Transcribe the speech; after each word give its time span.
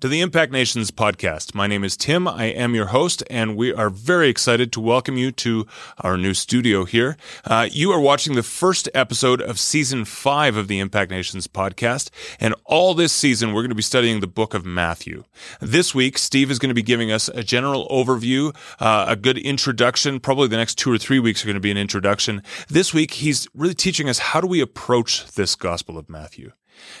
to 0.00 0.06
the 0.06 0.20
Impact 0.20 0.52
Nations 0.52 0.92
podcast. 0.92 1.56
My 1.56 1.66
name 1.66 1.82
is 1.82 1.96
Tim. 1.96 2.28
I 2.28 2.44
am 2.44 2.72
your 2.72 2.86
host, 2.86 3.24
and 3.28 3.56
we 3.56 3.72
are 3.72 3.90
very 3.90 4.28
excited 4.28 4.70
to 4.72 4.80
welcome 4.80 5.16
you 5.16 5.32
to 5.32 5.66
our 5.98 6.16
new 6.16 6.34
studio 6.34 6.84
here. 6.84 7.16
Uh, 7.44 7.68
you 7.72 7.90
are 7.90 7.98
watching 7.98 8.36
the 8.36 8.44
first 8.44 8.88
episode 8.94 9.40
of 9.40 9.58
season 9.58 10.04
five 10.04 10.56
of 10.56 10.68
the 10.68 10.78
Impact 10.78 11.10
Nations 11.10 11.48
podcast, 11.48 12.10
and 12.38 12.54
all 12.64 12.94
this 12.94 13.12
season 13.12 13.52
we're 13.52 13.62
going 13.62 13.70
to 13.70 13.74
be 13.74 13.82
studying 13.82 14.20
the 14.20 14.28
book 14.28 14.54
of 14.54 14.64
Matthew. 14.64 15.24
This 15.60 15.96
week, 15.96 16.16
Steve 16.16 16.52
is 16.52 16.60
going 16.60 16.70
to 16.70 16.74
be 16.74 16.82
giving 16.82 17.10
us 17.10 17.26
a 17.30 17.42
general 17.42 17.88
overview, 17.88 18.54
uh, 18.78 19.06
a 19.08 19.16
good 19.16 19.38
introduction. 19.38 20.20
Probably 20.20 20.46
the 20.46 20.56
next 20.56 20.76
two 20.76 20.92
or 20.92 20.98
three 20.98 21.18
weeks 21.18 21.42
are 21.42 21.46
going 21.46 21.54
to 21.54 21.60
be 21.60 21.72
an 21.72 21.76
introduction. 21.76 22.44
This 22.68 22.94
week, 22.94 23.14
he's 23.14 23.48
really 23.52 23.74
teaching 23.74 24.08
us 24.08 24.20
how 24.20 24.40
do 24.40 24.46
we 24.46 24.60
approach 24.60 25.26
this 25.32 25.56
Gospel 25.56 25.98
of 25.98 26.08
Matthew. 26.08 26.52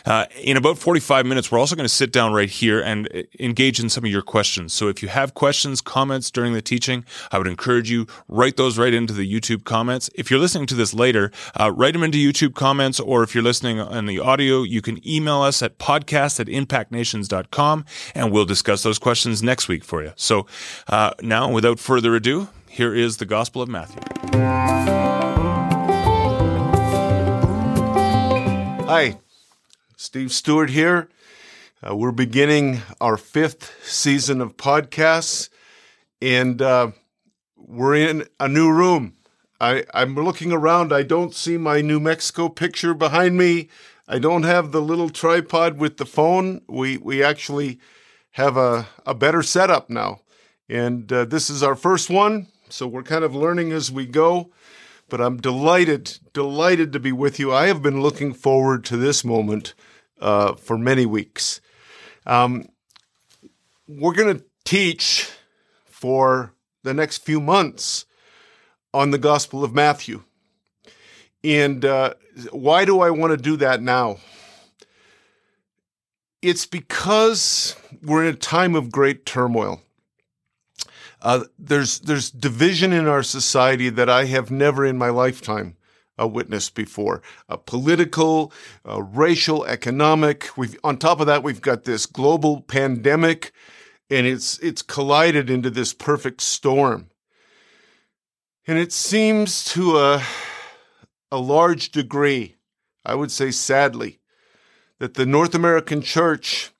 Uh, 0.04 0.26
in 0.42 0.56
about 0.56 0.78
45 0.78 1.26
minutes, 1.26 1.50
we're 1.50 1.58
also 1.58 1.76
going 1.76 1.84
to 1.84 1.94
sit 1.94 2.12
down 2.12 2.32
right 2.32 2.48
here 2.48 2.80
and 2.80 3.08
uh, 3.14 3.22
engage 3.38 3.80
in 3.80 3.88
some 3.88 4.04
of 4.04 4.10
your 4.10 4.22
questions. 4.22 4.72
So 4.72 4.88
if 4.88 5.02
you 5.02 5.08
have 5.08 5.34
questions, 5.34 5.80
comments 5.80 6.30
during 6.30 6.52
the 6.52 6.62
teaching, 6.62 7.04
I 7.32 7.38
would 7.38 7.46
encourage 7.46 7.90
you 7.90 8.06
write 8.28 8.56
those 8.56 8.78
right 8.78 8.94
into 8.94 9.12
the 9.12 9.30
YouTube 9.30 9.64
comments. 9.64 10.10
If 10.14 10.30
you're 10.30 10.40
listening 10.40 10.66
to 10.68 10.74
this 10.74 10.94
later, 10.94 11.30
uh, 11.58 11.72
write 11.74 11.92
them 11.92 12.02
into 12.02 12.18
YouTube 12.18 12.54
comments, 12.54 13.00
or 13.00 13.22
if 13.22 13.34
you're 13.34 13.44
listening 13.44 13.80
on 13.80 14.06
the 14.06 14.18
audio, 14.18 14.62
you 14.62 14.82
can 14.82 15.06
email 15.06 15.42
us 15.42 15.62
at 15.62 15.78
podcast 15.78 16.40
at 16.40 16.46
impactnations.com 16.46 17.84
and 18.14 18.32
we'll 18.32 18.44
discuss 18.44 18.82
those 18.82 18.98
questions 18.98 19.42
next 19.42 19.68
week 19.68 19.84
for 19.84 20.02
you. 20.02 20.12
So 20.16 20.46
uh, 20.88 21.12
now, 21.20 21.50
without 21.50 21.78
further 21.78 22.14
ado, 22.14 22.48
here 22.68 22.94
is 22.94 23.16
the 23.16 23.26
Gospel 23.26 23.62
of 23.62 23.68
Matthew. 23.68 24.00
Hi, 28.86 29.18
Steve 30.00 30.30
Stewart 30.30 30.70
here. 30.70 31.08
Uh, 31.82 31.96
we're 31.96 32.12
beginning 32.12 32.82
our 33.00 33.16
fifth 33.16 33.84
season 33.84 34.40
of 34.40 34.56
podcasts, 34.56 35.48
and 36.22 36.62
uh, 36.62 36.92
we're 37.56 37.96
in 37.96 38.24
a 38.38 38.46
new 38.46 38.70
room. 38.70 39.16
I, 39.60 39.84
I'm 39.92 40.14
looking 40.14 40.52
around. 40.52 40.92
I 40.92 41.02
don't 41.02 41.34
see 41.34 41.58
my 41.58 41.80
New 41.80 41.98
Mexico 41.98 42.48
picture 42.48 42.94
behind 42.94 43.36
me. 43.36 43.70
I 44.06 44.20
don't 44.20 44.44
have 44.44 44.70
the 44.70 44.80
little 44.80 45.10
tripod 45.10 45.78
with 45.78 45.96
the 45.96 46.06
phone. 46.06 46.60
We 46.68 46.96
we 46.98 47.24
actually 47.24 47.80
have 48.32 48.56
a, 48.56 48.86
a 49.04 49.14
better 49.14 49.42
setup 49.42 49.90
now, 49.90 50.20
and 50.68 51.12
uh, 51.12 51.24
this 51.24 51.50
is 51.50 51.60
our 51.60 51.74
first 51.74 52.08
one. 52.08 52.46
So 52.68 52.86
we're 52.86 53.02
kind 53.02 53.24
of 53.24 53.34
learning 53.34 53.72
as 53.72 53.90
we 53.90 54.06
go. 54.06 54.52
But 55.08 55.20
I'm 55.22 55.38
delighted, 55.38 56.18
delighted 56.34 56.92
to 56.92 57.00
be 57.00 57.12
with 57.12 57.40
you. 57.40 57.52
I 57.52 57.66
have 57.66 57.82
been 57.82 58.02
looking 58.02 58.34
forward 58.34 58.84
to 58.84 58.96
this 58.98 59.24
moment 59.24 59.74
uh, 60.20 60.54
for 60.54 60.78
many 60.78 61.06
weeks. 61.06 61.60
Um, 62.26 62.68
we're 63.86 64.14
going 64.14 64.38
to 64.38 64.44
teach 64.64 65.30
for 65.86 66.52
the 66.82 66.94
next 66.94 67.24
few 67.24 67.40
months 67.40 68.04
on 68.92 69.10
the 69.10 69.18
Gospel 69.18 69.64
of 69.64 69.74
Matthew. 69.74 70.22
And 71.42 71.84
uh, 71.84 72.14
why 72.50 72.84
do 72.84 73.00
I 73.00 73.10
want 73.10 73.30
to 73.30 73.36
do 73.36 73.56
that 73.56 73.82
now? 73.82 74.18
It's 76.42 76.66
because 76.66 77.74
we're 78.02 78.24
in 78.24 78.34
a 78.34 78.36
time 78.36 78.74
of 78.74 78.92
great 78.92 79.26
turmoil. 79.26 79.82
Uh, 81.20 81.44
there's 81.58 81.98
there's 82.00 82.30
division 82.30 82.92
in 82.92 83.08
our 83.08 83.24
society 83.24 83.88
that 83.90 84.08
I 84.08 84.26
have 84.26 84.50
never 84.52 84.86
in 84.86 84.96
my 84.96 85.08
lifetime 85.08 85.76
uh, 86.20 86.26
witnessed 86.26 86.74
before. 86.74 87.22
Uh, 87.48 87.56
political, 87.56 88.52
uh, 88.88 89.02
racial, 89.02 89.64
economic. 89.64 90.56
We've 90.56 90.78
on 90.82 90.98
top 90.98 91.20
of 91.20 91.26
that 91.26 91.42
we've 91.42 91.60
got 91.60 91.84
this 91.84 92.06
global 92.06 92.62
pandemic, 92.62 93.52
and 94.10 94.26
it's 94.26 94.58
it's 94.58 94.82
collided 94.82 95.50
into 95.50 95.70
this 95.70 95.92
perfect 95.92 96.40
storm. 96.40 97.08
And 98.66 98.78
it 98.78 98.92
seems 98.92 99.64
to 99.72 99.98
a 99.98 100.22
a 101.30 101.38
large 101.38 101.90
degree, 101.90 102.56
I 103.04 103.14
would 103.14 103.30
say 103.30 103.50
sadly, 103.50 104.20
that 104.98 105.14
the 105.14 105.26
North 105.26 105.54
American 105.54 106.02
church 106.02 106.70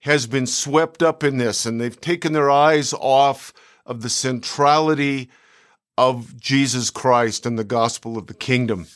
has 0.00 0.26
been 0.26 0.46
swept 0.46 1.02
up 1.02 1.22
in 1.22 1.36
this, 1.36 1.66
and 1.66 1.80
they've 1.80 2.00
taken 2.00 2.32
their 2.32 2.50
eyes 2.50 2.94
off 2.94 3.52
of 3.84 4.02
the 4.02 4.08
centrality 4.08 5.28
of 6.00 6.40
Jesus 6.40 6.88
Christ 6.88 7.44
and 7.44 7.58
the 7.58 7.64
gospel 7.64 8.16
of 8.16 8.26
the 8.26 8.32
kingdom. 8.32 8.86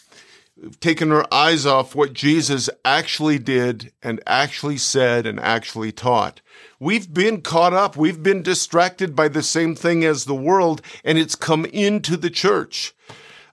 We've 0.57 0.81
taken 0.81 1.13
our 1.13 1.27
eyes 1.31 1.67
off 1.67 1.95
what 1.95 2.15
Jesus 2.15 2.71
actually 2.83 3.39
did 3.39 3.93
and 4.03 4.23
actually 4.27 4.79
said 4.79 5.27
and 5.27 5.39
actually 5.39 5.93
taught. 5.93 6.41
We've 6.81 7.13
been 7.13 7.43
caught 7.43 7.75
up. 7.75 7.95
We've 7.95 8.23
been 8.23 8.41
distracted 8.41 9.15
by 9.15 9.29
the 9.29 9.43
same 9.43 9.75
thing 9.75 10.03
as 10.03 10.25
the 10.25 10.35
world, 10.35 10.81
and 11.05 11.19
it's 11.19 11.35
come 11.35 11.67
into 11.67 12.17
the 12.17 12.31
church. 12.31 12.95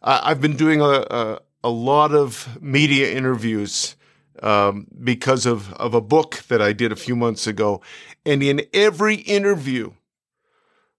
Uh, 0.02 0.22
I've 0.24 0.40
been 0.40 0.56
doing 0.56 0.80
a, 0.80 1.06
a, 1.12 1.40
a, 1.62 1.70
lot 1.70 2.14
of 2.14 2.58
media 2.62 3.12
interviews 3.12 3.98
um, 4.42 4.88
because 5.04 5.46
of, 5.46 5.74
of 5.74 5.94
a 5.94 6.00
book 6.00 6.44
that 6.48 6.62
I 6.62 6.72
did 6.72 6.94
a 6.94 6.96
few 6.96 7.18
months 7.18 7.48
ago. 7.48 7.82
And 8.26 8.42
in 8.42 8.66
every 8.74 9.16
interview, 9.16 9.92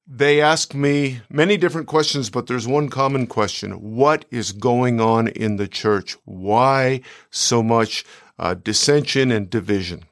they 0.06 0.40
ask 0.40 0.74
me 0.74 1.20
many 1.30 1.56
different 1.56 1.86
questions, 1.86 2.28
but 2.28 2.46
there's 2.46 2.66
one 2.66 2.88
common 2.88 3.26
question. 3.26 3.96
What 3.96 4.24
is 4.30 4.52
going 4.52 5.00
on 5.00 5.28
in 5.28 5.56
the 5.56 5.68
church? 5.68 6.16
Why 6.24 7.02
so 7.30 7.62
much 7.62 8.04
uh, 8.38 8.54
dissension 8.54 9.30
and 9.30 9.48
division? 9.48 10.04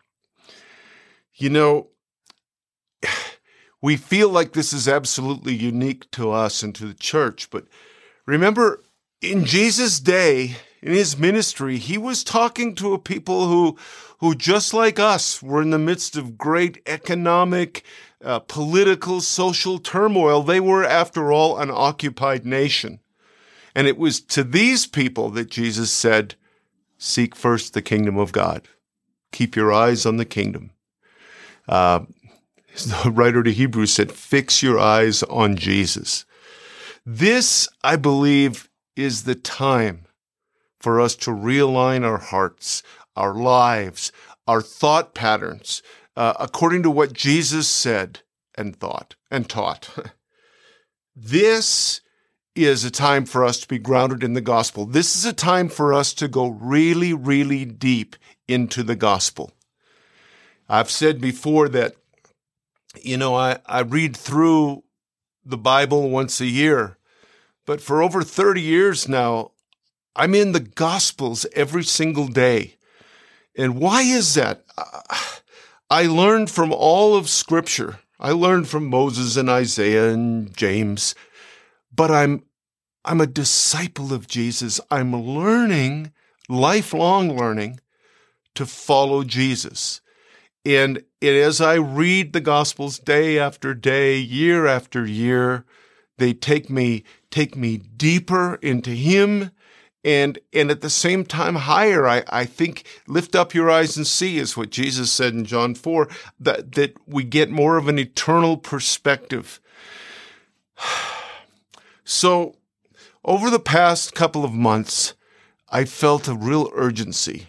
You 1.34 1.50
know, 1.50 1.88
we 3.82 3.96
feel 3.96 4.28
like 4.28 4.52
this 4.52 4.72
is 4.72 4.86
absolutely 4.86 5.54
unique 5.54 6.10
to 6.12 6.30
us 6.30 6.62
and 6.62 6.74
to 6.76 6.86
the 6.86 6.94
church, 6.94 7.50
but 7.50 7.66
remember, 8.26 8.82
in 9.20 9.44
Jesus' 9.44 10.00
day, 10.00 10.56
in 10.82 10.92
his 10.92 11.18
ministry, 11.18 11.76
he 11.76 11.98
was 11.98 12.24
talking 12.24 12.74
to 12.76 12.94
a 12.94 12.98
people 12.98 13.48
who, 13.48 13.76
who 14.18 14.34
just 14.34 14.72
like 14.72 14.98
us, 14.98 15.42
were 15.42 15.60
in 15.60 15.70
the 15.70 15.78
midst 15.78 16.16
of 16.16 16.38
great 16.38 16.80
economic, 16.86 17.84
uh, 18.24 18.40
political, 18.40 19.20
social 19.20 19.78
turmoil. 19.78 20.42
They 20.42 20.60
were, 20.60 20.84
after 20.84 21.32
all, 21.32 21.58
an 21.58 21.70
occupied 21.70 22.44
nation. 22.44 23.00
And 23.74 23.86
it 23.86 23.96
was 23.96 24.20
to 24.22 24.44
these 24.44 24.86
people 24.86 25.30
that 25.30 25.50
Jesus 25.50 25.90
said, 25.90 26.34
Seek 26.98 27.34
first 27.34 27.72
the 27.72 27.82
kingdom 27.82 28.18
of 28.18 28.32
God. 28.32 28.68
Keep 29.32 29.56
your 29.56 29.72
eyes 29.72 30.04
on 30.04 30.16
the 30.16 30.24
kingdom. 30.24 30.72
Uh, 31.68 32.00
the 32.74 33.10
writer 33.14 33.42
to 33.42 33.52
Hebrews 33.52 33.94
said, 33.94 34.12
Fix 34.12 34.62
your 34.62 34.78
eyes 34.78 35.22
on 35.24 35.56
Jesus. 35.56 36.26
This, 37.06 37.68
I 37.82 37.96
believe, 37.96 38.68
is 38.96 39.22
the 39.22 39.34
time 39.34 40.06
for 40.78 41.00
us 41.00 41.14
to 41.16 41.30
realign 41.30 42.04
our 42.04 42.18
hearts, 42.18 42.82
our 43.16 43.34
lives, 43.34 44.12
our 44.46 44.62
thought 44.62 45.14
patterns, 45.14 45.82
uh, 46.16 46.34
according 46.38 46.82
to 46.82 46.90
what 46.90 47.12
Jesus 47.12 47.68
said 47.68 48.20
and 48.56 48.76
thought 48.76 49.14
and 49.30 49.48
taught. 49.48 49.90
this 51.16 52.00
is 52.54 52.84
a 52.84 52.90
time 52.90 53.24
for 53.24 53.44
us 53.44 53.60
to 53.60 53.68
be 53.68 53.78
grounded 53.78 54.22
in 54.22 54.34
the 54.34 54.40
gospel. 54.40 54.84
This 54.84 55.16
is 55.16 55.24
a 55.24 55.32
time 55.32 55.68
for 55.68 55.92
us 55.92 56.12
to 56.14 56.28
go 56.28 56.48
really, 56.48 57.14
really 57.14 57.64
deep 57.64 58.16
into 58.48 58.82
the 58.82 58.96
gospel. 58.96 59.52
I've 60.68 60.90
said 60.90 61.20
before 61.20 61.68
that, 61.70 61.94
you 63.02 63.16
know, 63.16 63.34
I, 63.34 63.58
I 63.66 63.80
read 63.80 64.16
through 64.16 64.84
the 65.44 65.58
Bible 65.58 66.10
once 66.10 66.40
a 66.40 66.46
year, 66.46 66.98
but 67.66 67.80
for 67.80 68.02
over 68.02 68.22
30 68.22 68.60
years 68.60 69.08
now, 69.08 69.52
I'm 70.16 70.34
in 70.34 70.52
the 70.52 70.60
gospels 70.60 71.46
every 71.54 71.84
single 71.84 72.26
day. 72.26 72.76
And 73.56 73.78
why 73.78 74.02
is 74.02 74.34
that? 74.34 74.64
I 75.90 76.06
learned 76.06 76.50
from 76.50 76.72
all 76.72 77.16
of 77.16 77.28
Scripture. 77.28 77.98
I 78.20 78.30
learned 78.30 78.68
from 78.68 78.86
Moses 78.86 79.36
and 79.36 79.50
Isaiah 79.50 80.10
and 80.10 80.56
James, 80.56 81.16
but 81.92 82.10
I'm 82.10 82.44
I'm 83.04 83.20
a 83.20 83.26
disciple 83.26 84.12
of 84.12 84.28
Jesus. 84.28 84.78
I'm 84.90 85.16
learning, 85.16 86.12
lifelong 86.48 87.36
learning, 87.36 87.80
to 88.54 88.66
follow 88.66 89.24
Jesus. 89.24 90.02
And, 90.66 90.98
and 91.22 91.36
as 91.36 91.62
I 91.62 91.76
read 91.76 92.34
the 92.34 92.42
Gospels 92.42 92.98
day 92.98 93.38
after 93.38 93.72
day, 93.72 94.18
year 94.18 94.66
after 94.66 95.06
year, 95.06 95.64
they 96.18 96.34
take 96.34 96.68
me 96.68 97.04
take 97.30 97.56
me 97.56 97.78
deeper 97.78 98.56
into 98.56 98.90
Him 98.90 99.50
and 100.04 100.38
and 100.52 100.70
at 100.70 100.80
the 100.80 100.90
same 100.90 101.24
time 101.24 101.54
higher 101.54 102.06
I, 102.06 102.22
I 102.28 102.44
think 102.44 102.84
lift 103.06 103.34
up 103.34 103.54
your 103.54 103.70
eyes 103.70 103.96
and 103.96 104.06
see 104.06 104.38
is 104.38 104.56
what 104.56 104.70
jesus 104.70 105.12
said 105.12 105.34
in 105.34 105.44
john 105.44 105.74
4 105.74 106.08
that 106.38 106.72
that 106.72 106.96
we 107.06 107.24
get 107.24 107.50
more 107.50 107.76
of 107.76 107.88
an 107.88 107.98
eternal 107.98 108.56
perspective 108.56 109.60
so 112.04 112.56
over 113.24 113.50
the 113.50 113.60
past 113.60 114.14
couple 114.14 114.44
of 114.44 114.52
months 114.52 115.14
i 115.68 115.84
felt 115.84 116.28
a 116.28 116.34
real 116.34 116.70
urgency 116.74 117.48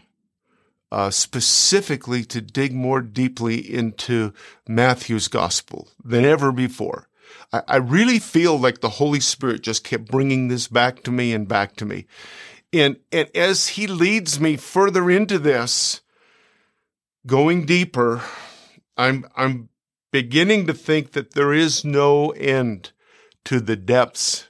uh, 0.92 1.10
specifically 1.10 2.24
to 2.26 2.42
dig 2.42 2.74
more 2.74 3.02
deeply 3.02 3.58
into 3.58 4.34
Matthew's 4.68 5.30
gospel 5.30 5.88
than 6.04 6.26
ever 6.26 6.52
before. 6.52 7.08
I, 7.52 7.62
I 7.68 7.76
really 7.78 8.20
feel 8.20 8.58
like 8.58 8.82
the 8.82 8.90
Holy 8.90 9.20
Spirit 9.20 9.62
just 9.62 9.84
kept 9.84 10.12
bringing 10.12 10.48
this 10.48 10.68
back 10.68 11.04
to 11.04 11.12
me 11.12 11.34
and 11.34 11.48
back 11.48 11.76
to 11.78 11.86
me. 11.86 12.06
And, 12.74 12.98
and 13.12 13.30
as 13.36 13.70
he 13.70 13.88
leads 13.88 14.40
me 14.40 14.58
further 14.58 15.10
into 15.10 15.38
this, 15.38 16.02
going 17.28 17.66
deeper, 17.66 18.22
I'm, 18.98 19.26
I'm 19.36 19.70
beginning 20.12 20.68
to 20.68 20.74
think 20.74 21.12
that 21.12 21.34
there 21.34 21.54
is 21.54 21.84
no 21.84 22.30
end 22.32 22.92
to 23.46 23.60
the 23.60 23.76
depths 23.76 24.50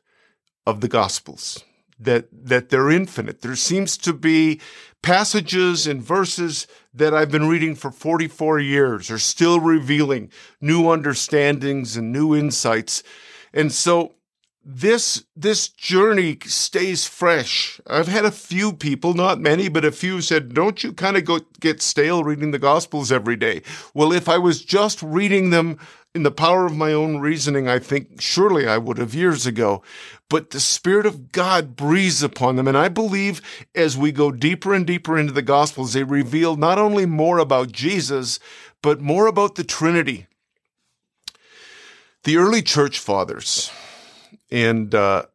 of 0.68 0.82
the 0.82 0.88
gospels 0.88 1.64
that 2.04 2.28
that 2.32 2.70
they're 2.70 2.90
infinite 2.90 3.42
there 3.42 3.56
seems 3.56 3.98
to 3.98 4.14
be 4.14 4.60
passages 5.02 5.88
and 5.88 6.02
verses 6.02 6.68
that 6.94 7.14
I've 7.14 7.32
been 7.32 7.48
reading 7.48 7.76
for 7.76 7.92
44 7.92 8.60
years 8.60 9.10
are 9.10 9.18
still 9.18 9.60
revealing 9.60 10.30
new 10.60 10.90
understandings 10.90 11.98
and 11.98 12.12
new 12.12 12.36
insights 12.36 13.04
and 13.54 13.72
so 13.72 14.16
this 14.64 15.24
this 15.36 15.68
journey 15.68 16.38
stays 16.46 17.08
fresh. 17.08 17.82
I've 17.88 18.08
had 18.08 18.26
a 18.26 18.32
few 18.32 18.74
people, 18.74 19.16
not 19.16 19.40
many, 19.40 19.70
but 19.70 19.84
a 19.84 19.92
few 19.92 20.22
said, 20.22 20.54
"Don't 20.54 20.84
you 20.84 20.94
kind 20.94 21.18
of 21.18 21.26
go 21.26 21.40
get 21.60 21.82
stale 21.82 22.24
reading 22.24 22.52
the 22.52 22.60
gospels 22.60 23.12
every 23.12 23.36
day?" 23.36 23.64
Well, 23.96 24.14
if 24.14 24.30
I 24.30 24.38
was 24.38 24.64
just 24.64 25.02
reading 25.02 25.50
them 25.50 25.80
in 26.14 26.24
the 26.24 26.32
power 26.32 26.66
of 26.66 26.76
my 26.76 26.92
own 26.92 27.20
reasoning, 27.20 27.68
I 27.68 27.80
think 27.80 28.22
surely 28.22 28.68
I 28.68 28.78
would 28.78 28.98
have 28.98 29.16
years 29.16 29.46
ago. 29.46 29.82
But 30.30 30.50
the 30.50 30.60
Spirit 30.60 31.06
of 31.06 31.32
God 31.32 31.76
breathes 31.76 32.22
upon 32.22 32.56
them. 32.56 32.68
And 32.68 32.78
I 32.78 32.90
believe 32.90 33.42
as 33.76 33.98
we 33.98 34.12
go 34.12 34.32
deeper 34.32 34.74
and 34.74 34.86
deeper 34.86 35.18
into 35.18 35.34
the 35.34 35.42
Gospels, 35.42 35.94
they 35.94 36.04
reveal 36.04 36.58
not 36.58 36.78
only 36.78 37.06
more 37.06 37.38
about 37.38 37.72
Jesus, 37.72 38.40
but 38.82 39.00
more 39.00 39.28
about 39.28 39.56
the 39.56 39.64
Trinity. 39.64 40.28
The 42.24 42.38
early 42.38 42.62
church 42.62 43.00
fathers, 43.00 43.72
and 44.52 44.94
uh, 44.94 45.26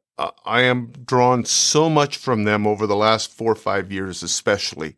I 0.44 0.62
am 0.62 0.93
drawn 1.05 1.44
so 1.44 1.90
much 1.90 2.17
from 2.17 2.44
them 2.44 2.64
over 2.67 2.87
the 2.87 2.94
last 2.94 3.32
four 3.32 3.52
or 3.52 3.56
five 3.56 3.90
years, 3.90 4.23
especially. 4.23 4.96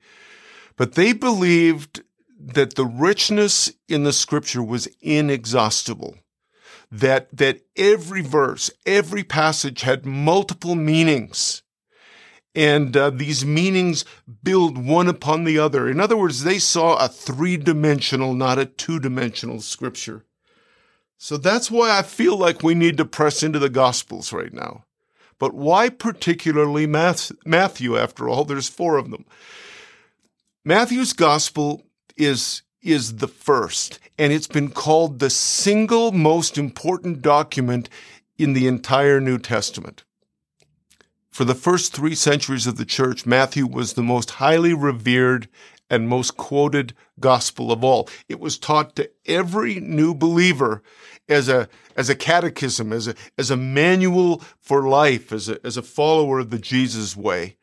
But 0.77 0.95
they 0.95 1.13
believed 1.13 2.03
that 2.39 2.75
the 2.75 2.87
richness 2.87 3.73
in 3.89 4.05
the 4.05 4.13
scripture 4.13 4.63
was 4.63 4.89
inexhaustible. 5.01 6.17
That, 6.91 7.37
that 7.37 7.61
every 7.77 8.23
verse, 8.23 8.71
every 8.87 9.23
passage 9.23 9.83
had 9.83 10.07
multiple 10.07 10.75
meanings. 10.75 11.63
And 12.55 12.97
uh, 12.97 13.11
these 13.11 13.45
meanings 13.45 14.05
build 14.43 14.79
one 14.85 15.07
upon 15.07 15.45
the 15.45 15.59
other. 15.59 15.89
In 15.89 16.01
other 16.01 16.17
words, 16.17 16.45
they 16.45 16.59
saw 16.59 16.97
a 16.97 17.09
three 17.09 17.57
dimensional, 17.57 18.35
not 18.35 18.59
a 18.59 18.67
two 18.67 18.99
dimensional 18.99 19.61
scripture. 19.61 20.25
So 21.19 21.37
that's 21.37 21.71
why 21.71 21.97
I 21.97 22.03
feel 22.03 22.37
like 22.37 22.63
we 22.63 22.75
need 22.75 22.97
to 22.97 23.05
press 23.05 23.43
into 23.43 23.59
the 23.59 23.69
Gospels 23.69 24.33
right 24.33 24.53
now. 24.53 24.85
But 25.39 25.55
why 25.55 25.89
particularly 25.89 26.87
Matthew, 26.87 27.97
after 27.97 28.29
all? 28.29 28.45
There's 28.45 28.69
four 28.69 28.97
of 28.97 29.11
them. 29.11 29.25
Matthew's 30.65 31.13
Gospel 31.13 31.85
is, 32.19 32.63
is 32.83 33.17
the 33.17 33.29
first, 33.29 33.99
and 34.19 34.33
it's 34.33 34.47
been 34.47 34.71
called 34.71 35.19
the 35.19 35.31
single 35.31 36.13
most 36.13 36.59
important 36.59 37.23
document 37.23 37.89
in 38.37 38.53
the 38.53 38.67
entire 38.67 39.21
New 39.21 39.39
Testament. 39.39 40.05
For 41.31 41.45
the 41.45 41.55
first 41.55 41.95
three 41.95 42.15
centuries 42.15 42.67
of 42.67 42.77
the 42.77 42.85
church, 42.85 43.25
Matthew 43.25 43.67
was 43.67 43.93
the 43.93 44.03
most 44.03 44.33
highly 44.33 44.75
revered 44.75 45.49
and 45.91 46.09
most 46.09 46.37
quoted 46.37 46.95
gospel 47.21 47.73
of 47.73 47.85
all. 47.85 48.09
It 48.29 48.41
was 48.41 48.59
taught 48.59 48.97
to 48.97 49.11
every 49.27 49.81
new 49.81 50.15
believer 50.15 50.83
as 51.29 51.49
a 51.49 51.69
as 51.97 52.09
a 52.09 52.15
catechism, 52.15 52.93
as 52.93 53.09
a 53.09 53.15
as 53.37 53.51
a 53.51 53.57
manual 53.57 54.43
for 54.61 54.89
life, 54.89 55.33
as 55.33 55.49
a 55.49 55.65
as 55.65 55.77
a 55.77 55.83
follower 55.83 56.41
of 56.41 56.51
the 56.51 56.59
Jesus 56.59 57.17
way. 57.17 57.57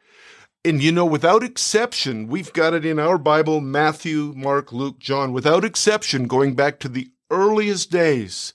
And 0.66 0.82
you 0.82 0.92
know, 0.92 1.06
without 1.06 1.44
exception, 1.44 2.28
we've 2.28 2.52
got 2.52 2.74
it 2.74 2.84
in 2.84 2.98
our 2.98 3.20
Bible, 3.20 3.62
Matthew, 3.62 4.34
Mark, 4.36 4.72
Luke, 4.72 4.98
John, 4.98 5.32
without 5.32 5.64
exception, 5.64 6.26
going 6.26 6.56
back 6.56 6.80
to 6.80 6.90
the 6.90 7.12
earliest 7.30 7.92
days, 7.92 8.52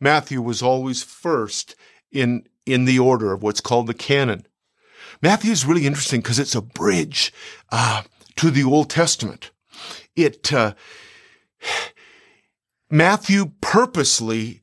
Matthew 0.00 0.42
was 0.42 0.60
always 0.60 1.04
first 1.04 1.76
in 2.10 2.48
in 2.66 2.84
the 2.84 2.98
order 2.98 3.32
of 3.32 3.44
what's 3.44 3.60
called 3.60 3.86
the 3.86 3.94
canon. 3.94 4.44
Matthew 5.22 5.52
is 5.52 5.64
really 5.64 5.86
interesting 5.86 6.20
because 6.20 6.40
it's 6.40 6.56
a 6.56 6.60
bridge 6.60 7.32
uh, 7.70 8.02
to 8.36 8.50
the 8.50 8.64
Old 8.64 8.90
Testament. 8.90 9.52
It 10.16 10.52
uh, 10.52 10.74
Matthew 12.90 13.52
purposely 13.60 14.61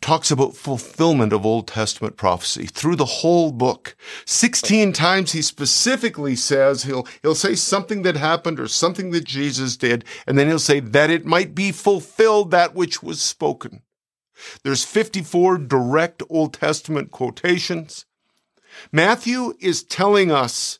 talks 0.00 0.30
about 0.30 0.56
fulfillment 0.56 1.32
of 1.32 1.44
Old 1.44 1.68
Testament 1.68 2.16
prophecy 2.16 2.66
through 2.66 2.96
the 2.96 3.04
whole 3.04 3.52
book. 3.52 3.96
16 4.24 4.92
times 4.92 5.32
he 5.32 5.42
specifically 5.42 6.34
says 6.34 6.84
he'll, 6.84 7.06
he'll 7.22 7.34
say 7.34 7.54
something 7.54 8.02
that 8.02 8.16
happened 8.16 8.58
or 8.58 8.68
something 8.68 9.10
that 9.10 9.24
Jesus 9.24 9.76
did, 9.76 10.04
and 10.26 10.38
then 10.38 10.48
he'll 10.48 10.58
say 10.58 10.80
that 10.80 11.10
it 11.10 11.26
might 11.26 11.54
be 11.54 11.70
fulfilled 11.70 12.50
that 12.50 12.74
which 12.74 13.02
was 13.02 13.20
spoken. 13.20 13.82
There's 14.62 14.84
54 14.84 15.58
direct 15.58 16.22
Old 16.30 16.54
Testament 16.54 17.10
quotations. 17.10 18.06
Matthew 18.90 19.54
is 19.60 19.82
telling 19.82 20.30
us 20.30 20.78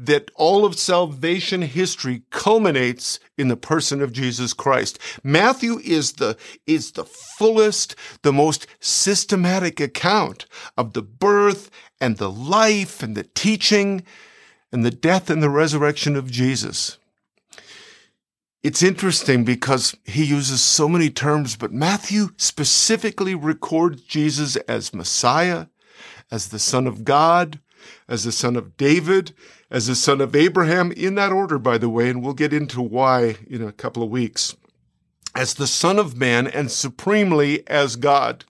that 0.00 0.30
all 0.34 0.64
of 0.64 0.78
salvation 0.78 1.60
history 1.60 2.22
culminates 2.30 3.20
in 3.36 3.48
the 3.48 3.56
person 3.56 4.00
of 4.00 4.14
Jesus 4.14 4.54
Christ. 4.54 4.98
Matthew 5.22 5.78
is 5.84 6.14
the, 6.14 6.38
is 6.66 6.92
the 6.92 7.04
fullest, 7.04 7.94
the 8.22 8.32
most 8.32 8.66
systematic 8.80 9.78
account 9.78 10.46
of 10.78 10.94
the 10.94 11.02
birth 11.02 11.70
and 12.00 12.16
the 12.16 12.30
life 12.30 13.02
and 13.02 13.14
the 13.14 13.24
teaching 13.24 14.02
and 14.72 14.86
the 14.86 14.90
death 14.90 15.28
and 15.28 15.42
the 15.42 15.50
resurrection 15.50 16.16
of 16.16 16.30
Jesus. 16.30 16.96
It's 18.62 18.82
interesting 18.82 19.44
because 19.44 19.94
he 20.04 20.24
uses 20.24 20.62
so 20.62 20.88
many 20.88 21.10
terms, 21.10 21.56
but 21.56 21.72
Matthew 21.72 22.28
specifically 22.38 23.34
records 23.34 24.00
Jesus 24.02 24.56
as 24.56 24.94
Messiah, 24.94 25.66
as 26.30 26.48
the 26.48 26.58
Son 26.58 26.86
of 26.86 27.04
God, 27.04 27.60
as 28.08 28.24
the 28.24 28.32
Son 28.32 28.56
of 28.56 28.78
David, 28.78 29.32
as 29.70 29.86
the 29.86 29.94
son 29.94 30.20
of 30.20 30.34
Abraham, 30.34 30.92
in 30.92 31.14
that 31.14 31.32
order, 31.32 31.58
by 31.58 31.78
the 31.78 31.88
way, 31.88 32.10
and 32.10 32.22
we'll 32.22 32.34
get 32.34 32.52
into 32.52 32.82
why 32.82 33.36
in 33.48 33.62
a 33.62 33.72
couple 33.72 34.02
of 34.02 34.10
weeks, 34.10 34.56
as 35.34 35.54
the 35.54 35.66
Son 35.66 35.98
of 35.98 36.16
Man 36.16 36.46
and 36.46 36.70
supremely 36.70 37.66
as 37.68 37.94
God. 37.96 38.44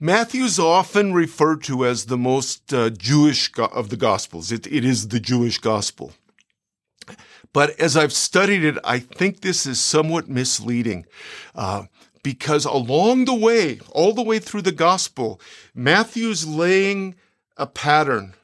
Matthew's 0.00 0.58
often 0.58 1.12
referred 1.12 1.62
to 1.62 1.86
as 1.86 2.06
the 2.06 2.18
most 2.18 2.74
uh, 2.74 2.90
Jewish 2.90 3.46
go- 3.48 3.66
of 3.66 3.90
the 3.90 3.96
Gospels. 3.96 4.50
It, 4.50 4.66
it 4.66 4.84
is 4.84 5.08
the 5.08 5.20
Jewish 5.20 5.58
Gospel. 5.58 6.12
But 7.52 7.78
as 7.78 7.96
I've 7.96 8.12
studied 8.12 8.64
it, 8.64 8.78
I 8.82 8.98
think 8.98 9.40
this 9.40 9.66
is 9.66 9.80
somewhat 9.80 10.28
misleading. 10.28 11.06
Uh, 11.54 11.84
because 12.22 12.64
along 12.64 13.24
the 13.24 13.34
way, 13.34 13.80
all 13.90 14.14
the 14.14 14.22
way 14.22 14.38
through 14.38 14.62
the 14.62 14.72
gospel, 14.72 15.40
Matthew's 15.74 16.46
laying 16.46 17.16
a 17.56 17.66
pattern. 17.66 18.34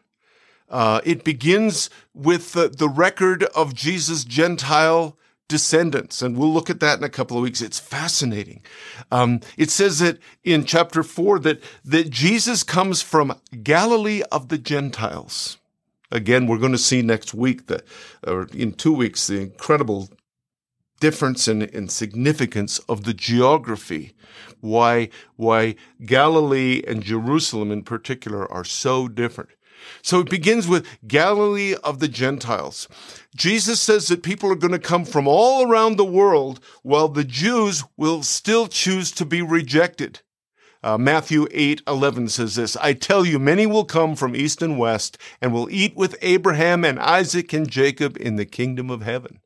Uh, 0.70 1.00
it 1.04 1.25
begins 1.25 1.90
with 2.14 2.52
the, 2.52 2.68
the 2.68 2.88
record 2.88 3.44
of 3.54 3.75
Jesus' 3.75 4.25
Gentile 4.25 5.16
descendants, 5.48 6.20
and 6.20 6.37
we'll 6.37 6.52
look 6.52 6.68
at 6.68 6.80
that 6.80 6.98
in 6.98 7.04
a 7.04 7.08
couple 7.08 7.38
of 7.38 7.42
weeks. 7.42 7.62
It's 7.62 7.78
fascinating. 7.78 8.60
Um, 9.10 9.40
it 9.56 9.70
says 9.70 9.98
that 10.00 10.18
in 10.44 10.66
chapter 10.66 11.02
four 11.02 11.38
that 11.38 11.62
that 11.84 12.10
Jesus 12.10 12.62
comes 12.62 13.00
from 13.00 13.40
Galilee 13.62 14.22
of 14.30 14.48
the 14.48 14.58
Gentiles. 14.58 15.56
Again, 16.10 16.46
we're 16.46 16.58
going 16.58 16.72
to 16.72 16.78
see 16.78 17.02
next 17.02 17.34
week 17.34 17.66
that, 17.66 17.82
or 18.26 18.48
in 18.54 18.72
two 18.72 18.92
weeks, 18.92 19.26
the 19.26 19.40
incredible 19.40 20.08
difference 21.00 21.46
and, 21.46 21.62
and 21.62 21.90
significance 21.90 22.78
of 22.80 23.04
the 23.04 23.14
geography, 23.14 24.14
why, 24.60 25.10
why 25.37 25.76
Galilee 26.04 26.82
and 26.87 27.02
Jerusalem 27.02 27.70
in 27.70 27.82
particular 27.82 28.50
are 28.50 28.64
so 28.64 29.06
different. 29.06 29.50
So 30.02 30.20
it 30.20 30.30
begins 30.30 30.66
with 30.66 30.87
Galilee 31.06 31.75
of 31.82 31.99
the 31.99 32.08
Gentiles. 32.08 32.88
Jesus 33.35 33.80
says 33.80 34.08
that 34.08 34.23
people 34.23 34.50
are 34.50 34.56
going 34.56 34.73
to 34.73 34.78
come 34.78 35.04
from 35.04 35.28
all 35.28 35.68
around 35.70 35.97
the 35.97 36.04
world 36.04 36.61
while 36.82 37.08
the 37.08 37.25
Jews 37.25 37.85
will 37.97 38.23
still 38.23 38.66
choose 38.66 39.11
to 39.12 39.25
be 39.25 39.42
rejected. 39.42 40.20
Uh, 40.82 40.97
Matthew 40.97 41.49
8, 41.50 41.82
11 41.88 42.28
says 42.28 42.54
this, 42.54 42.76
I 42.76 42.92
tell 42.92 43.25
you, 43.25 43.38
many 43.38 43.66
will 43.66 43.85
come 43.85 44.14
from 44.14 44.37
east 44.37 44.62
and 44.62 44.78
west 44.78 45.18
and 45.40 45.52
will 45.52 45.68
eat 45.70 45.97
with 45.97 46.16
Abraham 46.23 46.85
and 46.85 47.00
Isaac 47.00 47.52
and 47.52 47.68
Jacob 47.68 48.16
in 48.20 48.37
the 48.37 48.47
kingdom 48.47 48.88
of 48.88 49.02
heaven. 49.02 49.40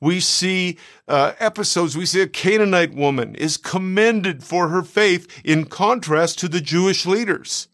We 0.00 0.20
see 0.20 0.78
uh, 1.08 1.32
episodes, 1.40 1.96
we 1.96 2.06
see 2.06 2.20
a 2.20 2.28
Canaanite 2.28 2.94
woman 2.94 3.34
is 3.34 3.56
commended 3.56 4.44
for 4.44 4.68
her 4.68 4.82
faith 4.82 5.40
in 5.44 5.64
contrast 5.64 6.38
to 6.38 6.48
the 6.48 6.60
Jewish 6.60 7.04
leaders. 7.04 7.66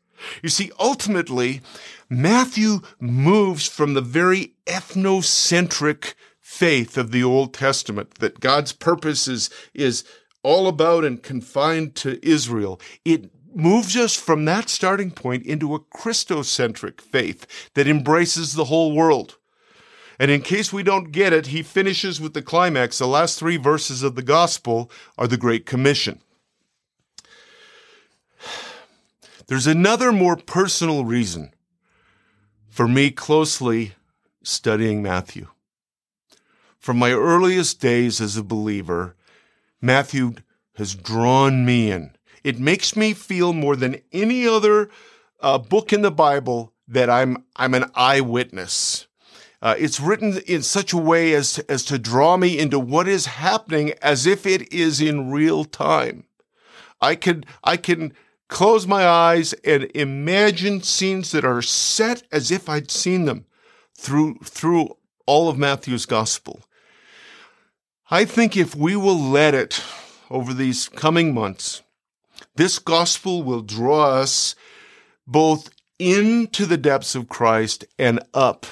You 0.43 0.49
see, 0.49 0.71
ultimately, 0.79 1.61
Matthew 2.09 2.81
moves 3.01 3.69
from 3.69 3.95
the 3.95 4.01
very 4.01 4.55
ethnocentric 4.67 6.15
faith 6.41 6.97
of 6.97 7.11
the 7.11 7.25
Old 7.25 7.55
Testament 7.55 8.15
that 8.17 8.41
God's 8.41 8.73
purpose 8.73 9.27
is, 9.27 9.51
is 9.73 10.05
all 10.43 10.69
about 10.69 11.05
and 11.05 11.23
confined 11.23 11.95
to 11.97 12.25
Israel. 12.27 12.81
It 13.05 13.31
moves 13.55 13.97
us 13.97 14.15
from 14.17 14.45
that 14.45 14.69
starting 14.69 15.11
point 15.11 15.47
into 15.47 15.75
a 15.75 15.81
Christocentric 15.81 17.01
faith 17.01 17.71
that 17.75 17.89
embraces 17.89 18.55
the 18.55 18.67
whole 18.67 18.93
world. 18.93 19.37
And 20.19 20.31
in 20.31 20.43
case 20.43 20.73
we 20.73 20.83
don't 20.83 21.13
get 21.13 21.33
it, 21.33 21.49
he 21.49 21.63
finishes 21.63 22.21
with 22.21 22.35
the 22.35 22.43
climax. 22.43 22.99
The 22.99 23.07
last 23.07 23.39
three 23.39 23.57
verses 23.57 24.03
of 24.03 24.15
the 24.15 24.23
gospel 24.23 24.91
are 25.19 25.27
the 25.27 25.37
Great 25.37 25.67
Commission. 25.67 26.21
There's 29.47 29.67
another 29.67 30.11
more 30.11 30.37
personal 30.37 31.05
reason 31.05 31.55
for 32.69 32.89
me 32.89 33.11
closely 33.11 33.93
studying 34.43 35.03
Matthew. 35.03 35.49
From 36.79 36.99
my 36.99 37.13
earliest 37.13 37.81
days 37.81 38.21
as 38.21 38.37
a 38.37 38.43
believer, 38.43 39.17
Matthew 39.81 40.35
has 40.77 40.95
drawn 40.95 41.65
me 41.65 41.91
in. 41.91 42.17
It 42.43 42.59
makes 42.59 42.97
me 42.97 43.13
feel 43.13 43.53
more 43.53 43.77
than 43.77 44.01
any 44.13 44.47
other 44.47 44.91
uh, 45.41 45.59
book 45.59 45.93
in 45.93 46.03
the 46.03 46.11
Bible 46.11 46.73
that 46.89 47.09
I'm 47.11 47.45
I'm 47.57 47.75
an 47.75 47.91
eyewitness. 47.95 49.07
Uh, 49.63 49.75
it's 49.79 50.01
written 50.01 50.39
in 50.47 50.63
such 50.63 50.93
a 50.93 50.99
way 50.99 51.33
as 51.35 51.55
to, 51.55 51.71
as 51.71 51.85
to 51.85 51.99
draw 51.99 52.37
me 52.37 52.59
into 52.59 52.79
what 52.79 53.09
is 53.09 53.27
happening 53.27 53.95
as 54.03 54.27
if 54.27 54.47
it 54.47 54.71
is 54.73 55.01
in 55.01 55.31
real 55.31 55.65
time. 55.65 56.25
I 57.01 57.15
can 57.15 57.45
I 57.63 57.77
can 57.77 58.13
close 58.55 58.87
my 58.87 59.05
eyes 59.05 59.53
and 59.65 59.91
imagine 59.97 60.81
scenes 60.81 61.33
that 61.33 61.45
are 61.45 61.61
set 61.61 62.23
as 62.31 62.53
if 62.53 62.69
I'd 62.69 62.89
seen 62.89 63.25
them 63.25 63.47
through 63.99 64.37
through 64.45 64.97
all 65.27 65.49
of 65.49 65.59
Matthew's 65.59 66.07
gospel. 66.07 66.61
I 68.13 68.25
think 68.25 68.57
if 68.57 68.77
we 68.77 68.95
will 68.95 69.19
let 69.19 69.55
it 69.55 69.83
over 70.31 70.55
these 70.55 70.89
coming 70.89 71.35
months, 71.35 71.83
this 72.55 72.79
gospel 72.79 73.43
will 73.43 73.61
draw 73.61 74.05
us 74.05 74.55
both 75.27 75.71
into 75.99 76.65
the 76.65 76.77
depths 76.77 77.17
of 77.17 77.29
Christ 77.29 77.85
and 77.99 78.21
up 78.35 78.67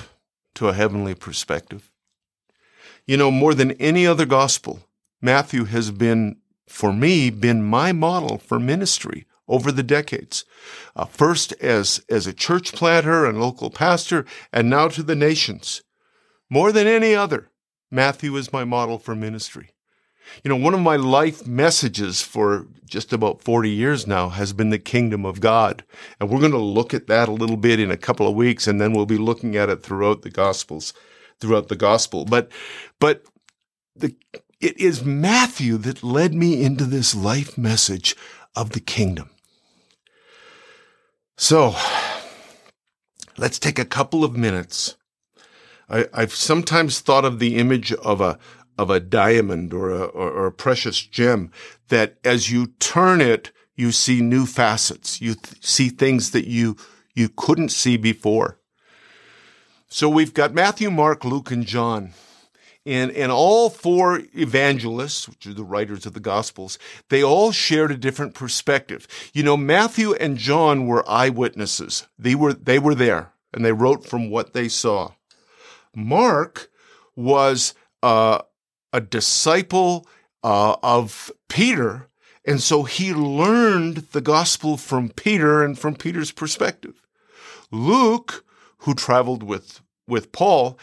to 0.55 0.69
a 0.69 0.75
heavenly 0.75 1.15
perspective. 1.15 1.91
You 3.05 3.17
know, 3.17 3.33
more 3.33 3.53
than 3.53 3.73
any 3.73 4.07
other 4.07 4.27
gospel, 4.27 4.85
Matthew 5.21 5.65
has 5.65 5.91
been, 5.91 6.37
for 6.69 6.93
me, 6.93 7.31
been 7.31 7.65
my 7.65 7.91
model 7.91 8.39
for 8.39 8.61
ministry 8.61 9.27
over 9.53 9.71
the 9.71 9.83
decades. 9.83 10.47
Uh, 10.97 11.05
first 11.05 11.53
as, 11.61 12.03
as 12.09 12.27
a 12.27 12.33
church 12.33 12.73
planter 12.73 13.27
and 13.27 13.39
local 13.39 13.71
pastor, 13.71 14.25
and 14.51 14.71
now 14.71 14.89
to 14.89 15.03
the 15.03 15.15
nations. 15.15 15.83
More 16.49 16.73
than 16.73 16.87
any 16.87 17.15
other, 17.15 17.51
Matthew 17.91 18.35
is 18.37 18.53
my 18.53 18.65
model 18.65 18.99
for 18.99 19.15
ministry. 19.15 19.71
You 20.43 20.49
know, 20.49 20.57
one 20.57 20.73
of 20.73 20.81
my 20.81 20.97
life 20.97 21.47
messages 21.47 22.23
for 22.23 22.67
just 22.87 23.13
about 23.13 23.43
40 23.43 23.69
years 23.69 24.07
now 24.07 24.31
has 24.31 24.55
been 24.55 24.71
the 24.71 24.79
kingdom 24.79 25.27
of 25.27 25.41
God. 25.41 25.85
And 26.19 26.31
we're 26.31 26.41
going 26.41 26.53
to 26.53 26.59
look 26.59 26.95
at 26.95 27.07
that 27.09 27.29
a 27.29 27.33
little 27.33 27.59
bit 27.59 27.79
in 27.79 27.91
a 27.91 27.97
couple 27.97 28.27
of 28.27 28.35
weeks, 28.35 28.67
and 28.67 28.81
then 28.81 28.95
we'll 28.95 29.07
be 29.07 29.19
looking 29.19 29.57
at 29.57 29.69
it 29.69 29.83
throughout 29.83 30.23
the 30.23 30.31
Gospels, 30.31 30.95
throughout 31.41 31.69
the 31.69 31.77
Gospel. 31.77 32.25
But, 32.25 32.51
but 32.99 33.25
the, 33.95 34.15
it 34.61 34.79
is 34.79 35.05
Matthew 35.05 35.77
that 35.79 36.03
led 36.03 36.33
me 36.33 36.63
into 36.63 36.85
this 36.85 37.15
life 37.15 37.59
message 37.59 38.17
of 38.55 38.71
the 38.71 38.81
kingdom. 38.81 39.29
So, 41.43 41.75
let's 43.37 43.59
take 43.59 43.81
a 43.81 43.85
couple 43.85 44.23
of 44.23 44.37
minutes. 44.37 44.97
I, 45.89 46.07
have 46.15 46.33
sometimes 46.33 47.01
thought 47.01 47.25
of 47.25 47.41
the 47.41 47.57
image 47.57 47.93
of 47.95 48.21
a 48.21 48.39
of 48.79 48.91
a 48.91 49.01
diamond 49.01 49.75
or 49.75 49.91
a, 49.91 50.05
or, 50.05 50.47
a 50.47 50.53
precious 50.53 51.01
gem 51.03 51.51
that 51.89 52.17
as 52.23 52.53
you 52.53 52.69
turn 52.79 53.21
it, 53.21 53.51
you 53.75 53.91
see 53.91 54.21
new 54.21 54.47
facets. 54.47 55.21
You 55.21 55.35
th- 55.35 55.67
see 55.67 55.89
things 55.89 56.31
that 56.31 56.47
you, 56.47 56.77
you 57.13 57.29
couldn't 57.29 57.71
see 57.71 57.97
before. 57.97 58.61
So 59.89 60.09
we've 60.09 60.33
got 60.33 60.55
Matthew, 60.55 60.93
Mark, 60.93 61.25
Luke, 61.25 61.51
and 61.51 61.67
John. 61.67 62.13
And, 62.85 63.13
and 63.13 63.31
all 63.31 63.71
four 63.71 64.23
evangelists, 64.35 65.29
which 65.29 65.47
are 65.47 65.55
the 65.55 65.63
writers 65.63 66.05
of 66.05 66.15
the 66.15 66.21
Gospels, 66.21 66.79
they 67.11 67.23
all 67.23 67.53
shared 67.53 67.93
a 67.93 67.97
different 67.97 68.35
perspective. 68.35 69.07
You 69.33 69.45
know, 69.45 69.57
Matthew 69.57 70.15
and 70.15 70.37
John 70.37 70.87
were 70.87 71.09
eyewitnesses. 71.09 72.09
They 72.19 72.35
were, 72.35 72.53
they 72.53 72.81
were 72.81 72.97
there 72.97 73.33
and 73.53 73.65
they 73.65 73.73
wrote 73.73 74.07
from 74.07 74.31
what 74.31 74.53
they 74.53 74.69
saw. 74.69 75.13
Mark 75.95 76.71
was 77.15 77.75
uh, 78.03 78.41
a 78.93 79.01
disciple 79.01 80.07
uh, 80.43 80.77
of 80.83 81.31
Peter. 81.49 82.09
And 82.45 82.61
so 82.61 82.83
he 82.83 83.15
learned 83.15 84.09
the 84.13 84.21
gospel 84.21 84.77
from 84.77 85.11
Peter 85.11 85.63
and 85.63 85.79
from 85.79 85.95
Peter's 85.95 86.33
perspective. 86.33 87.07
Luke, 87.71 88.45
who 88.79 88.95
traveled 88.95 89.43
with, 89.43 89.81
with 90.09 90.33
Paul, 90.33 90.79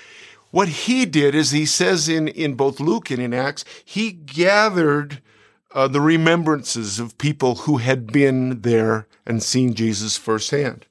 what 0.51 0.67
he 0.67 1.05
did 1.05 1.35
is 1.35 1.51
he 1.51 1.65
says 1.65 2.09
in, 2.09 2.27
in 2.27 2.55
both 2.55 2.79
Luke 2.79 3.11
and 3.11 3.21
in 3.21 3.33
Acts, 3.33 3.63
he 3.85 4.11
gathered 4.11 5.21
uh, 5.73 5.87
the 5.87 6.01
remembrances 6.01 6.99
of 6.99 7.17
people 7.17 7.55
who 7.55 7.77
had 7.77 8.11
been 8.11 8.61
there 8.61 9.07
and 9.25 9.43
seen 9.43 9.75
Jesus 9.75 10.17
firsthand. 10.17 10.87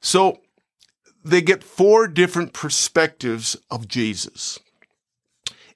So 0.00 0.40
they 1.24 1.40
get 1.40 1.64
four 1.64 2.06
different 2.08 2.52
perspectives 2.52 3.56
of 3.70 3.88
Jesus. 3.88 4.58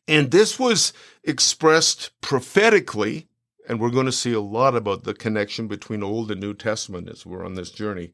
And 0.08 0.30
this 0.30 0.58
was 0.58 0.92
expressed 1.24 2.12
prophetically, 2.20 3.28
and 3.68 3.80
we're 3.80 3.90
going 3.90 4.06
to 4.06 4.12
see 4.12 4.32
a 4.32 4.40
lot 4.40 4.76
about 4.76 5.02
the 5.02 5.14
connection 5.14 5.66
between 5.66 6.02
Old 6.02 6.30
and 6.30 6.40
New 6.40 6.54
Testament 6.54 7.08
as 7.08 7.26
we're 7.26 7.44
on 7.44 7.54
this 7.54 7.70
journey. 7.70 8.12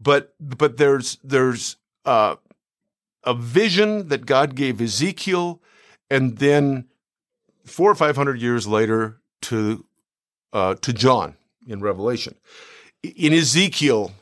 But 0.00 0.34
but 0.38 0.76
there's 0.76 1.18
there's 1.24 1.76
uh, 2.04 2.36
a 3.26 3.34
vision 3.34 4.08
that 4.08 4.24
God 4.24 4.54
gave 4.54 4.80
Ezekiel, 4.80 5.60
and 6.08 6.38
then 6.38 6.86
four 7.64 7.90
or 7.90 7.94
five 7.94 8.16
hundred 8.16 8.40
years 8.40 8.66
later 8.66 9.20
to 9.42 9.84
uh, 10.52 10.76
to 10.76 10.92
John 10.92 11.36
in 11.66 11.80
Revelation. 11.80 12.36
In 13.02 13.32
Ezekiel, 13.32 14.12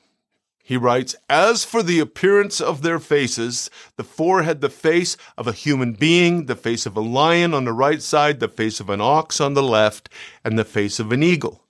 he 0.67 0.79
writes, 0.79 1.15
As 1.29 1.63
for 1.63 1.83
the 1.83 2.01
appearance 2.01 2.59
of 2.59 2.81
their 2.81 2.99
faces, 2.99 3.71
the 3.97 4.03
four 4.03 4.43
had 4.43 4.63
the 4.63 4.71
face 4.71 5.19
of 5.37 5.47
a 5.47 5.53
human 5.53 5.93
being, 5.93 6.47
the 6.47 6.57
face 6.57 6.87
of 6.87 6.97
a 6.97 7.03
lion 7.03 7.53
on 7.53 7.67
the 7.67 7.73
right 7.73 8.01
side, 8.01 8.41
the 8.41 8.49
face 8.49 8.81
of 8.81 8.89
an 8.89 9.01
ox 9.01 9.43
on 9.43 9.53
the 9.53 9.63
left, 9.63 10.09
and 10.43 10.59
the 10.59 10.65
face 10.65 10.99
of 10.99 11.13
an 11.13 11.23
eagle. 11.23 11.63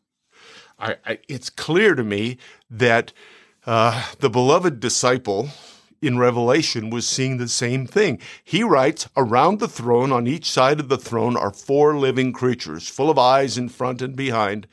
I, 0.78 0.96
I, 1.04 1.18
it's 1.28 1.50
clear 1.50 1.96
to 1.96 2.04
me 2.04 2.38
that 2.70 3.12
uh, 3.66 4.12
the 4.20 4.30
beloved 4.30 4.78
disciple 4.78 5.48
in 6.06 6.18
Revelation 6.18 6.90
was 6.90 7.06
seeing 7.06 7.36
the 7.36 7.48
same 7.48 7.86
thing. 7.86 8.18
He 8.42 8.62
writes, 8.62 9.08
Around 9.16 9.60
the 9.60 9.68
throne, 9.68 10.12
on 10.12 10.26
each 10.26 10.50
side 10.50 10.80
of 10.80 10.88
the 10.88 10.98
throne, 10.98 11.36
are 11.36 11.52
four 11.52 11.96
living 11.96 12.32
creatures, 12.32 12.88
full 12.88 13.10
of 13.10 13.18
eyes 13.18 13.56
in 13.58 13.68
front 13.68 14.02
and 14.02 14.14
behind 14.14 14.66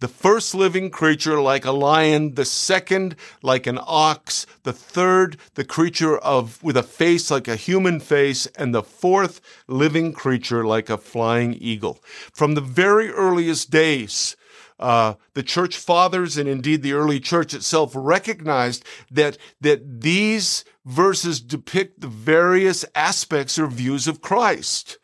the 0.00 0.08
first 0.08 0.54
living 0.54 0.90
creature 0.90 1.40
like 1.40 1.64
a 1.64 1.72
lion, 1.72 2.34
the 2.34 2.44
second 2.44 3.16
like 3.42 3.66
an 3.66 3.80
ox, 3.82 4.46
the 4.62 4.72
third 4.72 5.36
the 5.54 5.64
creature 5.64 6.16
of 6.18 6.62
with 6.62 6.76
a 6.76 6.82
face 6.82 7.30
like 7.30 7.48
a 7.48 7.56
human 7.56 7.98
face, 7.98 8.46
and 8.56 8.72
the 8.72 8.82
fourth 8.82 9.40
living 9.66 10.12
creature 10.12 10.64
like 10.64 10.88
a 10.88 10.96
flying 10.96 11.54
eagle. 11.54 12.00
From 12.32 12.54
the 12.54 12.60
very 12.60 13.10
earliest 13.10 13.70
days, 13.70 14.36
uh, 14.78 15.14
the 15.34 15.42
church 15.42 15.76
fathers 15.76 16.36
and 16.36 16.48
indeed 16.48 16.82
the 16.82 16.92
early 16.92 17.20
church 17.20 17.52
itself 17.54 17.92
recognized 17.94 18.84
that 19.10 19.36
that 19.60 20.00
these 20.00 20.64
verses 20.84 21.40
depict 21.40 22.00
the 22.00 22.08
various 22.08 22.84
aspects 22.94 23.58
or 23.58 23.66
views 23.66 24.06
of 24.06 24.20
Christ. 24.20 24.98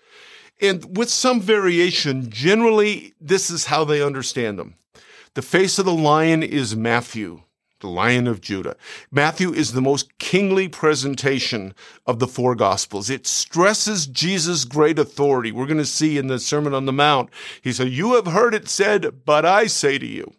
And 0.60 0.96
with 0.96 1.10
some 1.10 1.40
variation, 1.40 2.30
generally, 2.30 3.14
this 3.20 3.50
is 3.50 3.66
how 3.66 3.84
they 3.84 4.02
understand 4.02 4.58
them. 4.58 4.76
The 5.34 5.42
face 5.42 5.78
of 5.78 5.84
the 5.84 5.92
lion 5.92 6.42
is 6.42 6.76
Matthew, 6.76 7.42
the 7.80 7.88
lion 7.88 8.26
of 8.26 8.40
Judah. 8.40 8.76
Matthew 9.10 9.52
is 9.52 9.72
the 9.72 9.80
most 9.80 10.16
kingly 10.18 10.68
presentation 10.68 11.74
of 12.06 12.18
the 12.18 12.26
four 12.26 12.54
gospels. 12.54 13.10
It 13.10 13.26
stresses 13.26 14.06
Jesus' 14.06 14.64
great 14.64 14.98
authority. 14.98 15.52
We're 15.52 15.66
going 15.66 15.78
to 15.78 15.84
see 15.84 16.16
in 16.16 16.28
the 16.28 16.38
Sermon 16.38 16.74
on 16.74 16.86
the 16.86 16.92
Mount. 16.92 17.30
He 17.62 17.72
said, 17.72 17.90
You 17.90 18.14
have 18.14 18.26
heard 18.26 18.54
it 18.54 18.68
said, 18.68 19.24
but 19.24 19.44
I 19.44 19.66
say 19.66 19.98
to 19.98 20.06
you. 20.06 20.32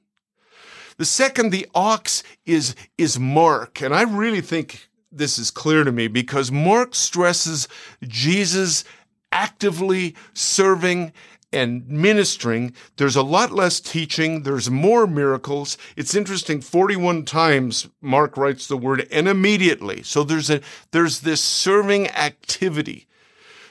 The 0.97 1.05
second, 1.05 1.51
the 1.51 1.67
ox 1.75 2.23
is, 2.45 2.75
is 2.97 3.19
Mark. 3.19 3.81
And 3.81 3.93
I 3.93 4.03
really 4.03 4.41
think 4.41 4.87
this 5.11 5.37
is 5.37 5.51
clear 5.51 5.83
to 5.83 5.91
me 5.91 6.07
because 6.07 6.51
Mark 6.51 6.95
stresses 6.95 7.67
Jesus 8.01 8.85
actively 9.31 10.15
serving 10.33 11.11
and 11.55 11.87
ministering, 11.87 12.73
there's 12.97 13.15
a 13.15 13.23
lot 13.23 13.51
less 13.51 13.79
teaching. 13.79 14.43
There's 14.43 14.69
more 14.69 15.07
miracles. 15.07 15.77
It's 15.95 16.13
interesting. 16.13 16.61
41 16.61 17.25
times 17.25 17.87
Mark 18.01 18.37
writes 18.37 18.67
the 18.67 18.77
word 18.77 19.07
and 19.11 19.27
immediately. 19.27 20.03
So 20.03 20.23
there's 20.23 20.49
a, 20.49 20.61
there's 20.91 21.21
this 21.21 21.41
serving 21.41 22.09
activity. 22.09 23.07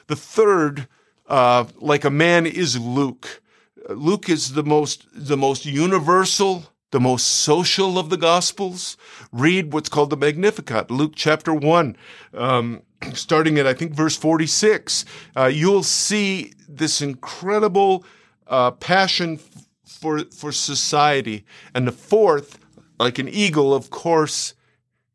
The 0.06 0.16
third, 0.16 0.88
uh, 1.28 1.64
like 1.76 2.04
a 2.04 2.10
man 2.10 2.46
is 2.46 2.78
Luke. 2.78 3.42
Luke 3.88 4.28
is 4.28 4.54
the 4.54 4.64
most, 4.64 5.06
the 5.12 5.36
most 5.36 5.66
universal, 5.66 6.72
the 6.90 7.00
most 7.00 7.26
social 7.26 7.98
of 7.98 8.08
the 8.08 8.16
Gospels. 8.16 8.96
Read 9.32 9.72
what's 9.72 9.88
called 9.88 10.10
the 10.10 10.16
Magnificat, 10.16 10.90
Luke 10.90 11.12
chapter 11.14 11.52
1, 11.52 11.96
um, 12.32 12.82
starting 13.12 13.58
at, 13.58 13.66
I 13.66 13.74
think, 13.74 13.92
verse 13.92 14.16
46. 14.16 15.04
Uh, 15.36 15.46
you'll 15.46 15.82
see 15.82 16.52
this 16.68 17.02
incredible 17.02 18.04
uh, 18.46 18.72
passion 18.72 19.38
for, 19.84 20.24
for 20.26 20.52
society. 20.52 21.44
And 21.74 21.86
the 21.86 21.92
fourth, 21.92 22.58
like 22.98 23.18
an 23.18 23.28
eagle, 23.28 23.74
of 23.74 23.90
course, 23.90 24.54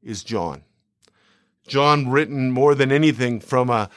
is 0.01 0.23
John. 0.23 0.63
John, 1.67 2.09
written 2.09 2.51
more 2.51 2.73
than 2.73 2.91
anything 2.91 3.39
from 3.39 3.69
a, 3.69 3.89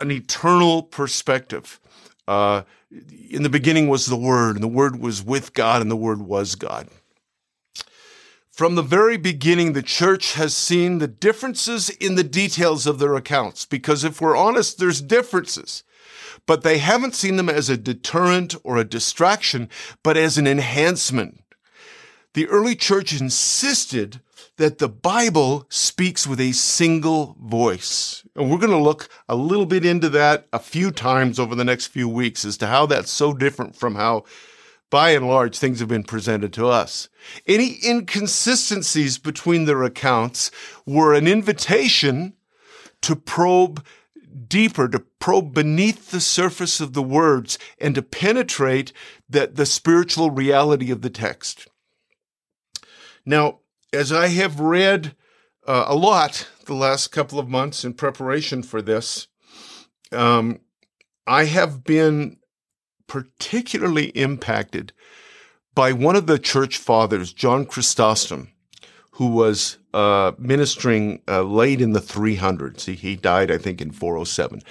an 0.00 0.10
eternal 0.10 0.82
perspective. 0.82 1.80
Uh, 2.26 2.62
in 3.30 3.42
the 3.42 3.48
beginning 3.48 3.88
was 3.88 4.06
the 4.06 4.16
Word, 4.16 4.56
and 4.56 4.62
the 4.62 4.68
Word 4.68 5.00
was 5.00 5.22
with 5.22 5.54
God, 5.54 5.80
and 5.80 5.90
the 5.90 5.96
Word 5.96 6.22
was 6.22 6.54
God. 6.54 6.88
From 8.58 8.74
the 8.74 8.82
very 8.82 9.16
beginning, 9.16 9.72
the 9.72 9.84
church 9.84 10.32
has 10.34 10.52
seen 10.52 10.98
the 10.98 11.06
differences 11.06 11.90
in 11.90 12.16
the 12.16 12.24
details 12.24 12.88
of 12.88 12.98
their 12.98 13.14
accounts, 13.14 13.64
because 13.64 14.02
if 14.02 14.20
we're 14.20 14.36
honest, 14.36 14.78
there's 14.78 15.00
differences. 15.00 15.84
But 16.44 16.64
they 16.64 16.78
haven't 16.78 17.14
seen 17.14 17.36
them 17.36 17.48
as 17.48 17.70
a 17.70 17.76
deterrent 17.76 18.56
or 18.64 18.76
a 18.76 18.82
distraction, 18.82 19.68
but 20.02 20.16
as 20.16 20.38
an 20.38 20.48
enhancement. 20.48 21.40
The 22.34 22.48
early 22.48 22.74
church 22.74 23.12
insisted 23.20 24.22
that 24.56 24.78
the 24.78 24.88
Bible 24.88 25.64
speaks 25.68 26.26
with 26.26 26.40
a 26.40 26.50
single 26.50 27.36
voice. 27.40 28.24
And 28.34 28.50
we're 28.50 28.58
going 28.58 28.72
to 28.72 28.76
look 28.76 29.08
a 29.28 29.36
little 29.36 29.66
bit 29.66 29.84
into 29.84 30.08
that 30.08 30.48
a 30.52 30.58
few 30.58 30.90
times 30.90 31.38
over 31.38 31.54
the 31.54 31.64
next 31.64 31.86
few 31.86 32.08
weeks 32.08 32.44
as 32.44 32.56
to 32.56 32.66
how 32.66 32.86
that's 32.86 33.12
so 33.12 33.32
different 33.32 33.76
from 33.76 33.94
how, 33.94 34.24
by 34.90 35.10
and 35.10 35.26
large, 35.26 35.58
things 35.58 35.80
have 35.80 35.88
been 35.88 36.04
presented 36.04 36.52
to 36.54 36.66
us. 36.66 37.08
Any 37.46 37.78
inconsistencies 37.84 39.18
between 39.18 39.64
their 39.64 39.82
accounts 39.82 40.50
were 40.86 41.14
an 41.14 41.26
invitation 41.26 42.34
to 43.02 43.14
probe 43.14 43.84
deeper, 44.46 44.88
to 44.88 45.00
probe 45.18 45.52
beneath 45.54 46.10
the 46.10 46.20
surface 46.20 46.80
of 46.80 46.92
the 46.92 47.02
words 47.02 47.58
and 47.78 47.94
to 47.94 48.02
penetrate 48.02 48.92
the, 49.28 49.46
the 49.46 49.66
spiritual 49.66 50.30
reality 50.30 50.90
of 50.90 51.02
the 51.02 51.10
text. 51.10 51.68
Now, 53.24 53.60
as 53.92 54.12
I 54.12 54.28
have 54.28 54.60
read 54.60 55.14
uh, 55.66 55.84
a 55.86 55.94
lot 55.94 56.48
the 56.64 56.74
last 56.74 57.08
couple 57.08 57.38
of 57.38 57.48
months 57.48 57.84
in 57.84 57.94
preparation 57.94 58.62
for 58.62 58.80
this, 58.80 59.28
um, 60.12 60.60
I 61.26 61.44
have 61.44 61.84
been 61.84 62.37
particularly 63.08 64.06
impacted 64.10 64.92
by 65.74 65.92
one 65.92 66.14
of 66.14 66.26
the 66.26 66.38
church 66.38 66.78
fathers, 66.78 67.32
John 67.32 67.66
Chrysostom, 67.66 68.52
who 69.12 69.26
was 69.26 69.78
uh, 69.92 70.32
ministering 70.38 71.22
uh, 71.26 71.42
late 71.42 71.80
in 71.80 71.92
the 71.92 72.00
300s. 72.00 72.84
He, 72.84 72.94
he 72.94 73.16
died, 73.16 73.50
I 73.50 73.58
think, 73.58 73.80
in 73.80 73.90
407. 73.90 74.62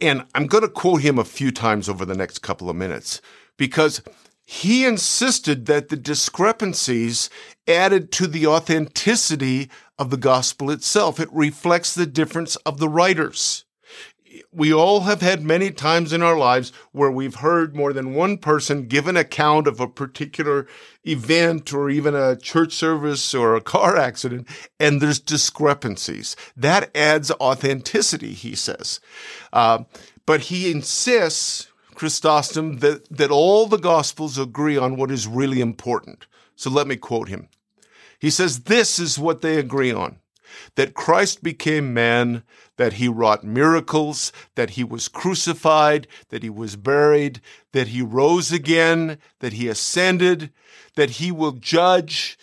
And 0.00 0.24
I'm 0.34 0.46
going 0.46 0.62
to 0.62 0.68
quote 0.68 1.02
him 1.02 1.18
a 1.18 1.24
few 1.24 1.50
times 1.50 1.88
over 1.88 2.04
the 2.04 2.14
next 2.14 2.40
couple 2.40 2.70
of 2.70 2.76
minutes 2.76 3.20
because 3.56 4.02
he 4.44 4.84
insisted 4.84 5.66
that 5.66 5.88
the 5.88 5.96
discrepancies 5.96 7.30
added 7.66 8.10
to 8.12 8.26
the 8.26 8.46
authenticity 8.46 9.70
of 9.98 10.10
the 10.10 10.16
gospel 10.16 10.70
itself. 10.70 11.20
It 11.20 11.28
reflects 11.32 11.94
the 11.94 12.06
difference 12.06 12.56
of 12.56 12.78
the 12.78 12.88
writers. 12.88 13.64
We 14.52 14.72
all 14.72 15.02
have 15.02 15.20
had 15.20 15.42
many 15.44 15.70
times 15.70 16.12
in 16.12 16.22
our 16.22 16.36
lives 16.36 16.72
where 16.90 17.10
we've 17.10 17.36
heard 17.36 17.76
more 17.76 17.92
than 17.92 18.14
one 18.14 18.36
person 18.36 18.88
give 18.88 19.06
an 19.06 19.16
account 19.16 19.68
of 19.68 19.78
a 19.78 19.86
particular 19.86 20.66
event 21.04 21.72
or 21.72 21.88
even 21.88 22.16
a 22.16 22.34
church 22.34 22.72
service 22.72 23.32
or 23.32 23.54
a 23.54 23.60
car 23.60 23.96
accident, 23.96 24.48
and 24.80 25.00
there's 25.00 25.20
discrepancies. 25.20 26.34
That 26.56 26.90
adds 26.96 27.30
authenticity, 27.32 28.32
he 28.32 28.56
says. 28.56 28.98
Uh, 29.52 29.84
but 30.26 30.42
he 30.42 30.70
insists 30.70 31.68
Chrysostom 31.94 32.78
that, 32.78 33.08
that 33.10 33.30
all 33.30 33.66
the 33.66 33.78
Gospels 33.78 34.38
agree 34.38 34.76
on 34.76 34.96
what 34.96 35.10
is 35.10 35.26
really 35.26 35.60
important. 35.60 36.26
So 36.56 36.70
let 36.70 36.86
me 36.86 36.96
quote 36.96 37.28
him. 37.28 37.48
He 38.18 38.30
says, 38.30 38.60
This 38.60 38.98
is 38.98 39.18
what 39.18 39.42
they 39.42 39.58
agree 39.58 39.92
on 39.92 40.19
that 40.74 40.94
Christ 40.94 41.42
became 41.42 41.94
man, 41.94 42.42
that 42.76 42.94
he 42.94 43.08
wrought 43.08 43.44
miracles, 43.44 44.32
that 44.54 44.70
he 44.70 44.84
was 44.84 45.08
crucified, 45.08 46.06
that 46.28 46.42
he 46.42 46.50
was 46.50 46.76
buried, 46.76 47.40
that 47.72 47.88
he 47.88 48.02
rose 48.02 48.52
again, 48.52 49.18
that 49.40 49.54
he 49.54 49.68
ascended, 49.68 50.52
that 50.96 51.10
he 51.10 51.30
will 51.30 51.52
judge, 51.52 52.38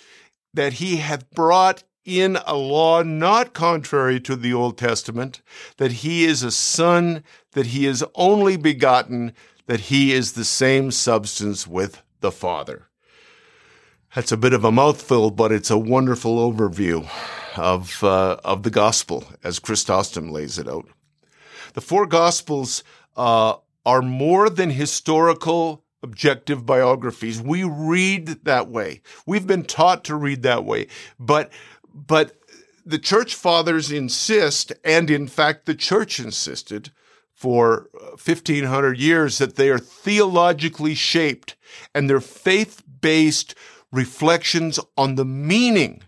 that 0.53 0.73
he 0.73 0.97
hath 0.97 1.29
brought 1.31 1.83
in 2.05 2.37
a 2.47 2.55
law 2.55 3.03
not 3.03 3.53
contrary 3.53 4.19
to 4.21 4.35
the 4.35 4.53
Old 4.53 4.77
Testament, 4.77 5.41
that 5.75 5.91
he 5.91 6.23
is 6.23 6.41
a 6.41 6.51
son, 6.51 7.23
that 7.51 7.67
he 7.67 7.85
is 7.85 8.03
only 8.15 8.55
begotten, 8.55 9.33
that 9.65 9.81
he 9.81 10.13
is 10.13 10.31
the 10.31 10.45
same 10.45 10.89
substance 10.91 11.67
with 11.67 12.01
the 12.21 12.31
Father. 12.31 12.87
That's 14.17 14.31
a 14.31 14.37
bit 14.37 14.53
of 14.53 14.65
a 14.65 14.71
mouthful, 14.71 15.29
but 15.29 15.51
it's 15.51 15.69
a 15.69 15.77
wonderful 15.77 16.51
overview 16.51 17.07
of, 17.55 18.03
uh, 18.03 18.37
of 18.43 18.63
the 18.63 18.71
gospel 18.71 19.23
as 19.43 19.59
Chrysostom 19.59 20.31
lays 20.31 20.57
it 20.57 20.67
out. 20.67 20.87
The 21.75 21.81
four 21.81 22.07
gospels 22.07 22.83
uh, 23.15 23.57
are 23.85 24.01
more 24.01 24.49
than 24.49 24.71
historical 24.71 25.83
objective 26.01 26.65
biographies. 26.65 27.39
We 27.39 27.63
read 27.63 28.43
that 28.45 28.69
way. 28.69 29.03
We've 29.27 29.45
been 29.45 29.65
taught 29.65 30.03
to 30.05 30.15
read 30.15 30.41
that 30.41 30.65
way. 30.65 30.87
But 31.19 31.53
but 31.93 32.39
the 32.83 32.97
church 32.97 33.35
fathers 33.35 33.91
insist, 33.91 34.73
and 34.83 35.11
in 35.11 35.27
fact, 35.27 35.67
the 35.67 35.75
church 35.75 36.19
insisted 36.19 36.89
for 37.35 37.87
1500 37.93 38.97
years 38.97 39.37
that 39.37 39.57
they 39.57 39.69
are 39.69 39.77
theologically 39.77 40.95
shaped 40.95 41.55
and 41.93 42.09
they're 42.09 42.19
faith 42.19 42.81
based 42.99 43.53
reflections 43.91 44.79
on 44.97 45.15
the 45.15 45.25
meaning 45.25 46.03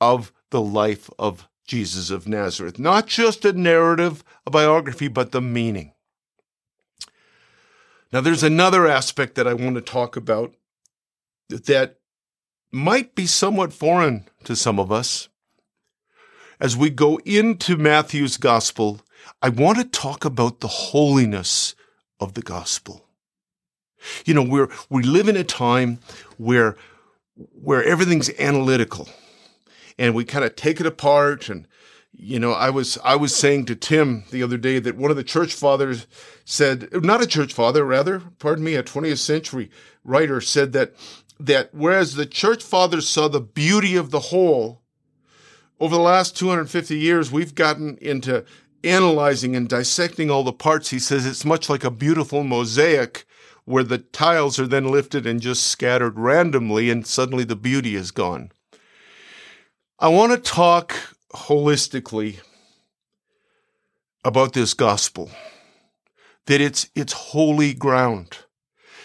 of 0.00 0.32
the 0.50 0.60
life 0.60 1.10
of 1.18 1.48
Jesus 1.66 2.10
of 2.10 2.28
Nazareth. 2.28 2.78
Not 2.78 3.06
just 3.06 3.44
a 3.44 3.52
narrative, 3.52 4.22
a 4.46 4.50
biography, 4.50 5.08
but 5.08 5.32
the 5.32 5.40
meaning. 5.40 5.92
Now, 8.12 8.20
there's 8.20 8.44
another 8.44 8.86
aspect 8.86 9.34
that 9.34 9.48
I 9.48 9.54
want 9.54 9.74
to 9.74 9.80
talk 9.80 10.16
about 10.16 10.54
that 11.48 11.96
might 12.70 13.14
be 13.14 13.26
somewhat 13.26 13.72
foreign 13.72 14.28
to 14.44 14.54
some 14.54 14.78
of 14.78 14.92
us. 14.92 15.28
As 16.60 16.76
we 16.76 16.88
go 16.88 17.18
into 17.24 17.76
Matthew's 17.76 18.36
gospel, 18.36 19.00
I 19.42 19.48
want 19.48 19.78
to 19.78 19.84
talk 19.84 20.24
about 20.24 20.60
the 20.60 20.68
holiness 20.68 21.74
of 22.20 22.34
the 22.34 22.42
gospel. 22.42 23.06
You 24.24 24.34
know, 24.34 24.42
we're, 24.42 24.68
we 24.88 25.02
live 25.02 25.28
in 25.28 25.36
a 25.36 25.44
time 25.44 25.98
where, 26.38 26.76
where 27.36 27.84
everything's 27.84 28.30
analytical 28.38 29.08
and 29.98 30.14
we 30.14 30.24
kind 30.24 30.44
of 30.44 30.56
take 30.56 30.80
it 30.80 30.86
apart 30.86 31.48
and, 31.48 31.66
you 32.12 32.38
know, 32.38 32.52
I 32.52 32.70
was 32.70 32.98
I 33.04 33.16
was 33.16 33.34
saying 33.34 33.66
to 33.66 33.76
Tim 33.76 34.24
the 34.30 34.42
other 34.42 34.56
day 34.56 34.78
that 34.78 34.96
one 34.96 35.10
of 35.10 35.16
the 35.16 35.24
church 35.24 35.54
fathers 35.54 36.06
said, 36.44 36.88
not 37.04 37.22
a 37.22 37.26
church 37.26 37.52
father, 37.52 37.84
rather, 37.84 38.22
pardon 38.38 38.64
me, 38.64 38.74
a 38.74 38.82
20th 38.82 39.18
century 39.18 39.70
writer 40.02 40.40
said 40.40 40.72
that 40.72 40.94
that 41.38 41.74
whereas 41.74 42.14
the 42.14 42.26
church 42.26 42.62
fathers 42.62 43.08
saw 43.08 43.28
the 43.28 43.40
beauty 43.40 43.96
of 43.96 44.10
the 44.10 44.20
whole, 44.20 44.80
over 45.78 45.94
the 45.94 46.00
last 46.00 46.36
250 46.36 46.96
years, 46.96 47.30
we've 47.30 47.54
gotten 47.54 47.98
into 48.00 48.44
analyzing 48.82 49.54
and 49.54 49.68
dissecting 49.68 50.30
all 50.30 50.44
the 50.44 50.52
parts. 50.52 50.90
He 50.90 50.98
says 50.98 51.26
it's 51.26 51.44
much 51.44 51.68
like 51.68 51.84
a 51.84 51.90
beautiful 51.90 52.44
mosaic 52.44 53.26
where 53.66 53.84
the 53.84 53.98
tiles 53.98 54.58
are 54.58 54.66
then 54.66 54.88
lifted 54.88 55.26
and 55.26 55.40
just 55.40 55.64
scattered 55.64 56.18
randomly, 56.18 56.88
and 56.88 57.06
suddenly 57.06 57.44
the 57.44 57.56
beauty 57.56 57.94
is 57.94 58.10
gone. 58.10 58.50
I 59.98 60.08
want 60.08 60.32
to 60.32 60.38
talk 60.38 60.96
holistically 61.34 62.38
about 64.24 64.54
this 64.54 64.72
gospel, 64.72 65.30
that 66.46 66.60
it's, 66.60 66.88
it's 66.94 67.12
holy 67.12 67.74
ground. 67.74 68.38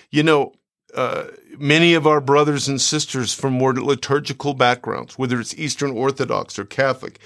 You 0.09 0.23
know, 0.23 0.53
uh, 0.93 1.25
many 1.57 1.93
of 1.93 2.05
our 2.05 2.21
brothers 2.21 2.67
and 2.67 2.79
sisters 2.79 3.33
from 3.33 3.53
more 3.53 3.73
liturgical 3.73 4.53
backgrounds, 4.53 5.17
whether 5.17 5.39
it's 5.39 5.57
Eastern 5.57 5.91
Orthodox 5.91 6.59
or 6.59 6.65
Catholic, 6.65 7.19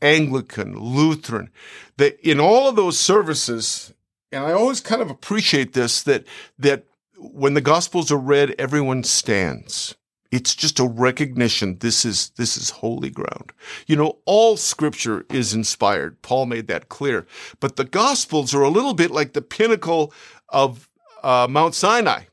Anglican, 0.00 0.78
Lutheran, 0.78 1.50
that 1.96 2.18
in 2.20 2.40
all 2.40 2.68
of 2.68 2.76
those 2.76 2.98
services, 2.98 3.94
and 4.32 4.44
I 4.44 4.52
always 4.52 4.80
kind 4.80 5.02
of 5.02 5.10
appreciate 5.10 5.74
this 5.74 6.02
that 6.02 6.24
that 6.58 6.84
when 7.18 7.54
the 7.54 7.60
gospels 7.60 8.10
are 8.10 8.16
read, 8.16 8.54
everyone 8.58 9.04
stands. 9.04 9.94
It's 10.30 10.54
just 10.54 10.80
a 10.80 10.86
recognition 10.86 11.78
this 11.78 12.04
is 12.06 12.30
this 12.36 12.56
is 12.56 12.70
holy 12.70 13.10
ground. 13.10 13.52
You 13.86 13.96
know, 13.96 14.18
all 14.24 14.56
scripture 14.56 15.26
is 15.30 15.52
inspired. 15.52 16.22
Paul 16.22 16.46
made 16.46 16.68
that 16.68 16.88
clear. 16.88 17.26
But 17.60 17.76
the 17.76 17.84
gospels 17.84 18.54
are 18.54 18.62
a 18.62 18.70
little 18.70 18.94
bit 18.94 19.10
like 19.10 19.34
the 19.34 19.42
pinnacle 19.42 20.12
of 20.48 20.88
uh, 21.22 21.46
Mount 21.50 21.74
Sinai. 21.74 22.24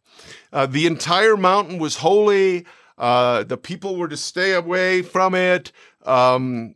Uh, 0.52 0.66
the 0.66 0.88
entire 0.88 1.38
mountain 1.38 1.78
was 1.78 1.98
holy. 1.98 2.66
Uh, 2.98 3.44
the 3.44 3.58
people 3.58 3.98
were 3.98 4.08
to 4.08 4.18
stay 4.18 4.54
away 4.54 5.02
from 5.02 5.36
it. 5.36 5.72
Um, 6.06 6.76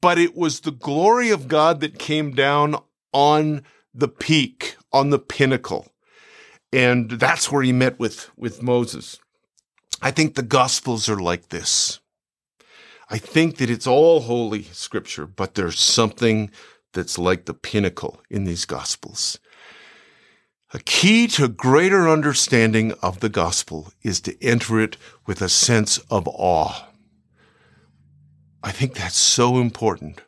but 0.00 0.18
it 0.18 0.34
was 0.34 0.60
the 0.60 0.72
glory 0.72 1.30
of 1.30 1.48
God 1.48 1.80
that 1.80 1.98
came 1.98 2.32
down 2.32 2.76
on 3.12 3.62
the 3.94 4.08
peak, 4.08 4.76
on 4.92 5.10
the 5.10 5.18
pinnacle. 5.18 5.86
And 6.72 7.10
that's 7.12 7.50
where 7.50 7.62
he 7.62 7.72
met 7.72 7.98
with, 7.98 8.30
with 8.36 8.62
Moses. 8.62 9.18
I 10.00 10.10
think 10.10 10.34
the 10.34 10.42
Gospels 10.42 11.08
are 11.08 11.20
like 11.20 11.48
this. 11.48 12.00
I 13.08 13.18
think 13.18 13.56
that 13.56 13.70
it's 13.70 13.86
all 13.86 14.20
holy 14.20 14.62
scripture, 14.62 15.26
but 15.26 15.54
there's 15.54 15.80
something 15.80 16.50
that's 16.92 17.18
like 17.18 17.44
the 17.44 17.54
pinnacle 17.54 18.22
in 18.30 18.44
these 18.44 18.64
Gospels. 18.64 19.38
A 20.72 20.78
key 20.78 21.26
to 21.26 21.48
greater 21.48 22.08
understanding 22.08 22.92
of 23.02 23.18
the 23.18 23.28
gospel 23.28 23.92
is 24.02 24.20
to 24.20 24.40
enter 24.40 24.78
it 24.78 24.96
with 25.26 25.42
a 25.42 25.48
sense 25.48 25.98
of 26.10 26.28
awe. 26.28 26.86
I 28.62 28.70
think 28.70 28.94
that's 28.94 29.16
so 29.16 29.58
important. 29.58 30.22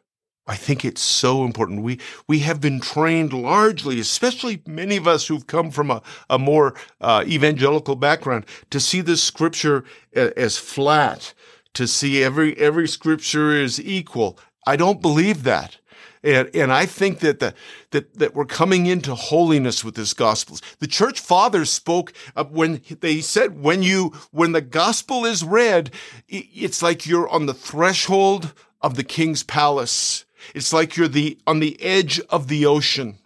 I 0.47 0.57
think 0.57 0.85
it's 0.85 1.01
so 1.01 1.45
important. 1.45 1.83
We 1.83 2.01
we 2.27 2.41
have 2.41 2.61
been 2.61 2.81
trained 2.81 3.33
largely, 3.33 4.01
especially 4.01 4.63
many 4.67 4.97
of 4.97 5.07
us 5.07 5.29
who've 5.29 5.47
come 5.47 5.71
from 5.71 5.91
a, 5.91 6.03
a 6.29 6.39
more 6.39 6.75
uh, 7.01 7.25
evangelical 7.27 7.95
background, 7.95 8.47
to 8.71 8.81
see 8.81 9.03
the 9.03 9.17
scripture 9.17 9.85
as 10.15 10.59
flat, 10.59 11.33
to 11.75 11.87
see 11.87 12.25
every 12.25 12.59
every 12.59 12.89
scripture 12.89 13.53
is 13.53 13.81
equal. 13.81 14.37
I 14.67 14.77
don't 14.77 15.01
believe 15.01 15.45
that. 15.45 15.79
And, 16.25 16.51
and 16.55 16.73
I 16.73 16.87
think 16.87 17.19
that 17.19 17.41
the, 17.41 17.53
that, 17.91 18.15
that 18.15 18.35
we're 18.35 18.45
coming 18.45 18.87
into 18.87 19.15
holiness 19.15 19.85
with 19.85 19.97
this 19.97 20.15
gospel. 20.15 20.57
The 20.79 20.87
church 20.87 21.19
fathers 21.19 21.71
spoke 21.71 22.13
when 22.51 22.81
they 23.01 23.21
said, 23.21 23.61
when 23.61 23.83
you, 23.83 24.13
when 24.31 24.53
the 24.53 24.61
gospel 24.61 25.25
is 25.25 25.43
read, 25.43 25.91
it's 26.29 26.81
like 26.81 27.07
you're 27.07 27.29
on 27.29 27.47
the 27.47 27.55
threshold 27.55 28.55
of 28.81 28.95
the 28.95 29.03
king's 29.05 29.43
palace. 29.43 30.25
It's 30.55 30.73
like 30.73 30.97
you're 30.97 31.09
the, 31.09 31.39
on 31.47 31.61
the 31.61 31.81
edge 31.83 32.21
of 32.31 32.49
the 32.49 32.67
ocean. 32.67 33.19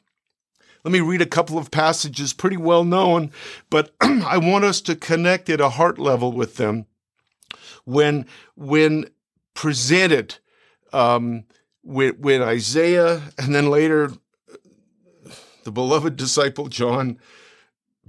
Let 0.85 0.93
me 0.93 1.01
read 1.01 1.23
a 1.23 1.27
couple 1.27 1.59
of 1.59 1.71
passages 1.71 2.33
pretty 2.33 2.57
well 2.57 2.85
known, 2.85 3.33
but 3.71 3.95
I 4.01 4.39
want 4.39 4.65
us 4.65 4.81
to 4.83 4.95
connect 4.95 5.51
at 5.51 5.61
a 5.61 5.71
heart 5.71 5.99
level 5.99 6.33
with 6.33 6.57
them. 6.57 6.87
When, 7.85 8.27
when 8.55 9.11
presented, 9.55 10.37
um, 10.93 11.45
when, 11.83 12.11
when 12.21 12.43
Isaiah 12.43 13.23
and 13.39 13.55
then 13.55 13.71
later 13.71 14.13
the 15.65 15.73
beloved 15.73 16.17
disciple 16.17 16.69
John 16.69 17.19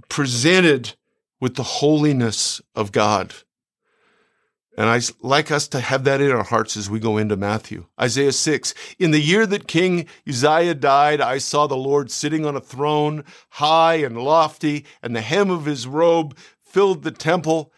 presented 0.08 0.94
with 1.40 1.56
the 1.56 1.64
holiness 1.64 2.60
of 2.74 2.92
God. 2.92 3.34
And 4.78 4.88
I 4.88 5.00
like 5.22 5.50
us 5.50 5.66
to 5.68 5.80
have 5.80 6.04
that 6.04 6.20
in 6.20 6.30
our 6.30 6.44
hearts 6.44 6.76
as 6.76 6.88
we 6.88 7.00
go 7.00 7.16
into 7.16 7.36
Matthew. 7.36 7.86
Isaiah 8.00 8.30
6. 8.30 8.74
In 9.00 9.10
the 9.10 9.18
year 9.18 9.44
that 9.44 9.66
King 9.66 10.06
Uzziah 10.24 10.76
died, 10.76 11.20
I 11.20 11.38
saw 11.38 11.66
the 11.66 11.76
Lord 11.76 12.12
sitting 12.12 12.46
on 12.46 12.54
a 12.54 12.60
throne, 12.60 13.24
high 13.48 13.96
and 13.96 14.16
lofty, 14.16 14.86
and 15.02 15.16
the 15.16 15.20
hem 15.20 15.50
of 15.50 15.64
his 15.64 15.88
robe 15.88 16.38
filled 16.62 17.02
the 17.02 17.10
temple. 17.10 17.72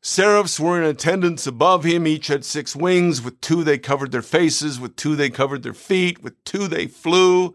Seraphs 0.00 0.58
were 0.58 0.82
in 0.82 0.88
attendance 0.88 1.46
above 1.46 1.84
him. 1.84 2.04
Each 2.04 2.26
had 2.26 2.44
six 2.44 2.74
wings. 2.74 3.22
With 3.22 3.40
two 3.40 3.62
they 3.62 3.78
covered 3.78 4.10
their 4.10 4.20
faces. 4.20 4.80
With 4.80 4.96
two 4.96 5.14
they 5.14 5.30
covered 5.30 5.62
their 5.62 5.72
feet. 5.72 6.20
With 6.20 6.42
two 6.42 6.66
they 6.66 6.88
flew. 6.88 7.54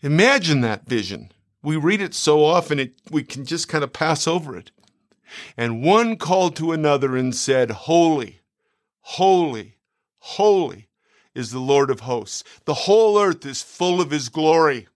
Imagine 0.00 0.62
that 0.62 0.86
vision. 0.86 1.32
We 1.62 1.76
read 1.76 2.00
it 2.00 2.14
so 2.14 2.42
often, 2.44 2.78
it, 2.78 2.94
we 3.10 3.24
can 3.24 3.44
just 3.44 3.68
kind 3.68 3.84
of 3.84 3.92
pass 3.92 4.26
over 4.26 4.56
it. 4.56 4.70
And 5.56 5.82
one 5.82 6.16
called 6.16 6.56
to 6.56 6.72
another 6.72 7.16
and 7.16 7.34
said, 7.34 7.70
Holy, 7.70 8.40
holy, 9.00 9.76
holy 10.18 10.88
is 11.34 11.50
the 11.50 11.60
Lord 11.60 11.90
of 11.90 12.00
hosts. 12.00 12.42
The 12.64 12.74
whole 12.74 13.18
earth 13.20 13.44
is 13.44 13.62
full 13.62 14.00
of 14.00 14.10
his 14.10 14.28
glory. 14.28 14.88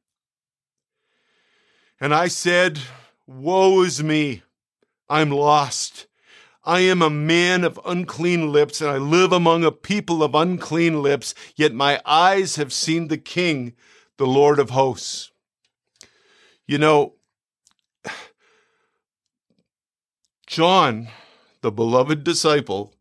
And 2.00 2.14
I 2.14 2.28
said, 2.28 2.80
Woe 3.26 3.82
is 3.82 4.02
me! 4.02 4.42
I'm 5.08 5.30
lost. 5.30 6.06
I 6.64 6.80
am 6.80 7.02
a 7.02 7.10
man 7.10 7.64
of 7.64 7.80
unclean 7.84 8.52
lips, 8.52 8.80
and 8.80 8.90
I 8.90 8.96
live 8.98 9.32
among 9.32 9.64
a 9.64 9.72
people 9.72 10.22
of 10.22 10.34
unclean 10.34 11.02
lips, 11.02 11.34
yet 11.56 11.72
my 11.72 12.00
eyes 12.04 12.56
have 12.56 12.72
seen 12.72 13.08
the 13.08 13.18
King, 13.18 13.74
the 14.18 14.26
Lord 14.26 14.58
of 14.58 14.70
hosts. 14.70 15.30
You 16.66 16.78
know, 16.78 17.14
John, 20.50 21.08
the 21.60 21.70
beloved 21.70 22.24
disciple, 22.24 22.92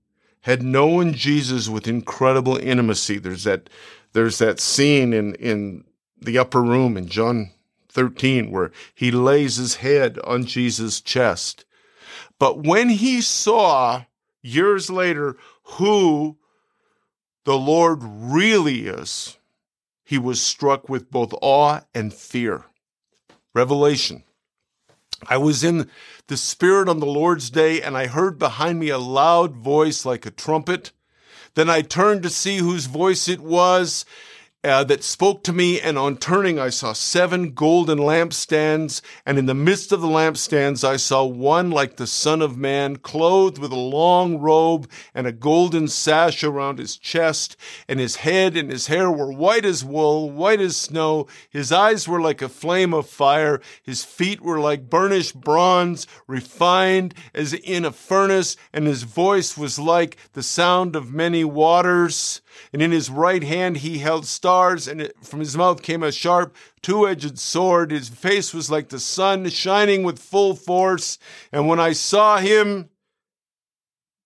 had 0.41 0.61
known 0.63 1.13
Jesus 1.13 1.67
with 1.67 1.87
incredible 1.87 2.57
intimacy. 2.57 3.17
There's 3.17 3.43
that, 3.43 3.69
there's 4.13 4.37
that 4.37 4.59
scene 4.59 5.13
in, 5.13 5.35
in 5.35 5.83
the 6.21 6.37
upper 6.37 6.61
room 6.61 6.95
in 6.95 7.07
John 7.07 7.51
13 7.89 8.51
where 8.51 8.71
he 8.93 9.11
lays 9.11 9.55
his 9.55 9.75
head 9.75 10.19
on 10.23 10.45
Jesus' 10.45 11.01
chest 11.01 11.65
but 12.39 12.63
when 12.63 12.89
he 12.89 13.21
saw 13.21 14.05
years 14.41 14.89
later 14.89 15.35
who 15.63 16.37
the 17.43 17.57
Lord 17.57 17.99
really 18.01 18.87
is, 18.87 19.37
he 20.03 20.17
was 20.17 20.41
struck 20.41 20.89
with 20.89 21.11
both 21.11 21.33
awe 21.41 21.81
and 21.93 22.13
fear. 22.13 22.65
Revelation. 23.53 24.23
I 25.27 25.37
was 25.37 25.63
in 25.63 25.89
the 26.27 26.37
Spirit 26.37 26.87
on 26.87 26.99
the 26.99 27.05
Lord's 27.05 27.49
day, 27.49 27.81
and 27.81 27.97
I 27.97 28.07
heard 28.07 28.39
behind 28.39 28.79
me 28.79 28.89
a 28.89 28.97
loud 28.97 29.55
voice 29.55 30.05
like 30.05 30.25
a 30.25 30.31
trumpet. 30.31 30.91
Then 31.55 31.69
I 31.69 31.81
turned 31.81 32.23
to 32.23 32.29
see 32.29 32.57
whose 32.57 32.85
voice 32.85 33.27
it 33.27 33.41
was, 33.41 34.05
uh, 34.63 34.83
that 34.83 35.03
spoke 35.03 35.41
to 35.43 35.53
me, 35.53 35.79
and 35.79 35.97
on 35.97 36.17
turning, 36.17 36.59
I 36.59 36.69
saw 36.69 36.91
seven 36.91 37.51
golden 37.51 37.97
lampstands, 37.97 39.01
and 39.25 39.37
in 39.37 39.45
the 39.45 39.53
midst 39.53 39.93
of 39.93 40.01
the 40.01 40.07
lampstands, 40.07 40.83
I 40.83 40.97
saw 40.97 41.23
one 41.23 41.71
like 41.71 41.95
the 41.95 42.07
Son 42.07 42.41
of 42.41 42.57
Man, 42.57 42.97
clothed 42.97 43.57
with 43.57 43.71
a 43.71 43.75
long 43.75 44.37
robe 44.37 44.89
and 45.13 45.25
a 45.25 45.31
golden 45.31 45.87
sash 45.87 46.43
around 46.43 46.77
his 46.77 46.97
chest, 46.97 47.55
and 47.87 48.01
his 48.01 48.17
head 48.17 48.57
and 48.57 48.69
his 48.69 48.87
hair 48.87 49.09
were 49.09 49.31
white 49.31 49.63
as 49.63 49.85
wool, 49.85 50.29
white 50.29 50.59
as 50.59 50.75
snow. 50.75 51.27
His 51.49 51.71
eyes 51.71 52.05
were 52.05 52.19
like 52.19 52.41
a 52.41 52.49
flame 52.49 52.93
of 52.93 53.07
fire, 53.07 53.61
his 53.81 54.03
feet 54.03 54.41
were 54.41 54.59
like 54.59 54.89
burnished 54.89 55.39
bronze, 55.39 56.05
refined 56.27 57.13
as 57.33 57.53
in 57.53 57.85
a 57.85 57.93
furnace, 57.93 58.57
and 58.73 58.87
his 58.87 59.03
voice 59.03 59.57
was 59.57 59.79
like 59.79 60.17
the 60.33 60.43
sound 60.43 60.97
of 60.97 61.13
many 61.13 61.45
waters 61.45 62.41
and 62.71 62.81
in 62.81 62.91
his 62.91 63.09
right 63.09 63.43
hand 63.43 63.77
he 63.77 63.99
held 63.99 64.25
stars, 64.25 64.87
and 64.87 65.11
from 65.21 65.39
his 65.39 65.57
mouth 65.57 65.81
came 65.81 66.03
a 66.03 66.11
sharp, 66.11 66.55
two 66.81 67.07
edged 67.07 67.39
sword. 67.39 67.91
His 67.91 68.09
face 68.09 68.53
was 68.53 68.69
like 68.69 68.89
the 68.89 68.99
sun, 68.99 69.49
shining 69.49 70.03
with 70.03 70.19
full 70.19 70.55
force. 70.55 71.17
And 71.51 71.67
when 71.67 71.79
I 71.79 71.93
saw 71.93 72.37
him, 72.37 72.89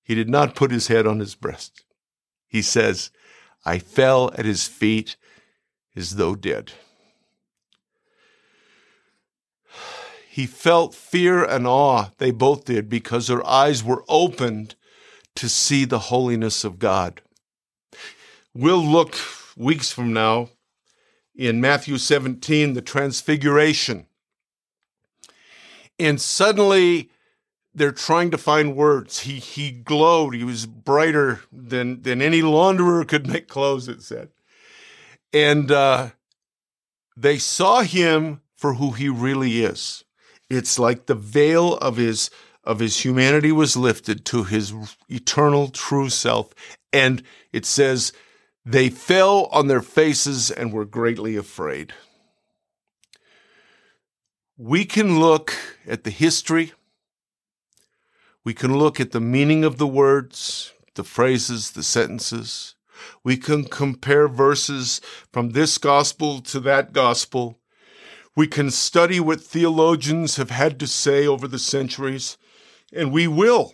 he 0.04 0.16
did 0.16 0.30
not 0.30 0.56
put 0.56 0.72
his 0.72 0.88
head 0.88 1.08
on 1.08 1.20
his 1.20 1.36
breast. 1.36 1.84
He 2.48 2.62
says, 2.62 3.10
I 3.66 3.80
fell 3.80 4.32
at 4.38 4.46
his 4.46 4.68
feet 4.68 5.16
as 5.96 6.16
though 6.16 6.36
dead. 6.36 6.74
He 10.30 10.48
felt 10.48 10.96
fear 10.96 11.44
and 11.44 11.68
awe, 11.68 12.10
they 12.18 12.32
both 12.32 12.66
did, 12.66 12.90
because 12.90 13.28
their 13.28 13.46
eyes 13.46 13.84
were 13.84 14.04
opened 14.10 14.74
to 15.36 15.48
see 15.48 15.86
the 15.86 16.00
holiness 16.00 16.64
of 16.64 16.80
God. 16.80 17.22
We'll 18.56 18.86
look 18.86 19.16
weeks 19.58 19.92
from 19.92 20.14
now 20.14 20.50
in 21.36 21.60
Matthew 21.60 21.98
17, 21.98 22.74
the 22.74 22.82
transfiguration. 22.82 24.06
And 25.98 26.22
suddenly 26.22 27.10
they're 27.74 27.92
trying 27.92 28.30
to 28.32 28.38
find 28.38 28.76
words. 28.76 29.22
He, 29.22 29.40
he 29.40 29.72
glowed. 29.72 30.36
He 30.36 30.44
was 30.44 30.68
brighter 30.68 31.42
than, 31.52 32.04
than 32.04 32.22
any 32.22 32.42
launderer 32.42 33.08
could 33.08 33.28
make 33.28 33.48
clothes, 33.48 33.88
it 33.88 34.04
said. 34.04 34.30
And 35.34 35.72
uh, 35.72 36.12
they 37.18 37.40
saw 37.40 37.82
him 37.82 38.42
for 38.56 38.76
who 38.76 38.92
he 38.92 39.10
really 39.10 39.64
is. 39.64 40.04
It's 40.50 40.78
like 40.78 41.08
the 41.08 41.16
veil 41.16 41.76
of 41.78 41.98
his 41.98 42.30
of 42.66 42.80
his 42.80 43.04
humanity 43.04 43.52
was 43.52 43.76
lifted 43.76 44.24
to 44.24 44.46
his 44.46 44.74
eternal 45.10 45.68
true 45.68 46.08
self. 46.10 46.54
And 46.94 47.22
it 47.52 47.66
says 47.66 48.14
they 48.66 48.90
fell 48.90 49.46
on 49.52 49.68
their 49.68 49.82
faces 49.82 50.50
and 50.50 50.72
were 50.72 50.86
greatly 50.86 51.36
afraid. 51.36 51.94
we 54.58 54.86
can 54.86 55.20
look 55.20 55.54
at 55.88 56.04
the 56.04 56.12
history, 56.12 56.74
we 58.44 58.54
can 58.54 58.78
look 58.78 59.00
at 59.00 59.12
the 59.12 59.20
meaning 59.20 59.64
of 59.64 59.78
the 59.78 59.88
words, 59.88 60.74
the 60.96 61.04
phrases, 61.04 61.72
the 61.72 61.84
sentences. 61.84 62.76
We 63.24 63.38
can 63.38 63.66
compare 63.66 64.28
verses 64.28 65.02
from 65.32 65.50
this 65.50 65.78
gospel 65.78 66.40
to 66.42 66.60
that 66.62 66.94
gospel. 66.94 67.60
We 68.36 68.48
can 68.48 68.70
study 68.70 69.20
what 69.20 69.42
theologians 69.42 70.38
have 70.38 70.52
had 70.52 70.80
to 70.80 70.88
say 70.88 71.26
over 71.26 71.48
the 71.48 71.60
centuries, 71.60 72.38
and 72.94 73.12
we 73.12 73.28
will. 73.28 73.74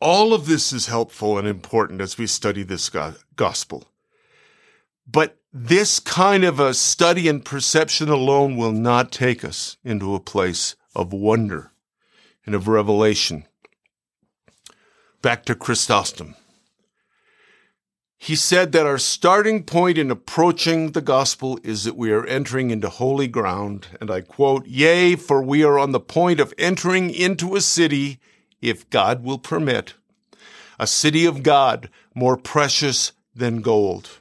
All 0.00 0.34
of 0.34 0.46
this 0.46 0.72
is 0.72 0.86
helpful 0.86 1.38
and 1.38 1.48
important 1.48 2.00
as 2.00 2.18
we 2.18 2.26
study 2.26 2.62
this 2.62 2.90
gospel. 3.36 3.84
But 5.06 5.38
this 5.52 6.00
kind 6.00 6.44
of 6.44 6.58
a 6.58 6.74
study 6.74 7.28
and 7.28 7.44
perception 7.44 8.08
alone 8.08 8.56
will 8.56 8.72
not 8.72 9.12
take 9.12 9.44
us 9.44 9.76
into 9.84 10.14
a 10.14 10.20
place 10.20 10.74
of 10.94 11.12
wonder 11.12 11.72
and 12.44 12.54
of 12.54 12.68
revelation. 12.68 13.44
Back 15.22 15.44
to 15.46 15.54
Chrysostom. 15.54 16.34
He 18.16 18.36
said 18.36 18.72
that 18.72 18.86
our 18.86 18.98
starting 18.98 19.64
point 19.64 19.98
in 19.98 20.10
approaching 20.10 20.92
the 20.92 21.02
gospel 21.02 21.58
is 21.62 21.84
that 21.84 21.96
we 21.96 22.10
are 22.10 22.24
entering 22.24 22.70
into 22.70 22.88
holy 22.88 23.28
ground. 23.28 23.88
And 24.00 24.10
I 24.10 24.22
quote, 24.22 24.66
Yea, 24.66 25.16
for 25.16 25.42
we 25.42 25.62
are 25.62 25.78
on 25.78 25.92
the 25.92 26.00
point 26.00 26.40
of 26.40 26.54
entering 26.56 27.10
into 27.10 27.54
a 27.54 27.60
city, 27.60 28.18
if 28.60 28.88
God 28.90 29.22
will 29.22 29.38
permit, 29.38 29.94
a 30.78 30.86
city 30.86 31.24
of 31.24 31.42
God 31.42 31.88
more 32.14 32.36
precious 32.36 33.12
than 33.34 33.60
gold. 33.60 34.18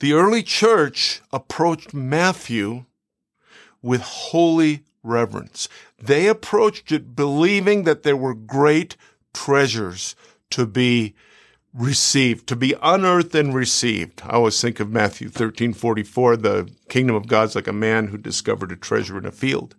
The 0.00 0.12
early 0.12 0.42
church 0.42 1.22
approached 1.32 1.94
Matthew 1.94 2.84
with 3.80 4.00
holy 4.02 4.82
reverence. 5.02 5.68
They 5.98 6.26
approached 6.26 6.90
it 6.90 7.14
believing 7.14 7.84
that 7.84 8.02
there 8.02 8.16
were 8.16 8.34
great 8.34 8.96
treasures 9.32 10.16
to 10.50 10.66
be 10.66 11.14
received, 11.72 12.46
to 12.48 12.56
be 12.56 12.74
unearthed 12.82 13.34
and 13.34 13.54
received. 13.54 14.22
I 14.24 14.34
always 14.34 14.60
think 14.60 14.80
of 14.80 14.90
Matthew 14.90 15.28
13, 15.28 15.72
44, 15.74 16.36
the 16.36 16.70
kingdom 16.88 17.16
of 17.16 17.26
God's 17.26 17.54
like 17.54 17.66
a 17.66 17.72
man 17.72 18.08
who 18.08 18.18
discovered 18.18 18.72
a 18.72 18.76
treasure 18.76 19.18
in 19.18 19.26
a 19.26 19.32
field. 19.32 19.74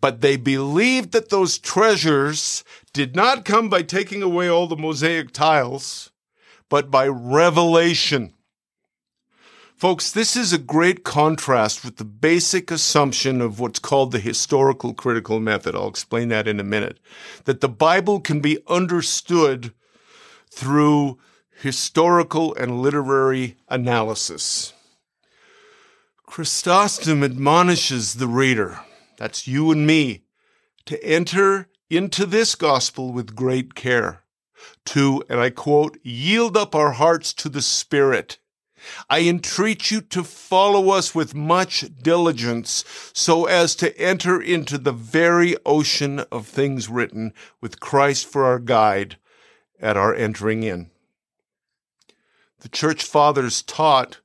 But 0.00 0.20
they 0.20 0.36
believed 0.36 1.12
that 1.12 1.30
those 1.30 1.58
treasures 1.58 2.64
did 2.92 3.14
not 3.16 3.44
come 3.44 3.68
by 3.68 3.82
taking 3.82 4.22
away 4.22 4.48
all 4.48 4.66
the 4.66 4.76
mosaic 4.76 5.32
tiles, 5.32 6.10
but 6.68 6.90
by 6.90 7.06
revelation. 7.08 8.32
Folks, 9.76 10.10
this 10.10 10.36
is 10.36 10.54
a 10.54 10.58
great 10.58 11.04
contrast 11.04 11.84
with 11.84 11.96
the 11.96 12.04
basic 12.04 12.70
assumption 12.70 13.42
of 13.42 13.60
what's 13.60 13.78
called 13.78 14.10
the 14.10 14.18
historical 14.18 14.94
critical 14.94 15.38
method. 15.38 15.74
I'll 15.74 15.88
explain 15.88 16.28
that 16.28 16.48
in 16.48 16.58
a 16.58 16.64
minute. 16.64 16.98
That 17.44 17.60
the 17.60 17.68
Bible 17.68 18.20
can 18.20 18.40
be 18.40 18.58
understood 18.68 19.74
through 20.50 21.18
historical 21.60 22.54
and 22.54 22.80
literary 22.80 23.56
analysis. 23.68 24.72
Chrysostom 26.24 27.22
admonishes 27.22 28.14
the 28.14 28.26
reader, 28.26 28.80
that's 29.16 29.46
you 29.46 29.70
and 29.70 29.86
me, 29.86 30.24
to 30.86 31.02
enter 31.04 31.68
into 31.90 32.26
this 32.26 32.54
gospel 32.54 33.12
with 33.12 33.36
great 33.36 33.74
care, 33.74 34.22
to, 34.86 35.22
and 35.28 35.40
I 35.40 35.50
quote, 35.50 35.98
yield 36.02 36.56
up 36.56 36.74
our 36.74 36.92
hearts 36.92 37.32
to 37.34 37.48
the 37.48 37.62
Spirit. 37.62 38.38
I 39.10 39.22
entreat 39.22 39.90
you 39.90 40.00
to 40.00 40.22
follow 40.22 40.90
us 40.90 41.14
with 41.14 41.34
much 41.34 41.84
diligence 42.02 42.84
so 43.12 43.46
as 43.46 43.74
to 43.76 43.96
enter 43.98 44.40
into 44.40 44.78
the 44.78 44.92
very 44.92 45.56
ocean 45.64 46.20
of 46.30 46.46
things 46.46 46.88
written 46.88 47.32
with 47.60 47.80
Christ 47.80 48.26
for 48.26 48.44
our 48.44 48.58
guide 48.58 49.16
at 49.80 49.96
our 49.96 50.14
entering 50.14 50.62
in. 50.62 50.90
The 52.60 52.68
church 52.68 53.04
fathers 53.04 53.62
taught 53.62 54.20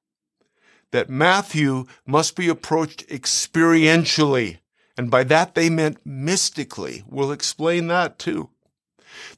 that 0.91 1.09
Matthew 1.09 1.85
must 2.05 2.35
be 2.35 2.47
approached 2.47 3.07
experientially, 3.07 4.59
and 5.01 5.09
by 5.09 5.23
that 5.23 5.55
they 5.55 5.67
meant 5.67 5.97
mystically. 6.05 7.03
We'll 7.07 7.31
explain 7.31 7.87
that 7.87 8.19
too. 8.19 8.51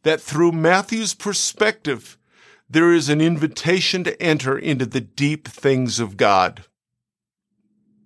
That 0.02 0.20
through 0.20 0.52
Matthew's 0.52 1.14
perspective, 1.14 2.18
there 2.70 2.92
is 2.92 3.08
an 3.08 3.22
invitation 3.22 4.04
to 4.04 4.22
enter 4.22 4.60
into 4.60 4.86
the 4.86 5.00
deep 5.00 5.48
things 5.48 6.02
of 6.02 6.18
God. 6.18 6.66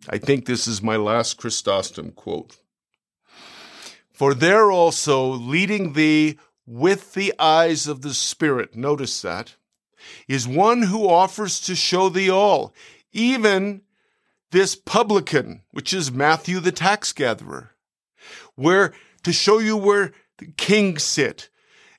I 0.08 0.20
think 0.20 0.46
this 0.46 0.68
is 0.68 0.84
my 0.84 0.98
last 0.98 1.40
Chrysostom 1.40 2.12
quote. 2.12 2.58
For 4.14 4.36
there 4.36 4.70
also, 4.70 5.26
leading 5.26 5.94
thee 5.94 6.38
with 6.68 7.16
the 7.16 7.34
eyes 7.40 7.88
of 7.88 8.04
the 8.04 8.14
Spirit, 8.14 8.76
notice 8.76 9.20
that, 9.24 9.56
is 10.28 10.48
one 10.48 10.84
who 10.84 11.10
offers 11.10 11.60
to 11.62 11.74
show 11.74 12.08
thee 12.10 12.30
all, 12.30 12.72
even 13.12 13.82
this 14.52 14.76
publican, 14.76 15.64
which 15.72 15.94
is 15.94 16.12
Matthew 16.12 16.60
the 16.60 16.72
tax 16.72 17.14
gatherer, 17.14 17.72
where 18.56 18.94
to 19.24 19.34
show 19.34 19.60
you 19.60 19.76
where 19.76 20.14
the 20.38 20.48
kings 20.58 21.04
sit 21.04 21.50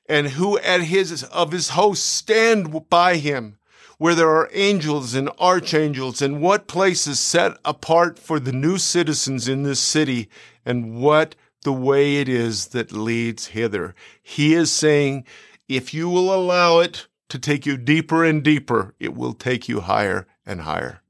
and 0.07 0.29
who 0.29 0.57
at 0.59 0.81
his 0.81 1.23
of 1.25 1.51
his 1.51 1.69
hosts 1.69 2.05
stand 2.05 2.89
by 2.89 3.17
him 3.17 3.59
where 3.99 4.15
there 4.15 4.29
are 4.29 4.49
angels 4.53 5.13
and 5.13 5.29
archangels 5.39 6.21
and 6.21 6.41
what 6.41 6.67
place 6.67 7.05
is 7.05 7.19
set 7.19 7.57
apart 7.65 8.17
for 8.17 8.39
the 8.39 8.53
new 8.53 8.77
citizens 8.77 9.47
in 9.47 9.63
this 9.63 9.79
city 9.79 10.29
and 10.65 10.95
what 10.95 11.35
the 11.63 11.73
way 11.73 12.15
it 12.15 12.29
is 12.29 12.67
that 12.67 12.93
leads 12.93 13.47
hither. 13.47 13.93
He 14.23 14.53
is 14.53 14.71
saying, 14.71 15.25
if 15.67 15.93
you 15.93 16.07
will 16.07 16.33
allow 16.33 16.79
it 16.79 17.07
to 17.27 17.37
take 17.37 17.65
you 17.65 17.75
deeper 17.75 18.23
and 18.23 18.41
deeper, 18.41 18.95
it 18.99 19.13
will 19.13 19.33
take 19.33 19.67
you 19.67 19.81
higher 19.81 20.25
and 20.45 20.61
higher. 20.61 21.01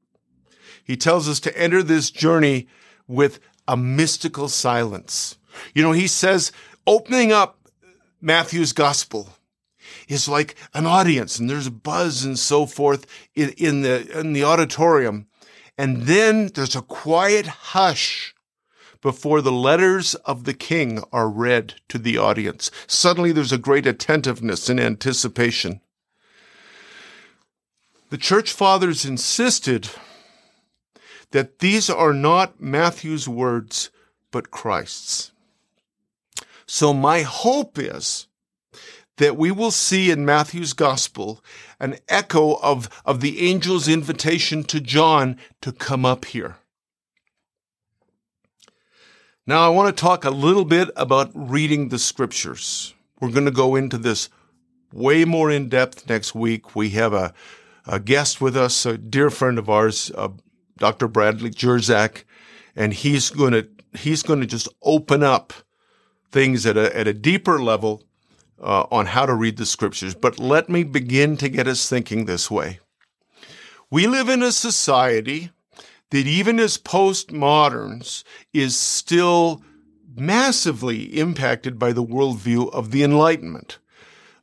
He 0.89 0.97
tells 0.97 1.30
us 1.30 1.39
to 1.41 1.56
enter 1.56 1.84
this 1.84 2.10
journey 2.10 2.67
with 3.08 3.39
a 3.67 3.78
mystical 3.78 4.47
silence. 4.47 5.38
You 5.75 5.84
know, 5.84 5.91
he 5.91 6.08
says, 6.08 6.52
opening 6.88 7.32
up 7.32 7.60
Matthew's 8.19 8.73
gospel 8.73 9.30
is 10.08 10.28
like 10.28 10.56
an 10.73 10.88
audience 10.88 11.38
and 11.38 11.47
there's 11.47 11.67
a 11.67 11.71
buzz 11.71 12.23
and 12.23 12.39
so 12.39 12.65
forth 12.65 13.06
in, 13.36 13.49
in 13.49 13.84
the, 13.84 14.19
in 14.19 14.34
the 14.34 14.43
auditorium. 14.43 15.28
And 15.78 16.08
then 16.08 16.47
there's 16.56 16.75
a 16.75 16.82
quiet 16.82 17.45
hush 17.45 18.34
before 18.99 19.41
the 19.41 19.52
letters 19.52 20.15
of 20.15 20.45
the 20.45 20.56
king 20.56 21.04
are 21.13 21.30
read 21.30 21.75
to 21.89 21.99
the 21.99 22.17
audience. 22.17 22.71
Suddenly 22.88 23.32
there's 23.32 23.54
a 23.54 23.60
great 23.60 23.86
attentiveness 23.86 24.69
and 24.69 24.80
anticipation. 24.80 25.82
The 28.10 28.17
church 28.17 28.52
fathers 28.52 29.06
insisted 29.06 29.91
that 31.31 31.59
these 31.59 31.89
are 31.89 32.13
not 32.13 32.59
Matthew's 32.59 33.27
words, 33.27 33.91
but 34.31 34.51
Christ's. 34.51 35.31
So 36.65 36.93
my 36.93 37.21
hope 37.21 37.77
is 37.79 38.27
that 39.17 39.37
we 39.37 39.51
will 39.51 39.71
see 39.71 40.11
in 40.11 40.25
Matthew's 40.25 40.73
gospel 40.73 41.43
an 41.79 41.97
echo 42.07 42.55
of, 42.55 42.89
of 43.05 43.21
the 43.21 43.49
angel's 43.49 43.87
invitation 43.87 44.63
to 44.65 44.79
John 44.79 45.37
to 45.61 45.71
come 45.71 46.05
up 46.05 46.25
here. 46.25 46.57
Now, 49.45 49.65
I 49.65 49.69
want 49.69 49.95
to 49.95 49.99
talk 49.99 50.23
a 50.23 50.29
little 50.29 50.63
bit 50.63 50.89
about 50.95 51.31
reading 51.33 51.89
the 51.89 51.99
scriptures. 51.99 52.93
We're 53.19 53.31
going 53.31 53.45
to 53.45 53.51
go 53.51 53.75
into 53.75 53.97
this 53.97 54.29
way 54.93 55.25
more 55.25 55.49
in 55.49 55.69
depth 55.69 56.07
next 56.07 56.35
week. 56.35 56.75
We 56.75 56.91
have 56.91 57.13
a, 57.13 57.33
a 57.87 57.99
guest 57.99 58.39
with 58.39 58.55
us, 58.55 58.85
a 58.85 58.97
dear 58.97 59.29
friend 59.29 59.57
of 59.57 59.69
ours, 59.69 60.11
uh, 60.15 60.29
Dr. 60.79 61.07
Bradley 61.07 61.51
Jersak, 61.51 62.23
and 62.75 62.93
he's 62.93 63.29
going 63.29 63.53
to 63.53 63.67
he's 63.97 64.23
going 64.23 64.39
to 64.41 64.47
just 64.47 64.67
open 64.81 65.23
up 65.23 65.53
things 66.31 66.65
at 66.65 66.77
a 66.77 66.95
at 66.97 67.07
a 67.07 67.13
deeper 67.13 67.61
level 67.61 68.03
uh, 68.61 68.85
on 68.91 69.07
how 69.07 69.25
to 69.25 69.33
read 69.33 69.57
the 69.57 69.65
scriptures. 69.65 70.15
But 70.15 70.39
let 70.39 70.69
me 70.69 70.83
begin 70.83 71.37
to 71.37 71.49
get 71.49 71.67
us 71.67 71.87
thinking 71.89 72.25
this 72.25 72.49
way. 72.49 72.79
We 73.91 74.07
live 74.07 74.29
in 74.29 74.43
a 74.43 74.51
society 74.51 75.51
that 76.11 76.27
even 76.27 76.59
as 76.59 76.77
postmoderns 76.77 78.23
is 78.53 78.77
still 78.77 79.63
massively 80.15 81.03
impacted 81.19 81.79
by 81.79 81.93
the 81.93 82.03
worldview 82.03 82.71
of 82.73 82.91
the 82.91 83.03
Enlightenment. 83.03 83.79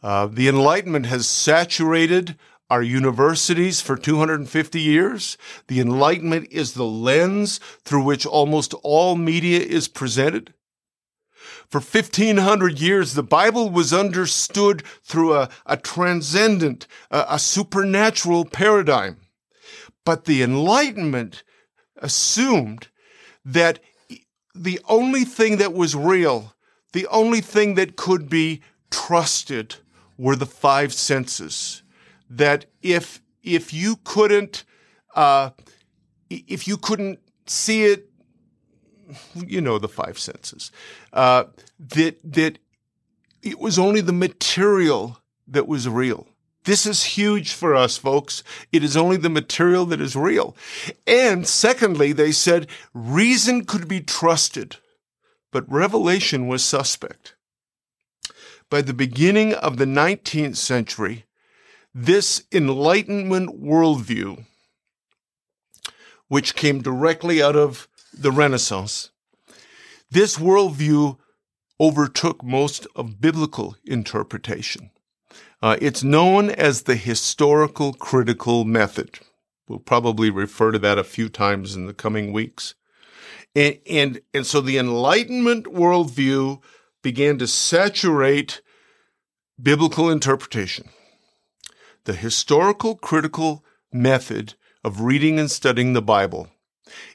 Uh, 0.03 0.27
the 0.27 0.49
Enlightenment 0.49 1.07
has 1.07 1.29
saturated 1.29 2.37
our 2.69 2.83
universities 2.83 3.81
for 3.81 3.97
250 3.97 4.81
years. 4.81 5.39
The 5.69 5.81
Enlightenment 5.81 6.49
is 6.51 6.73
the 6.73 6.85
lens 6.85 7.59
through 7.85 8.05
which 8.05 8.27
almost 8.27 8.75
all 8.83 9.17
media 9.17 9.61
is 9.61 9.89
presented. 9.89 10.53
For 11.69 11.81
1500 11.81 12.81
years, 12.81 13.15
the 13.15 13.23
Bible 13.23 13.71
was 13.71 13.93
understood 13.93 14.85
through 15.03 15.35
a, 15.35 15.49
a 15.65 15.77
transcendent, 15.77 16.87
a, 17.11 17.25
a 17.31 17.39
supernatural 17.39 18.45
paradigm. 18.45 19.19
But 20.05 20.25
the 20.25 20.43
Enlightenment 20.43 21.43
assumed 21.97 22.89
that 23.45 23.81
the 24.55 24.81
only 24.89 25.25
thing 25.25 25.57
that 25.59 25.73
was 25.73 25.95
real, 25.95 26.55
the 26.93 27.07
only 27.09 27.41
thing 27.41 27.75
that 27.75 27.97
could 27.97 28.29
be 28.29 28.63
trusted 28.91 29.77
were 30.17 30.37
the 30.37 30.47
five 30.47 30.93
senses. 30.93 31.83
That 32.29 32.67
if 32.83 33.21
if 33.43 33.73
you 33.73 33.97
couldn't 34.05 34.65
uh, 35.15 35.51
if 36.29 36.67
you 36.67 36.77
couldn't 36.77 37.21
see 37.47 37.85
it, 37.85 38.11
you 39.35 39.61
know 39.61 39.79
the 39.79 39.89
five 39.89 40.19
senses. 40.19 40.71
Uh, 41.13 41.45
that 41.79 42.19
that 42.25 42.59
it 43.43 43.59
was 43.59 43.79
only 43.79 44.01
the 44.01 44.13
material 44.13 45.19
that 45.47 45.69
was 45.69 45.89
real. 45.89 46.27
This 46.65 46.85
is 46.85 47.05
huge 47.05 47.53
for 47.53 47.77
us, 47.77 47.97
folks. 47.97 48.43
It 48.73 48.83
is 48.83 48.97
only 48.97 49.17
the 49.17 49.31
material 49.31 49.87
that 49.87 50.01
is 50.01 50.17
real. 50.17 50.57
And 51.07 51.47
secondly, 51.47 52.13
they 52.13 52.33
said 52.33 52.67
reason 52.93 53.65
could 53.65 53.87
be 53.87 54.01
trusted, 54.01 54.77
but 55.53 55.71
revelation 55.71 56.49
was 56.49 56.65
suspect. 56.65 57.37
By 58.69 58.83
the 58.83 58.93
beginning 58.93 59.55
of 59.55 59.77
the 59.77 59.85
19th 59.85 60.57
century, 60.57 61.26
this 61.99 62.43
Enlightenment 62.53 63.59
worldview, 63.59 64.45
which 66.29 66.55
came 66.55 66.83
directly 66.83 67.43
out 67.43 67.57
of 67.57 67.89
the 68.13 68.31
Renaissance, 68.31 69.13
this 70.11 70.37
worldview 70.37 71.17
overtook 71.81 72.45
most 72.45 72.87
of 72.95 73.19
biblical 73.19 73.77
interpretation. 73.87 74.91
Uh, 75.63 75.79
it's 75.81 76.05
known 76.05 76.51
as 76.51 76.83
the 76.83 76.97
historical 76.97 77.95
critical 77.95 78.67
method. 78.67 79.19
We'll 79.67 79.79
probably 79.79 80.29
refer 80.29 80.73
to 80.73 80.79
that 80.81 80.99
a 80.99 81.05
few 81.05 81.31
times 81.31 81.75
in 81.75 81.87
the 81.87 81.95
coming 81.95 82.31
weeks. 82.31 82.75
And, 83.55 83.79
and, 83.89 84.21
and 84.35 84.47
so 84.47 84.61
the 84.61 84.77
Enlightenment 84.77 85.65
worldview 85.65 86.61
began 87.03 87.39
to 87.39 87.47
saturate 87.47 88.61
biblical 89.61 90.11
interpretation. 90.11 90.91
The 92.07 92.15
historical 92.15 92.95
critical 92.95 93.65
method 93.93 94.55
of 94.85 95.01
reading 95.01 95.41
and 95.41 95.51
studying 95.51 95.93
the 95.93 96.01
Bible 96.01 96.49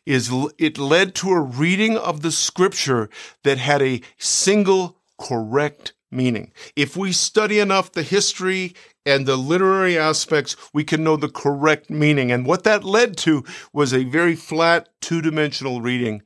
is 0.05 0.29
it 0.57 0.77
led 0.77 1.15
to 1.15 1.29
a 1.29 1.39
reading 1.39 1.95
of 1.95 2.21
the 2.21 2.31
scripture 2.31 3.09
that 3.45 3.57
had 3.57 3.81
a 3.81 4.01
single 4.17 4.97
correct 5.17 5.93
meaning. 6.11 6.51
If 6.75 6.97
we 6.97 7.13
study 7.13 7.59
enough 7.59 7.93
the 7.93 8.03
history 8.03 8.75
and 9.05 9.25
the 9.25 9.37
literary 9.37 9.97
aspects, 9.97 10.57
we 10.73 10.83
can 10.83 11.05
know 11.05 11.15
the 11.15 11.29
correct 11.29 11.89
meaning. 11.89 12.29
And 12.29 12.45
what 12.45 12.65
that 12.65 12.83
led 12.83 13.15
to 13.19 13.45
was 13.71 13.93
a 13.93 14.03
very 14.03 14.35
flat, 14.35 14.89
two 14.99 15.21
dimensional 15.21 15.79
reading 15.79 16.21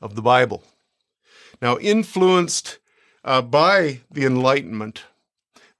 of 0.00 0.14
the 0.14 0.22
Bible. 0.22 0.62
Now, 1.60 1.76
influenced 1.78 2.78
uh, 3.24 3.42
by 3.42 4.02
the 4.08 4.26
Enlightenment, 4.26 5.06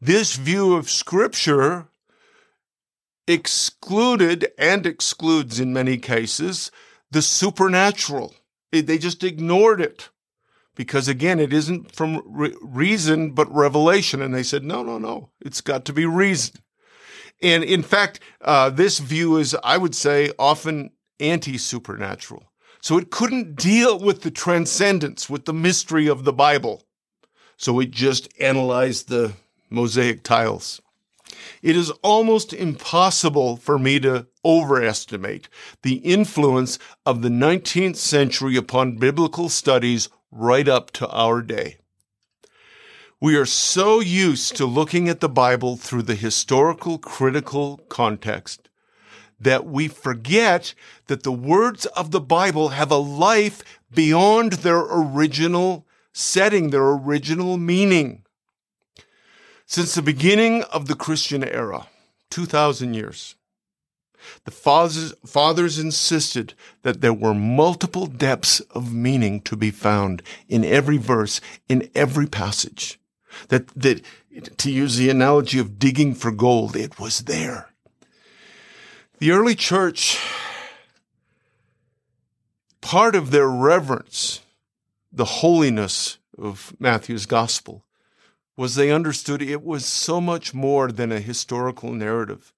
this 0.00 0.34
view 0.34 0.74
of 0.74 0.90
Scripture 0.90 1.86
excluded 3.30 4.52
and 4.58 4.86
excludes 4.86 5.60
in 5.60 5.72
many 5.72 5.96
cases 5.96 6.70
the 7.10 7.22
supernatural. 7.22 8.34
They 8.72 8.98
just 8.98 9.24
ignored 9.24 9.80
it 9.80 10.10
because 10.74 11.08
again, 11.08 11.40
it 11.40 11.52
isn't 11.52 11.94
from 11.94 12.22
re- 12.24 12.54
reason, 12.62 13.32
but 13.32 13.52
revelation. 13.54 14.22
And 14.22 14.34
they 14.34 14.42
said, 14.42 14.64
no, 14.64 14.82
no, 14.82 14.98
no, 14.98 15.30
it's 15.40 15.60
got 15.60 15.84
to 15.86 15.92
be 15.92 16.06
reason. 16.06 16.56
And 17.42 17.64
in 17.64 17.82
fact, 17.82 18.20
uh, 18.40 18.70
this 18.70 18.98
view 18.98 19.36
is, 19.36 19.56
I 19.64 19.76
would 19.76 19.94
say, 19.94 20.30
often 20.38 20.90
anti 21.18 21.58
supernatural. 21.58 22.44
So 22.80 22.96
it 22.96 23.10
couldn't 23.10 23.56
deal 23.56 23.98
with 23.98 24.22
the 24.22 24.30
transcendence, 24.30 25.28
with 25.28 25.44
the 25.44 25.52
mystery 25.52 26.06
of 26.06 26.24
the 26.24 26.32
Bible. 26.32 26.86
So 27.56 27.78
it 27.80 27.90
just 27.90 28.28
analyzed 28.40 29.08
the 29.08 29.34
mosaic 29.68 30.22
tiles. 30.22 30.80
It 31.62 31.76
is 31.76 31.90
almost 32.02 32.52
impossible 32.52 33.56
for 33.56 33.78
me 33.78 34.00
to 34.00 34.26
overestimate 34.44 35.48
the 35.82 35.96
influence 35.96 36.78
of 37.04 37.22
the 37.22 37.28
19th 37.28 37.96
century 37.96 38.56
upon 38.56 38.96
biblical 38.96 39.48
studies 39.48 40.08
right 40.30 40.68
up 40.68 40.90
to 40.92 41.08
our 41.08 41.42
day. 41.42 41.76
We 43.20 43.36
are 43.36 43.46
so 43.46 44.00
used 44.00 44.56
to 44.56 44.64
looking 44.64 45.08
at 45.08 45.20
the 45.20 45.28
Bible 45.28 45.76
through 45.76 46.02
the 46.02 46.14
historical 46.14 46.96
critical 46.96 47.78
context 47.88 48.70
that 49.38 49.66
we 49.66 49.88
forget 49.88 50.74
that 51.06 51.22
the 51.22 51.32
words 51.32 51.86
of 51.86 52.10
the 52.10 52.20
Bible 52.20 52.70
have 52.70 52.90
a 52.90 52.96
life 52.96 53.62
beyond 53.92 54.52
their 54.54 54.80
original 54.80 55.86
setting, 56.12 56.70
their 56.70 56.88
original 56.90 57.56
meaning. 57.56 58.24
Since 59.70 59.94
the 59.94 60.02
beginning 60.02 60.64
of 60.64 60.88
the 60.88 60.96
Christian 60.96 61.44
era, 61.44 61.86
2,000 62.30 62.92
years, 62.92 63.36
the 64.42 64.50
fathers, 64.50 65.14
fathers 65.24 65.78
insisted 65.78 66.54
that 66.82 67.02
there 67.02 67.14
were 67.14 67.34
multiple 67.34 68.08
depths 68.08 68.58
of 68.74 68.92
meaning 68.92 69.40
to 69.42 69.54
be 69.54 69.70
found 69.70 70.24
in 70.48 70.64
every 70.64 70.96
verse, 70.96 71.40
in 71.68 71.88
every 71.94 72.26
passage. 72.26 72.98
That, 73.46 73.68
that, 73.76 74.04
to 74.58 74.72
use 74.72 74.96
the 74.96 75.08
analogy 75.08 75.60
of 75.60 75.78
digging 75.78 76.16
for 76.16 76.32
gold, 76.32 76.74
it 76.74 76.98
was 76.98 77.20
there. 77.20 77.68
The 79.20 79.30
early 79.30 79.54
church, 79.54 80.18
part 82.80 83.14
of 83.14 83.30
their 83.30 83.48
reverence, 83.48 84.40
the 85.12 85.26
holiness 85.26 86.18
of 86.36 86.74
Matthew's 86.80 87.26
gospel, 87.26 87.84
was 88.60 88.74
they 88.74 88.90
understood 88.90 89.40
it 89.40 89.64
was 89.64 89.86
so 89.86 90.20
much 90.20 90.52
more 90.52 90.92
than 90.92 91.10
a 91.10 91.18
historical 91.18 91.94
narrative 91.94 92.52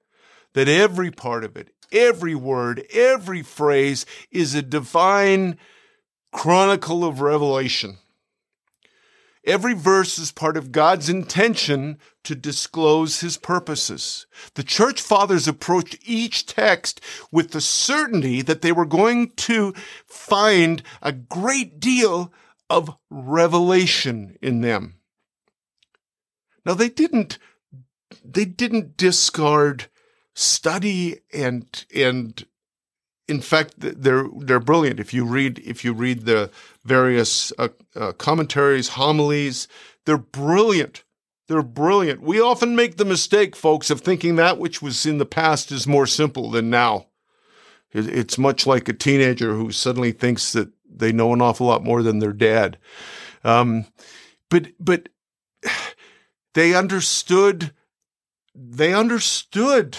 that 0.52 0.66
every 0.66 1.12
part 1.12 1.44
of 1.44 1.56
it, 1.56 1.72
every 1.92 2.34
word, 2.34 2.84
every 2.92 3.40
phrase 3.40 4.04
is 4.32 4.52
a 4.52 4.62
divine 4.62 5.56
chronicle 6.32 7.04
of 7.04 7.20
revelation. 7.20 7.98
Every 9.44 9.74
verse 9.74 10.18
is 10.18 10.32
part 10.32 10.56
of 10.56 10.72
God's 10.72 11.08
intention 11.08 11.98
to 12.24 12.34
disclose 12.34 13.20
his 13.20 13.36
purposes. 13.36 14.26
The 14.54 14.64
church 14.64 15.00
fathers 15.00 15.46
approached 15.46 15.98
each 16.04 16.46
text 16.46 17.00
with 17.30 17.52
the 17.52 17.60
certainty 17.60 18.42
that 18.42 18.60
they 18.60 18.72
were 18.72 18.86
going 18.86 19.30
to 19.36 19.72
find 20.04 20.82
a 21.00 21.12
great 21.12 21.78
deal 21.78 22.32
of 22.68 22.90
revelation 23.08 24.36
in 24.42 24.62
them. 24.62 24.96
Now 26.64 26.74
they 26.74 26.88
didn't 26.88 27.38
they 28.24 28.44
didn't 28.44 28.96
discard 28.96 29.86
study 30.34 31.20
and 31.32 31.84
and 31.94 32.44
in 33.28 33.40
fact 33.40 33.74
they're 33.78 34.28
they're 34.38 34.60
brilliant. 34.60 35.00
If 35.00 35.12
you 35.14 35.24
read 35.24 35.58
if 35.60 35.84
you 35.84 35.92
read 35.92 36.26
the 36.26 36.50
various 36.84 37.52
uh, 37.58 37.68
uh, 37.96 38.12
commentaries 38.12 38.88
homilies 38.88 39.68
they're 40.04 40.18
brilliant. 40.18 41.04
They're 41.48 41.62
brilliant. 41.62 42.22
We 42.22 42.40
often 42.40 42.76
make 42.76 42.96
the 42.96 43.04
mistake 43.04 43.54
folks 43.54 43.90
of 43.90 44.00
thinking 44.00 44.36
that 44.36 44.58
which 44.58 44.80
was 44.80 45.04
in 45.04 45.18
the 45.18 45.26
past 45.26 45.70
is 45.70 45.86
more 45.86 46.06
simple 46.06 46.50
than 46.50 46.70
now. 46.70 47.08
It's 47.92 48.38
much 48.38 48.66
like 48.66 48.88
a 48.88 48.94
teenager 48.94 49.54
who 49.54 49.70
suddenly 49.70 50.12
thinks 50.12 50.52
that 50.52 50.70
they 50.88 51.12
know 51.12 51.34
an 51.34 51.42
awful 51.42 51.66
lot 51.66 51.84
more 51.84 52.02
than 52.02 52.20
their 52.20 52.32
dad. 52.32 52.78
Um, 53.44 53.86
but 54.48 54.68
but 54.80 55.08
they 56.54 56.74
understood 56.74 57.72
they 58.54 58.92
understood 58.92 59.98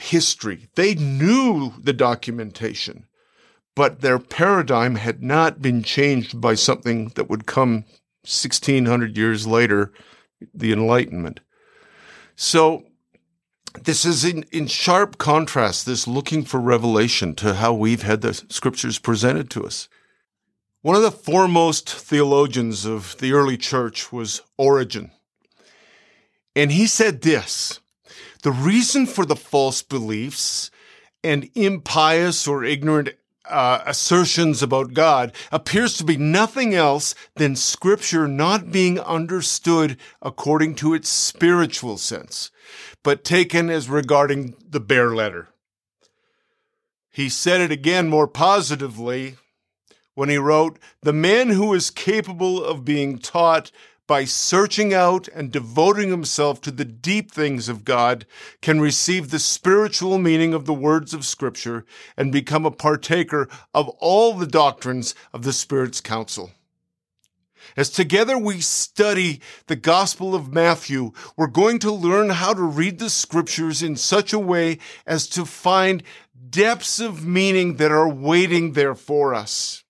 history. 0.00 0.68
They 0.74 0.94
knew 0.94 1.72
the 1.78 1.92
documentation, 1.92 3.06
but 3.74 4.00
their 4.00 4.18
paradigm 4.18 4.96
had 4.96 5.22
not 5.22 5.62
been 5.62 5.82
changed 5.82 6.40
by 6.40 6.54
something 6.54 7.08
that 7.14 7.30
would 7.30 7.46
come 7.46 7.84
1600 8.22 9.16
years 9.16 9.46
later, 9.46 9.92
the 10.52 10.72
Enlightenment. 10.72 11.40
So, 12.34 12.84
this 13.84 14.04
is 14.04 14.24
in, 14.24 14.44
in 14.52 14.66
sharp 14.66 15.18
contrast, 15.18 15.84
this 15.84 16.06
looking 16.06 16.44
for 16.44 16.58
revelation 16.58 17.34
to 17.36 17.54
how 17.54 17.74
we've 17.74 18.02
had 18.02 18.22
the 18.22 18.34
scriptures 18.34 18.98
presented 18.98 19.50
to 19.50 19.64
us. 19.64 19.88
One 20.80 20.96
of 20.96 21.02
the 21.02 21.10
foremost 21.10 21.88
theologians 21.90 22.86
of 22.86 23.16
the 23.18 23.32
early 23.32 23.58
church 23.58 24.12
was 24.12 24.42
Origen. 24.56 25.10
And 26.56 26.72
he 26.72 26.86
said 26.86 27.20
this 27.20 27.80
the 28.42 28.50
reason 28.50 29.06
for 29.06 29.26
the 29.26 29.36
false 29.36 29.82
beliefs 29.82 30.70
and 31.22 31.50
impious 31.54 32.48
or 32.48 32.64
ignorant 32.64 33.10
uh, 33.48 33.82
assertions 33.86 34.62
about 34.62 34.94
God 34.94 35.32
appears 35.52 35.96
to 35.98 36.04
be 36.04 36.16
nothing 36.16 36.74
else 36.74 37.14
than 37.36 37.54
Scripture 37.54 38.26
not 38.26 38.72
being 38.72 38.98
understood 38.98 39.98
according 40.22 40.74
to 40.76 40.94
its 40.94 41.08
spiritual 41.08 41.98
sense, 41.98 42.50
but 43.04 43.22
taken 43.22 43.70
as 43.70 43.88
regarding 43.88 44.56
the 44.68 44.80
bare 44.80 45.14
letter. 45.14 45.48
He 47.10 47.28
said 47.28 47.60
it 47.60 47.70
again 47.70 48.08
more 48.08 48.26
positively 48.26 49.36
when 50.14 50.28
he 50.28 50.38
wrote, 50.38 50.78
The 51.02 51.12
man 51.12 51.50
who 51.50 51.72
is 51.74 51.90
capable 51.90 52.64
of 52.64 52.84
being 52.84 53.18
taught 53.18 53.70
by 54.06 54.24
searching 54.24 54.94
out 54.94 55.28
and 55.28 55.50
devoting 55.50 56.10
himself 56.10 56.60
to 56.62 56.70
the 56.70 56.84
deep 56.84 57.30
things 57.30 57.68
of 57.68 57.84
God, 57.84 58.26
can 58.62 58.80
receive 58.80 59.30
the 59.30 59.38
spiritual 59.38 60.18
meaning 60.18 60.54
of 60.54 60.64
the 60.64 60.74
words 60.74 61.12
of 61.12 61.24
Scripture 61.24 61.84
and 62.16 62.30
become 62.30 62.64
a 62.64 62.70
partaker 62.70 63.48
of 63.74 63.88
all 63.98 64.34
the 64.34 64.46
doctrines 64.46 65.14
of 65.32 65.42
the 65.42 65.52
Spirit's 65.52 66.00
counsel. 66.00 66.50
As 67.76 67.90
together 67.90 68.38
we 68.38 68.60
study 68.60 69.40
the 69.66 69.76
Gospel 69.76 70.34
of 70.34 70.52
Matthew, 70.52 71.12
we're 71.36 71.46
going 71.48 71.78
to 71.80 71.90
learn 71.90 72.30
how 72.30 72.54
to 72.54 72.62
read 72.62 72.98
the 72.98 73.10
Scriptures 73.10 73.82
in 73.82 73.96
such 73.96 74.32
a 74.32 74.38
way 74.38 74.78
as 75.06 75.28
to 75.30 75.44
find 75.44 76.02
depths 76.48 77.00
of 77.00 77.26
meaning 77.26 77.76
that 77.76 77.90
are 77.90 78.08
waiting 78.08 78.72
there 78.72 78.94
for 78.94 79.34
us. 79.34 79.84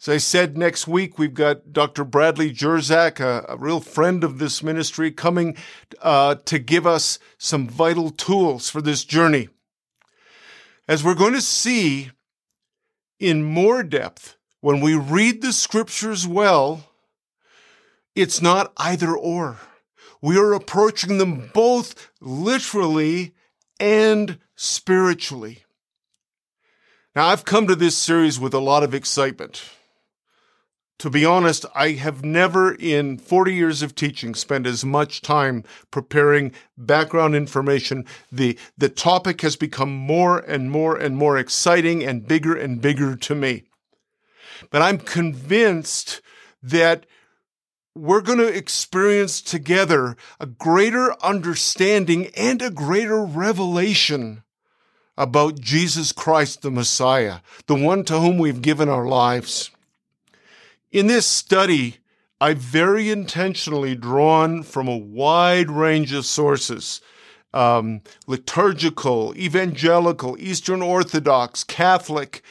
As 0.00 0.08
I 0.08 0.18
said, 0.18 0.56
next 0.56 0.86
week 0.86 1.18
we've 1.18 1.34
got 1.34 1.72
Dr. 1.72 2.04
Bradley 2.04 2.52
Jersak, 2.52 3.18
a, 3.18 3.44
a 3.48 3.56
real 3.56 3.80
friend 3.80 4.22
of 4.22 4.38
this 4.38 4.62
ministry, 4.62 5.10
coming 5.10 5.56
uh, 6.00 6.36
to 6.36 6.60
give 6.60 6.86
us 6.86 7.18
some 7.36 7.66
vital 7.66 8.10
tools 8.10 8.70
for 8.70 8.80
this 8.80 9.04
journey. 9.04 9.48
As 10.86 11.02
we're 11.02 11.14
going 11.14 11.32
to 11.34 11.40
see 11.40 12.12
in 13.18 13.42
more 13.42 13.82
depth, 13.82 14.36
when 14.60 14.80
we 14.80 14.94
read 14.94 15.42
the 15.42 15.52
scriptures 15.52 16.28
well, 16.28 16.84
it's 18.14 18.40
not 18.40 18.72
either 18.76 19.16
or. 19.16 19.56
We 20.22 20.38
are 20.38 20.52
approaching 20.52 21.18
them 21.18 21.50
both 21.52 22.12
literally 22.20 23.34
and 23.80 24.38
spiritually. 24.54 25.64
Now, 27.16 27.26
I've 27.26 27.44
come 27.44 27.66
to 27.66 27.74
this 27.74 27.96
series 27.96 28.38
with 28.38 28.54
a 28.54 28.60
lot 28.60 28.84
of 28.84 28.94
excitement 28.94 29.64
to 30.98 31.10
be 31.10 31.24
honest, 31.24 31.64
I 31.74 31.92
have 31.92 32.24
never 32.24 32.74
in 32.74 33.18
40 33.18 33.54
years 33.54 33.82
of 33.82 33.94
teaching 33.94 34.34
spent 34.34 34.66
as 34.66 34.84
much 34.84 35.22
time 35.22 35.62
preparing 35.92 36.52
background 36.76 37.36
information. 37.36 38.04
The, 38.32 38.58
the 38.76 38.88
topic 38.88 39.42
has 39.42 39.54
become 39.54 39.94
more 39.94 40.38
and 40.38 40.70
more 40.70 40.96
and 40.96 41.16
more 41.16 41.38
exciting 41.38 42.04
and 42.04 42.26
bigger 42.26 42.56
and 42.56 42.80
bigger 42.80 43.14
to 43.14 43.34
me. 43.34 43.64
But 44.70 44.82
I'm 44.82 44.98
convinced 44.98 46.20
that 46.62 47.06
we're 47.94 48.20
going 48.20 48.38
to 48.38 48.56
experience 48.56 49.40
together 49.40 50.16
a 50.40 50.46
greater 50.46 51.14
understanding 51.22 52.26
and 52.36 52.60
a 52.60 52.70
greater 52.70 53.24
revelation 53.24 54.42
about 55.16 55.60
Jesus 55.60 56.12
Christ, 56.12 56.62
the 56.62 56.70
Messiah, 56.70 57.38
the 57.66 57.74
one 57.74 58.04
to 58.04 58.18
whom 58.18 58.38
we've 58.38 58.62
given 58.62 58.88
our 58.88 59.06
lives. 59.06 59.70
In 60.90 61.06
this 61.06 61.26
study, 61.26 61.98
I've 62.40 62.58
very 62.58 63.10
intentionally 63.10 63.94
drawn 63.94 64.62
from 64.62 64.88
a 64.88 64.96
wide 64.96 65.70
range 65.70 66.12
of 66.12 66.24
sources 66.24 67.00
um, 67.54 68.02
liturgical, 68.26 69.34
evangelical, 69.36 70.36
Eastern 70.38 70.82
Orthodox, 70.82 71.64
Catholic. 71.64 72.42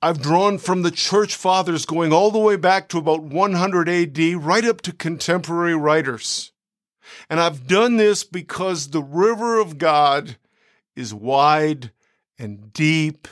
I've 0.00 0.22
drawn 0.22 0.56
from 0.58 0.82
the 0.82 0.90
church 0.90 1.34
fathers 1.34 1.86
going 1.86 2.12
all 2.12 2.30
the 2.30 2.38
way 2.38 2.56
back 2.56 2.88
to 2.88 2.98
about 2.98 3.22
100 3.22 3.88
AD, 3.88 4.18
right 4.36 4.64
up 4.64 4.80
to 4.82 4.92
contemporary 4.92 5.76
writers. 5.76 6.52
And 7.28 7.40
I've 7.40 7.66
done 7.66 7.98
this 7.98 8.24
because 8.24 8.88
the 8.88 9.02
river 9.02 9.60
of 9.60 9.78
God 9.78 10.36
is 10.96 11.14
wide 11.14 11.92
and 12.38 12.72
deep 12.72 13.28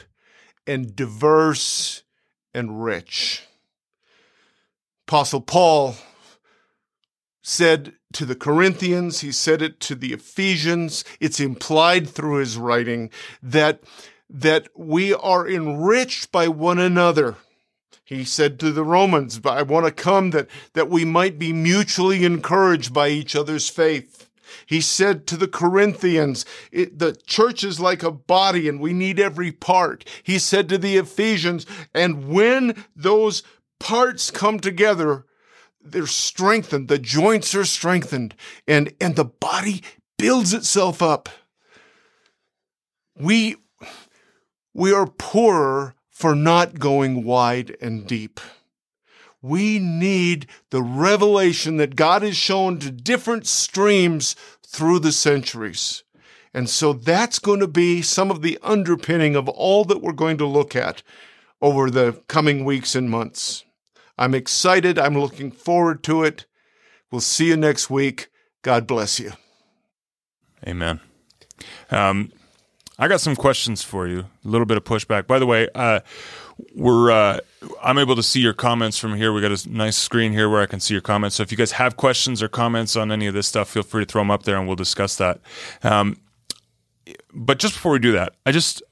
and 0.66 0.95
diverse 0.95 2.05
and 2.55 2.84
rich. 2.84 3.43
Apostle 5.11 5.40
Paul 5.40 5.96
said 7.42 7.94
to 8.12 8.24
the 8.24 8.36
Corinthians, 8.36 9.22
he 9.22 9.32
said 9.32 9.61
it 9.61 9.80
to 9.80 9.96
the 9.96 10.12
Ephesians, 10.12 11.04
it's 11.18 11.40
implied 11.40 12.08
through 12.08 12.36
his 12.36 12.56
writing 12.56 13.11
that, 13.42 13.82
that 14.28 14.68
we 14.76 15.12
are 15.12 15.48
enriched 15.48 16.30
by 16.30 16.46
one 16.46 16.78
another. 16.78 17.34
He 18.04 18.22
said 18.22 18.61
to 18.61 18.70
the 18.70 18.84
Romans, 18.84 19.40
I 19.44 19.62
want 19.62 19.84
to 19.86 19.90
come 19.90 20.30
that, 20.30 20.46
that 20.74 20.88
we 20.88 21.04
might 21.04 21.40
be 21.40 21.52
mutually 21.52 22.24
encouraged 22.24 22.94
by 22.94 23.08
each 23.08 23.34
other's 23.34 23.68
faith. 23.68 24.30
He 24.64 24.80
said 24.80 25.26
to 25.26 25.36
the 25.36 25.48
Corinthians, 25.48 26.44
the 26.70 27.20
church 27.26 27.64
is 27.64 27.80
like 27.80 28.04
a 28.04 28.12
body 28.12 28.68
and 28.68 28.78
we 28.78 28.92
need 28.92 29.18
every 29.18 29.50
part. 29.50 30.04
He 30.22 30.38
said 30.38 30.68
to 30.68 30.78
the 30.78 30.98
Ephesians, 30.98 31.66
and 31.92 32.28
when 32.28 32.84
those 32.94 33.42
parts 33.81 34.31
come 34.31 34.61
together, 34.61 35.24
they're 35.83 36.07
strengthened, 36.07 36.87
the 36.87 36.99
joints 36.99 37.55
are 37.55 37.64
strengthened, 37.64 38.37
and, 38.68 38.93
and 39.01 39.16
the 39.16 39.24
body 39.24 39.83
builds 40.18 40.55
itself 40.55 41.03
up. 41.03 41.28
We, 43.18 43.57
we 44.72 44.93
are 44.93 45.07
poorer 45.07 45.95
for 46.09 46.35
not 46.35 46.78
going 46.78 47.24
wide 47.24 47.76
and 47.81 48.07
deep. 48.07 48.39
We 49.43 49.78
need 49.78 50.47
the 50.68 50.83
revelation 50.83 51.78
that 51.78 51.97
God 51.97 52.20
has 52.22 52.37
shown 52.37 52.78
to 52.81 52.91
different 52.91 53.47
streams 53.47 54.37
through 54.66 54.99
the 54.99 55.12
centuries. 55.12 56.05
And 56.53 56.68
so 56.68 56.93
that's 56.93 57.39
going 57.39 57.61
to 57.61 57.68
be 57.68 58.03
some 58.03 58.31
of 58.31 58.43
the 58.43 58.59
underpinning 58.62 59.37
of 59.37 59.49
all 59.49 59.85
that 59.87 60.03
we're 60.03 60.12
going 60.12 60.37
to 60.39 60.47
look 60.47 60.76
at 60.76 61.03
over 61.62 61.91
the 61.91 62.20
coming 62.28 62.64
weeks 62.64 62.95
and 62.95 63.09
months. 63.09 63.64
I'm 64.21 64.35
excited. 64.35 64.99
I'm 64.99 65.14
looking 65.14 65.51
forward 65.51 66.05
to 66.05 66.23
it. 66.23 66.45
We'll 67.11 67.23
see 67.23 67.49
you 67.49 67.57
next 67.57 67.89
week. 67.89 68.29
God 68.61 68.87
bless 68.87 69.18
you. 69.18 69.33
Amen. 70.66 71.01
Um, 71.91 72.31
I 72.99 73.09
got 73.09 73.23
some 73.23 73.35
questions 73.35 73.83
for 73.83 74.07
you. 74.07 74.27
A 74.45 74.49
little 74.49 74.66
bit 74.66 74.77
of 74.77 74.85
pushback. 74.85 75.27
By 75.27 75.39
the 75.39 75.47
way, 75.47 75.68
uh, 75.75 76.01
we're 76.75 77.11
uh, 77.11 77.41
I'm 77.83 77.97
able 77.97 78.14
to 78.14 78.23
see 78.23 78.41
your 78.41 78.53
comments 78.53 78.99
from 78.99 79.14
here. 79.14 79.33
We 79.33 79.41
got 79.41 79.53
a 79.53 79.71
nice 79.71 79.97
screen 79.97 80.33
here 80.33 80.51
where 80.51 80.61
I 80.61 80.66
can 80.66 80.81
see 80.81 80.93
your 80.93 81.01
comments. 81.01 81.37
So 81.37 81.43
if 81.43 81.51
you 81.51 81.57
guys 81.57 81.73
have 81.73 81.97
questions 81.97 82.43
or 82.43 82.49
comments 82.49 82.97
on 82.97 83.11
any 83.11 83.27
of 83.27 83.33
this 83.33 83.47
stuff, 83.47 83.71
feel 83.71 83.83
free 83.83 84.05
to 84.05 84.12
throw 84.12 84.21
them 84.21 84.31
up 84.31 84.43
there, 84.43 84.59
and 84.59 84.66
we'll 84.66 84.77
discuss 84.77 85.16
that. 85.16 85.41
Um, 85.83 86.21
but 87.33 87.59
just 87.59 87.73
before 87.73 87.93
we 87.93 87.99
do 87.99 88.12
that, 88.12 88.35
I 88.45 88.53
just 88.53 88.83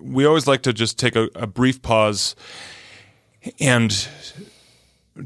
we 0.00 0.24
always 0.24 0.46
like 0.46 0.62
to 0.62 0.72
just 0.72 0.98
take 0.98 1.14
a, 1.14 1.28
a 1.34 1.46
brief 1.46 1.82
pause 1.82 2.34
and 3.60 4.08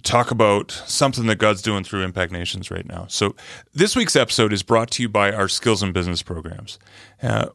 talk 0.02 0.30
about 0.30 0.70
something 0.86 1.26
that 1.26 1.36
God's 1.36 1.62
doing 1.62 1.84
through 1.84 2.02
Impact 2.02 2.32
Nations 2.32 2.70
right 2.70 2.86
now. 2.86 3.06
So, 3.08 3.36
this 3.74 3.94
week's 3.96 4.16
episode 4.16 4.52
is 4.52 4.62
brought 4.62 4.90
to 4.92 5.02
you 5.02 5.08
by 5.08 5.32
our 5.32 5.48
Skills 5.48 5.82
and 5.82 5.92
Business 5.94 6.22
programs. 6.22 6.78
Uh, 7.22 7.46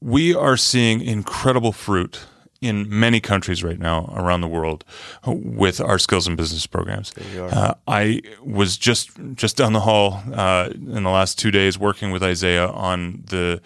we 0.00 0.34
are 0.34 0.56
seeing 0.56 1.00
incredible 1.00 1.72
fruit 1.72 2.26
in 2.62 2.86
many 2.88 3.18
countries 3.20 3.64
right 3.64 3.78
now 3.80 4.12
around 4.16 4.40
the 4.40 4.48
world 4.48 4.84
with 5.26 5.80
our 5.80 5.98
skills 5.98 6.28
and 6.28 6.36
business 6.36 6.64
programs. 6.64 7.12
Uh, 7.46 7.74
I 7.88 8.20
was 8.42 8.76
just 8.76 9.10
just 9.34 9.56
down 9.56 9.72
the 9.72 9.80
hall 9.80 10.22
uh, 10.32 10.70
in 10.72 11.02
the 11.02 11.10
last 11.10 11.38
two 11.40 11.50
days 11.50 11.76
working 11.78 12.12
with 12.12 12.22
Isaiah 12.22 12.68
on 12.68 13.24
the 13.26 13.60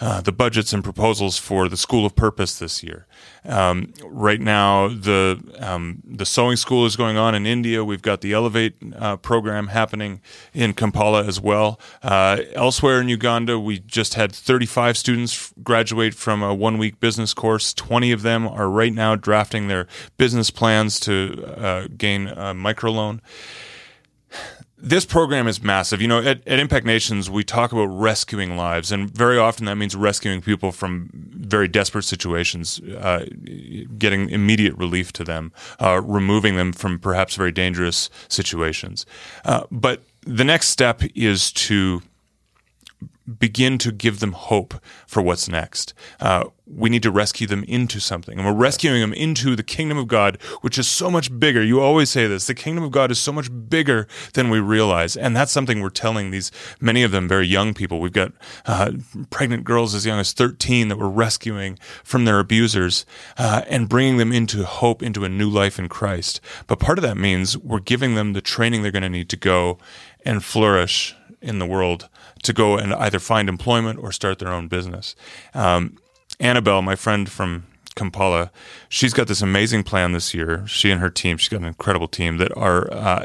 uh, 0.00 0.20
the 0.20 0.32
budgets 0.32 0.72
and 0.72 0.82
proposals 0.82 1.38
for 1.38 1.68
the 1.68 1.76
School 1.76 2.04
of 2.04 2.16
Purpose 2.16 2.58
this 2.58 2.82
year. 2.82 3.06
Um, 3.44 3.92
right 4.04 4.40
now, 4.40 4.88
the 4.88 5.42
um, 5.58 6.02
the 6.04 6.26
sewing 6.26 6.56
school 6.56 6.84
is 6.84 6.96
going 6.96 7.16
on 7.16 7.34
in 7.34 7.46
India. 7.46 7.84
We've 7.84 8.02
got 8.02 8.20
the 8.20 8.32
Elevate 8.32 8.74
uh, 8.96 9.16
program 9.16 9.68
happening 9.68 10.20
in 10.52 10.74
Kampala 10.74 11.24
as 11.24 11.40
well. 11.40 11.80
Uh, 12.02 12.42
elsewhere 12.54 13.00
in 13.00 13.08
Uganda, 13.08 13.58
we 13.58 13.78
just 13.80 14.14
had 14.14 14.32
35 14.32 14.98
students 14.98 15.54
graduate 15.62 16.14
from 16.14 16.42
a 16.42 16.54
one 16.54 16.76
week 16.76 17.00
business 17.00 17.32
course. 17.32 17.72
20 17.72 18.12
of 18.12 18.22
them 18.22 18.46
are 18.46 18.68
right 18.68 18.92
now 18.92 19.16
drafting 19.16 19.68
their 19.68 19.86
business 20.18 20.50
plans 20.50 21.00
to 21.00 21.44
uh, 21.56 21.88
gain 21.96 22.28
a 22.28 22.54
microloan 22.54 23.20
this 24.82 25.04
program 25.04 25.46
is 25.46 25.62
massive. 25.62 26.00
You 26.00 26.08
know, 26.08 26.18
at, 26.18 26.46
at, 26.46 26.58
Impact 26.58 26.86
Nations, 26.86 27.30
we 27.30 27.44
talk 27.44 27.72
about 27.72 27.86
rescuing 27.86 28.56
lives, 28.56 28.90
and 28.90 29.10
very 29.10 29.38
often 29.38 29.66
that 29.66 29.76
means 29.76 29.94
rescuing 29.94 30.40
people 30.40 30.72
from 30.72 31.10
very 31.12 31.68
desperate 31.68 32.04
situations, 32.04 32.80
uh, 32.80 33.26
getting 33.98 34.30
immediate 34.30 34.76
relief 34.76 35.12
to 35.14 35.24
them, 35.24 35.52
uh, 35.80 36.00
removing 36.02 36.56
them 36.56 36.72
from 36.72 36.98
perhaps 36.98 37.34
very 37.34 37.52
dangerous 37.52 38.10
situations. 38.28 39.06
Uh, 39.44 39.64
but 39.70 40.02
the 40.22 40.44
next 40.44 40.68
step 40.68 41.02
is 41.14 41.52
to 41.52 42.02
begin 43.38 43.78
to 43.78 43.92
give 43.92 44.20
them 44.20 44.32
hope 44.32 44.74
for 45.06 45.22
what's 45.22 45.48
next. 45.48 45.94
Uh, 46.20 46.44
we 46.66 46.88
need 46.88 47.02
to 47.02 47.10
rescue 47.10 47.46
them 47.46 47.64
into 47.64 48.00
something. 48.00 48.38
And 48.38 48.46
we're 48.46 48.54
rescuing 48.54 49.00
them 49.00 49.12
into 49.12 49.56
the 49.56 49.62
kingdom 49.62 49.98
of 49.98 50.08
God, 50.08 50.40
which 50.60 50.78
is 50.78 50.86
so 50.86 51.10
much 51.10 51.38
bigger. 51.38 51.62
You 51.62 51.80
always 51.80 52.10
say 52.10 52.26
this 52.26 52.46
the 52.46 52.54
kingdom 52.54 52.84
of 52.84 52.90
God 52.90 53.10
is 53.10 53.18
so 53.18 53.32
much 53.32 53.50
bigger 53.68 54.06
than 54.34 54.50
we 54.50 54.60
realize. 54.60 55.16
And 55.16 55.36
that's 55.36 55.52
something 55.52 55.80
we're 55.80 55.90
telling 55.90 56.30
these, 56.30 56.50
many 56.80 57.02
of 57.02 57.10
them 57.10 57.28
very 57.28 57.46
young 57.46 57.74
people. 57.74 58.00
We've 58.00 58.12
got 58.12 58.32
uh, 58.66 58.92
pregnant 59.30 59.64
girls 59.64 59.94
as 59.94 60.06
young 60.06 60.20
as 60.20 60.32
13 60.32 60.88
that 60.88 60.98
we're 60.98 61.08
rescuing 61.08 61.78
from 62.04 62.24
their 62.24 62.38
abusers 62.38 63.04
uh, 63.36 63.62
and 63.68 63.88
bringing 63.88 64.16
them 64.16 64.32
into 64.32 64.64
hope, 64.64 65.02
into 65.02 65.24
a 65.24 65.28
new 65.28 65.50
life 65.50 65.78
in 65.78 65.88
Christ. 65.88 66.40
But 66.66 66.78
part 66.78 66.98
of 66.98 67.02
that 67.02 67.16
means 67.16 67.56
we're 67.58 67.80
giving 67.80 68.14
them 68.14 68.32
the 68.32 68.40
training 68.40 68.82
they're 68.82 68.92
going 68.92 69.02
to 69.02 69.08
need 69.08 69.28
to 69.30 69.36
go 69.36 69.78
and 70.24 70.44
flourish 70.44 71.14
in 71.42 71.58
the 71.58 71.66
world 71.66 72.08
to 72.42 72.52
go 72.52 72.76
and 72.76 72.94
either 72.94 73.18
find 73.18 73.48
employment 73.48 73.98
or 74.02 74.12
start 74.12 74.38
their 74.38 74.52
own 74.52 74.68
business. 74.68 75.14
Um, 75.54 75.96
Annabelle, 76.38 76.82
my 76.82 76.96
friend 76.96 77.28
from 77.28 77.66
Kampala, 77.94 78.50
she's 78.88 79.12
got 79.12 79.28
this 79.28 79.42
amazing 79.42 79.82
plan 79.82 80.12
this 80.12 80.32
year. 80.32 80.66
She 80.66 80.90
and 80.90 81.00
her 81.00 81.10
team, 81.10 81.36
she's 81.36 81.48
got 81.48 81.60
an 81.60 81.66
incredible 81.66 82.08
team 82.08 82.38
that 82.38 82.56
are 82.56 82.92
uh, 82.92 83.24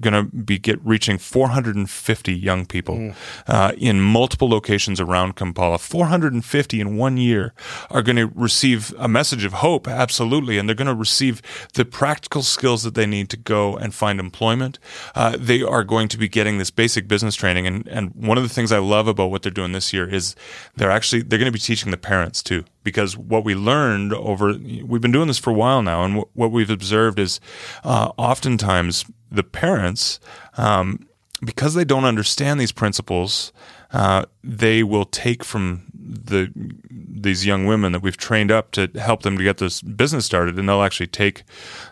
going 0.00 0.14
to 0.14 0.36
be 0.36 0.58
get 0.58 0.84
reaching 0.84 1.18
450 1.18 2.32
young 2.32 2.66
people 2.66 2.96
mm. 2.96 3.14
uh, 3.46 3.72
in 3.76 4.00
multiple 4.00 4.48
locations 4.48 5.00
around 5.00 5.36
Kampala. 5.36 5.78
450 5.78 6.80
in 6.80 6.96
one 6.96 7.16
year 7.16 7.52
are 7.90 8.02
going 8.02 8.16
to 8.16 8.26
receive 8.34 8.94
a 8.98 9.08
message 9.08 9.44
of 9.44 9.54
hope, 9.54 9.86
absolutely, 9.86 10.58
and 10.58 10.68
they're 10.68 10.76
going 10.76 10.86
to 10.86 10.94
receive 10.94 11.42
the 11.74 11.84
practical 11.84 12.42
skills 12.42 12.82
that 12.82 12.94
they 12.94 13.06
need 13.06 13.28
to 13.30 13.36
go 13.36 13.76
and 13.76 13.94
find 13.94 14.18
employment. 14.18 14.78
Uh, 15.14 15.36
they 15.38 15.62
are 15.62 15.84
going 15.84 16.08
to 16.08 16.18
be 16.18 16.28
getting 16.28 16.58
this 16.58 16.70
basic 16.70 17.08
business 17.08 17.34
training, 17.34 17.66
and 17.66 17.86
and 17.88 18.14
one 18.14 18.38
of 18.38 18.44
the 18.44 18.48
things 18.48 18.72
I 18.72 18.78
love 18.78 19.08
about 19.08 19.30
what 19.30 19.42
they're 19.42 19.52
doing 19.52 19.72
this 19.72 19.92
year 19.92 20.08
is 20.08 20.34
they're 20.76 20.90
actually 20.90 21.22
they're 21.22 21.38
going 21.38 21.46
to 21.46 21.52
be 21.52 21.58
teaching 21.58 21.90
the 21.90 21.96
parents 21.96 22.42
too 22.42 22.64
because 22.84 23.16
what 23.16 23.44
we 23.44 23.54
learned 23.54 24.12
over 24.12 24.54
we've 24.84 25.00
been 25.00 25.12
doing 25.12 25.28
this 25.28 25.38
for 25.38 25.50
a 25.50 25.54
while 25.54 25.82
now, 25.82 26.04
and 26.04 26.24
what 26.32 26.50
we've 26.50 26.70
observed 26.70 27.18
is 27.18 27.40
uh, 27.84 28.10
oftentimes 28.16 29.04
the 29.32 29.42
parents, 29.42 30.20
um, 30.56 31.06
because 31.44 31.74
they 31.74 31.84
don't 31.84 32.04
understand 32.04 32.60
these 32.60 32.72
principles, 32.72 33.52
uh, 33.92 34.24
they 34.44 34.82
will 34.82 35.04
take 35.04 35.44
from 35.44 35.84
the 35.94 36.50
these 36.90 37.46
young 37.46 37.66
women 37.66 37.92
that 37.92 38.02
we've 38.02 38.16
trained 38.16 38.50
up 38.50 38.72
to 38.72 38.88
help 38.96 39.22
them 39.22 39.38
to 39.38 39.44
get 39.44 39.58
this 39.58 39.80
business 39.82 40.26
started, 40.26 40.58
and 40.58 40.68
they'll 40.68 40.82
actually 40.82 41.06
take 41.06 41.42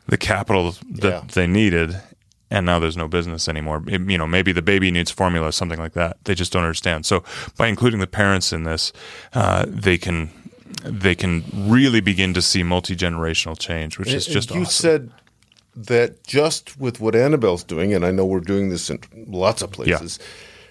the 0.07 0.17
capital 0.17 0.75
that 0.91 1.09
yeah. 1.09 1.23
they 1.33 1.47
needed 1.47 2.01
and 2.51 2.67
now 2.67 2.79
there's 2.79 2.97
no 2.97 3.07
business 3.07 3.49
anymore. 3.49 3.83
It, 3.87 4.01
you 4.11 4.19
know, 4.19 4.27
maybe 4.27 4.53
the 4.53 4.63
baby 4.63 4.91
needs 4.91 5.11
formula, 5.11 5.49
or 5.49 5.53
something 5.53 5.79
like 5.79 5.93
that. 5.93 6.17
They 6.25 6.35
just 6.35 6.53
don't 6.53 6.65
understand. 6.65 7.07
So 7.07 7.23
by 7.57 7.69
including 7.69 8.01
the 8.01 8.07
parents 8.07 8.53
in 8.53 8.65
this, 8.65 8.93
uh, 9.33 9.67
they 9.69 9.97
can 9.97 10.31
they 10.85 11.15
can 11.15 11.45
really 11.55 12.01
begin 12.01 12.35
to 12.35 12.43
see 12.43 12.63
multi 12.63 12.97
generational 12.97 13.59
change, 13.59 13.99
which 13.99 14.13
is 14.13 14.27
just 14.27 14.51
you 14.51 14.63
awesome. 14.63 14.73
said 14.73 15.13
that 15.87 16.25
just 16.25 16.79
with 16.79 17.01
what 17.01 17.15
Annabelle's 17.15 17.65
doing, 17.65 17.95
and 17.95 18.05
I 18.05 18.11
know 18.11 18.25
we're 18.25 18.41
doing 18.41 18.69
this 18.69 18.91
in 18.91 19.01
lots 19.27 19.63
of 19.63 19.71
places, 19.71 20.19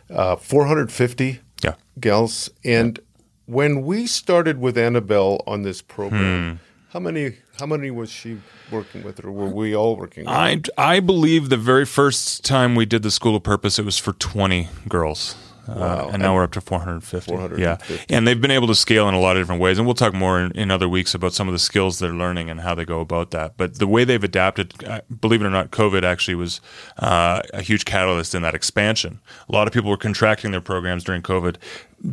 yeah. 0.09 0.15
uh, 0.15 0.35
450 0.35 1.39
yeah. 1.63 1.75
gals. 1.99 2.49
And 2.63 2.97
yeah. 2.97 3.23
when 3.45 3.81
we 3.83 4.07
started 4.07 4.59
with 4.59 4.77
Annabelle 4.77 5.43
on 5.47 5.63
this 5.63 5.81
program, 5.81 6.51
hmm. 6.51 6.57
how 6.93 6.99
many 6.99 7.37
how 7.59 7.65
many 7.65 7.91
was 7.91 8.09
she 8.09 8.37
working 8.71 9.03
with, 9.03 9.23
or 9.23 9.31
were 9.31 9.49
we 9.49 9.75
all 9.75 9.95
working? 9.97 10.25
with? 10.25 10.33
I 10.33 10.61
I 10.77 10.99
believe 10.99 11.49
the 11.49 11.57
very 11.57 11.85
first 11.85 12.45
time 12.45 12.75
we 12.75 12.85
did 12.85 13.03
the 13.03 13.11
School 13.11 13.35
of 13.35 13.43
Purpose, 13.43 13.79
it 13.79 13.85
was 13.85 13.97
for 13.97 14.13
20 14.13 14.69
girls. 14.87 15.35
Uh, 15.69 15.79
wow. 15.79 16.07
Uh, 16.07 16.11
and 16.13 16.21
now 16.21 16.33
we're 16.33 16.43
up 16.43 16.51
to 16.51 16.61
450. 16.61 17.31
450. 17.31 17.93
Yeah. 17.93 18.17
And 18.17 18.27
they've 18.27 18.39
been 18.39 18.51
able 18.51 18.67
to 18.67 18.75
scale 18.75 19.07
in 19.07 19.13
a 19.13 19.19
lot 19.19 19.37
of 19.37 19.41
different 19.41 19.61
ways. 19.61 19.77
And 19.77 19.85
we'll 19.85 19.95
talk 19.95 20.13
more 20.13 20.39
in, 20.39 20.51
in, 20.53 20.71
other 20.71 20.89
weeks 20.89 21.13
about 21.13 21.33
some 21.33 21.47
of 21.47 21.53
the 21.53 21.59
skills 21.59 21.99
they're 21.99 22.13
learning 22.13 22.49
and 22.49 22.61
how 22.61 22.75
they 22.75 22.85
go 22.85 23.01
about 23.01 23.31
that. 23.31 23.57
But 23.57 23.79
the 23.79 23.87
way 23.87 24.03
they've 24.03 24.23
adapted, 24.23 24.83
uh, 24.85 25.01
believe 25.19 25.41
it 25.41 25.45
or 25.45 25.49
not, 25.49 25.71
COVID 25.71 26.03
actually 26.03 26.35
was 26.35 26.61
uh, 26.97 27.41
a 27.53 27.61
huge 27.61 27.85
catalyst 27.85 28.33
in 28.33 28.41
that 28.41 28.55
expansion. 28.55 29.19
A 29.47 29.51
lot 29.51 29.67
of 29.67 29.73
people 29.73 29.89
were 29.89 29.97
contracting 29.97 30.51
their 30.51 30.61
programs 30.61 31.03
during 31.03 31.21
COVID. 31.21 31.57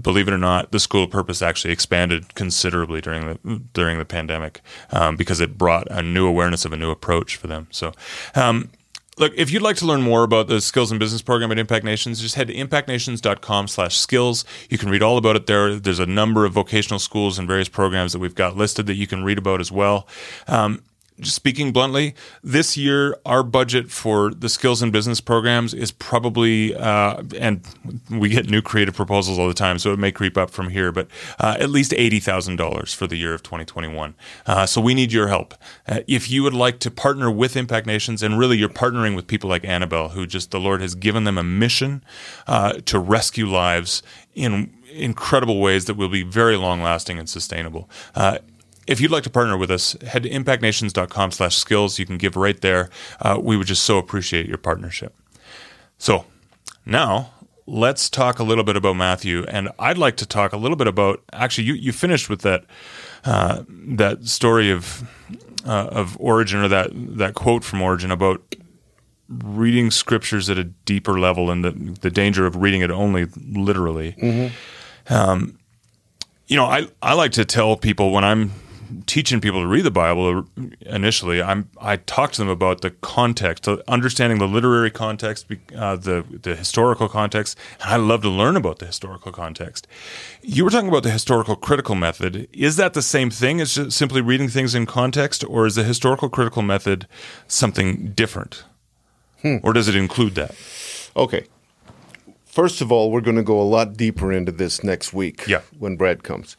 Believe 0.03 0.27
it 0.27 0.35
or 0.35 0.39
not, 0.39 0.73
the 0.73 0.81
School 0.81 1.05
of 1.05 1.11
Purpose 1.11 1.43
actually 1.43 1.73
expanded 1.73 2.35
considerably 2.35 3.01
during 3.01 3.27
the 3.27 3.61
during 3.73 3.99
the 3.99 4.05
pandemic 4.05 4.61
um, 4.91 5.17
because 5.17 5.41
it 5.41 5.57
brought 5.57 5.87
a 5.91 6.03
new 6.03 6.27
awareness 6.27 6.65
of 6.65 6.73
a 6.73 6.77
new 6.77 6.91
approach 6.91 7.37
for 7.37 7.47
them. 7.47 7.69
So, 7.71 7.93
um, 8.35 8.71
Look, 9.19 9.33
if 9.35 9.51
you'd 9.51 9.63
like 9.63 9.77
to 9.77 9.87
learn 9.87 10.03
more 10.03 10.25
about 10.25 10.47
the 10.47 10.61
skills 10.61 10.91
and 10.91 11.01
business 11.01 11.23
program 11.23 11.51
at 11.51 11.59
Impact 11.59 11.87
Nations, 11.87 12.21
just 12.21 12.35
head 12.35 12.49
to 12.49 12.55
impactnations.com 12.55 13.69
slash 13.69 13.97
skills. 13.97 14.45
You 14.69 14.77
can 14.77 14.91
read 14.91 15.03
all 15.03 15.17
about 15.17 15.37
it 15.37 15.47
there. 15.47 15.77
There's 15.77 15.99
a 15.99 16.07
number 16.07 16.45
of 16.45 16.53
vocational 16.53 16.99
schools 16.99 17.39
and 17.39 17.49
various 17.49 17.71
programs 17.71 18.13
that 18.13 18.19
we've 18.19 18.35
got 18.35 18.59
listed 18.59 18.87
that 18.87 18.97
you 18.97 19.07
can 19.07 19.25
read 19.25 19.39
about 19.39 19.61
as 19.61 19.73
well. 19.73 20.07
Um, 20.49 20.83
speaking 21.23 21.73
bluntly, 21.73 22.15
this 22.43 22.77
year 22.77 23.17
our 23.25 23.43
budget 23.43 23.91
for 23.91 24.31
the 24.31 24.49
skills 24.49 24.83
and 24.83 24.93
business 24.93 25.21
programs 25.21 25.75
is 25.75 25.91
probably, 25.91 26.75
uh, 26.75 27.23
and 27.39 27.67
we 28.11 28.29
get 28.29 28.51
new 28.51 28.63
creative 28.63 28.95
proposals 28.95 29.39
all 29.39 29.49
the 29.49 29.55
time, 29.55 29.79
so 29.79 29.93
it 29.93 29.99
may 29.99 30.13
creep 30.13 30.37
up 30.37 30.51
from 30.51 30.71
here, 30.71 30.93
but 30.93 31.09
uh, 31.39 31.57
at 31.59 31.71
least 31.71 31.95
eighty 31.95 32.21
thousand 32.21 32.57
dollars 32.57 32.93
for 32.93 33.07
the 33.07 33.17
year 33.17 33.35
of 33.35 33.43
2021. 33.43 34.15
Uh, 34.47 34.67
so 34.67 34.81
we 34.81 34.95
need 34.95 35.13
your 35.13 35.29
help. 35.29 35.55
Uh, 35.87 36.01
if 36.07 36.31
you 36.31 36.43
would 36.43 36.55
like 36.55 36.79
to 36.81 36.91
partner 36.91 37.31
with 37.31 37.57
Impact 37.57 37.87
Nations, 37.87 38.23
and 38.23 38.39
really 38.39 38.57
you're 38.59 38.69
partnering 38.69 39.17
with 39.17 39.27
people 39.27 39.49
like 39.49 39.65
Annabelle, 39.65 40.11
who 40.11 40.27
just 40.27 40.51
the 40.51 40.61
Lord 40.61 40.81
has 40.81 40.95
given 40.95 41.25
them 41.25 41.39
a 41.39 41.43
mission 41.43 42.05
uh, 42.47 42.75
to 42.85 42.99
rescue 42.99 43.47
lives 43.47 44.03
in 44.35 44.73
incredible 44.93 45.61
ways 45.61 45.87
that 45.87 45.95
will 45.95 46.09
be 46.09 46.23
very 46.23 46.57
long 46.57 46.83
lasting 46.83 47.19
and 47.19 47.29
sustainable. 47.29 47.89
If 48.87 49.01
you'd 49.01 49.11
like 49.11 49.25
to 49.25 49.31
partner 49.31 49.57
with 49.57 49.71
us, 49.71 49.97
head 50.03 50.23
to 50.23 50.31
impactnations.com 50.31 51.33
slash 51.33 51.57
skills. 51.57 51.99
You 51.99 52.07
can 52.07 52.19
give 52.19 52.37
right 52.37 52.61
there. 52.61 52.89
Uh, 53.21 53.39
we 53.43 53.57
would 53.57 53.67
just 53.67 53.83
so 53.83 53.99
appreciate 53.99 54.47
your 54.47 54.59
partnership. 54.59 55.15
So 55.99 56.27
now 56.85 57.33
let's 57.67 58.09
talk 58.09 58.39
a 58.39 58.45
little 58.45 58.65
bit 58.65 58.77
about 58.77 58.97
Matthew. 58.97 59.45
And 59.49 59.71
I'd 59.79 59.99
like 59.99 60.17
to 60.19 60.27
talk 60.27 60.53
a 60.53 60.57
little 60.57 60.77
bit 60.77 60.87
about 60.87 61.23
actually 61.33 61.65
you, 61.65 61.75
you 61.75 61.93
finished 61.93 62.29
with 62.29 62.43
that 62.43 62.65
uh, 63.25 63.65
that 63.69 64.27
story 64.27 64.71
of 64.71 65.09
uh, 65.67 65.89
of 65.91 66.17
Origen 66.21 66.61
or 66.61 66.69
that 66.69 66.91
that 66.93 67.35
quote 67.35 67.65
from 67.65 67.83
Origen 67.83 68.11
about 68.11 68.55
reading 69.29 69.91
scriptures 69.91 70.49
at 70.49 70.57
a 70.57 70.65
deeper 70.65 71.19
level 71.19 71.51
and 71.51 71.65
the, 71.65 71.71
the 72.01 72.11
danger 72.11 72.47
of 72.47 72.57
reading 72.57 72.83
it 72.83 72.91
only 72.91 73.25
literally. 73.25 74.13
Mm-hmm. 74.13 75.13
Um, 75.13 75.59
you 76.47 76.57
know, 76.57 76.67
I, 76.67 76.87
I 77.03 77.15
like 77.15 77.33
to 77.33 77.45
tell 77.45 77.77
people 77.77 78.13
when 78.13 78.23
I'm 78.23 78.53
teaching 79.07 79.41
people 79.41 79.61
to 79.61 79.67
read 79.67 79.85
the 79.85 79.91
Bible 79.91 80.47
initially, 80.81 81.43
I'm 81.43 81.69
I 81.81 81.97
talk 81.97 82.33
to 82.33 82.39
them 82.39 82.49
about 82.49 82.81
the 82.81 82.91
context, 82.91 83.69
understanding 83.89 84.39
the 84.39 84.49
literary 84.49 84.91
context, 84.91 85.47
uh, 85.77 85.97
the 85.97 86.25
the 86.43 86.55
historical 86.55 87.09
context, 87.09 87.59
and 87.81 87.91
I 87.91 87.97
love 87.97 88.23
to 88.23 88.29
learn 88.29 88.57
about 88.57 88.79
the 88.79 88.87
historical 88.87 89.33
context. 89.33 89.87
You 90.43 90.65
were 90.65 90.71
talking 90.71 90.89
about 90.89 91.03
the 91.03 91.11
historical 91.11 91.57
critical 91.57 91.95
method. 91.95 92.49
Is 92.53 92.77
that 92.77 92.95
the 92.95 93.03
same 93.03 93.31
thing 93.31 93.61
as 93.61 93.95
simply 93.95 94.21
reading 94.21 94.49
things 94.49 94.75
in 94.75 94.87
context, 94.87 95.45
or 95.45 95.67
is 95.67 95.75
the 95.75 95.85
historical 95.85 96.29
critical 96.29 96.63
method 96.63 97.07
something 97.49 98.13
different, 98.13 98.65
hmm. 99.43 99.57
or 99.63 99.73
does 99.73 99.89
it 99.89 99.97
include 99.97 100.35
that? 100.35 100.55
Okay. 101.17 101.47
First 102.45 102.81
of 102.81 102.91
all, 102.91 103.11
we're 103.11 103.21
going 103.21 103.37
to 103.37 103.43
go 103.43 103.61
a 103.61 103.63
lot 103.63 103.99
deeper 103.99 104.33
into 104.33 104.51
this 104.51 104.83
next 104.83 105.13
week 105.13 105.47
yeah. 105.47 105.61
when 105.79 105.97
Brad 105.97 106.23
comes. 106.23 106.57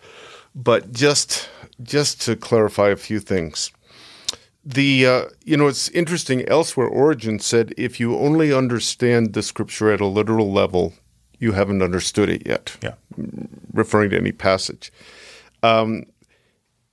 But 0.54 0.92
just 0.92 1.50
just 1.82 2.22
to 2.22 2.36
clarify 2.36 2.90
a 2.90 2.96
few 2.96 3.20
things. 3.20 3.72
The 4.66 5.06
uh, 5.06 5.26
you 5.46 5.56
know 5.56 5.68
it's 5.68 5.90
interesting. 5.90 6.48
Elsewhere, 6.48 6.88
Origen 6.88 7.40
said 7.40 7.74
if 7.78 8.00
you 8.00 8.18
only 8.18 8.52
understand 8.52 9.34
the 9.34 9.42
scripture 9.42 9.92
at 9.92 10.02
a 10.02 10.06
literal 10.06 10.52
level, 10.52 10.94
you 11.40 11.54
haven't 11.54 11.82
understood 11.82 12.30
it 12.30 12.46
yet. 12.46 12.76
Yeah, 12.82 12.96
referring 13.72 14.10
to 14.10 14.18
any 14.18 14.34
passage. 14.34 14.92
Um, 15.64 16.04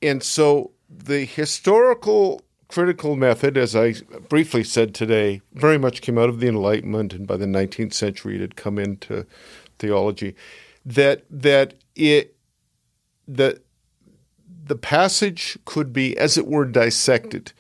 and 0.01 0.23
so 0.23 0.71
the 0.89 1.25
historical 1.25 2.43
critical 2.69 3.17
method, 3.17 3.57
as 3.57 3.75
I 3.75 3.95
briefly 4.29 4.65
said 4.65 4.95
today, 4.95 5.43
very 5.53 5.79
much 5.79 6.01
came 6.01 6.19
out 6.19 6.29
of 6.29 6.41
the 6.41 6.49
Enlightenment, 6.49 7.13
and 7.13 7.27
by 7.27 7.37
the 7.37 7.47
19th 7.47 7.95
century, 7.95 8.37
it 8.37 8.41
had 8.41 8.57
come 8.57 8.79
into 8.79 9.27
theology. 9.79 10.35
That 10.85 11.25
that 11.31 11.75
it 11.97 12.37
that 13.27 13.64
the 14.67 14.77
passage 14.77 15.59
could 15.65 15.93
be, 15.93 16.17
as 16.17 16.39
it 16.39 16.47
were, 16.47 16.65
dissected. 16.65 17.53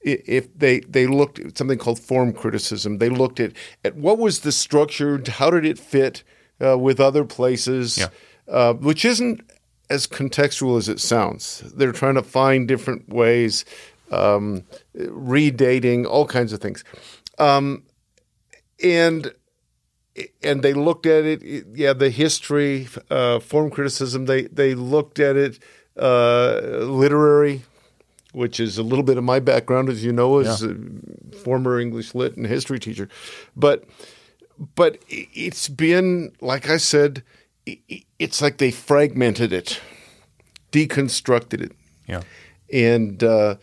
If 0.00 0.56
they, 0.56 0.80
they 0.80 1.06
looked 1.06 1.38
at 1.38 1.58
something 1.58 1.78
called 1.78 1.98
form 1.98 2.32
criticism, 2.32 2.98
they 2.98 3.08
looked 3.08 3.40
at, 3.40 3.52
at 3.84 3.96
what 3.96 4.18
was 4.18 4.40
the 4.40 4.52
structure, 4.52 5.22
how 5.28 5.50
did 5.50 5.66
it 5.66 5.78
fit 5.78 6.22
uh, 6.64 6.78
with 6.78 7.00
other 7.00 7.24
places, 7.24 7.98
yeah. 7.98 8.08
uh, 8.48 8.74
which 8.74 9.04
isn't 9.04 9.42
as 9.90 10.06
contextual 10.06 10.78
as 10.78 10.88
it 10.88 11.00
sounds. 11.00 11.62
They're 11.74 11.92
trying 11.92 12.14
to 12.14 12.22
find 12.22 12.68
different 12.68 13.08
ways, 13.08 13.64
um, 14.10 14.64
redating, 14.96 16.06
all 16.06 16.26
kinds 16.26 16.52
of 16.52 16.60
things. 16.60 16.84
Um, 17.38 17.84
and 18.82 19.32
and 20.42 20.62
they 20.62 20.74
looked 20.74 21.06
at 21.06 21.24
it. 21.24 21.66
Yeah, 21.74 21.92
the 21.92 22.10
history, 22.10 22.88
uh, 23.10 23.38
form 23.40 23.70
criticism. 23.70 24.26
They 24.26 24.42
they 24.42 24.74
looked 24.74 25.18
at 25.18 25.36
it 25.36 25.58
uh, 25.98 26.60
literary, 26.84 27.62
which 28.32 28.60
is 28.60 28.78
a 28.78 28.82
little 28.82 29.02
bit 29.04 29.16
of 29.18 29.24
my 29.24 29.40
background, 29.40 29.88
as 29.88 30.04
you 30.04 30.12
know, 30.12 30.38
as 30.38 30.62
Yeah. 30.62 30.70
a 31.32 31.36
former 31.36 31.78
English 31.80 32.14
lit 32.14 32.36
and 32.36 32.46
history 32.46 32.78
teacher. 32.78 33.08
But 33.56 33.84
but 34.74 34.98
it's 35.08 35.68
been 35.68 36.32
like 36.40 36.68
I 36.68 36.76
said, 36.78 37.22
it's 38.18 38.40
like 38.42 38.58
they 38.58 38.70
fragmented 38.70 39.52
it, 39.52 39.80
deconstructed 40.72 41.60
it 41.62 41.72
Yeah. 42.06 42.22
and 42.72 43.22
uh, 43.22 43.56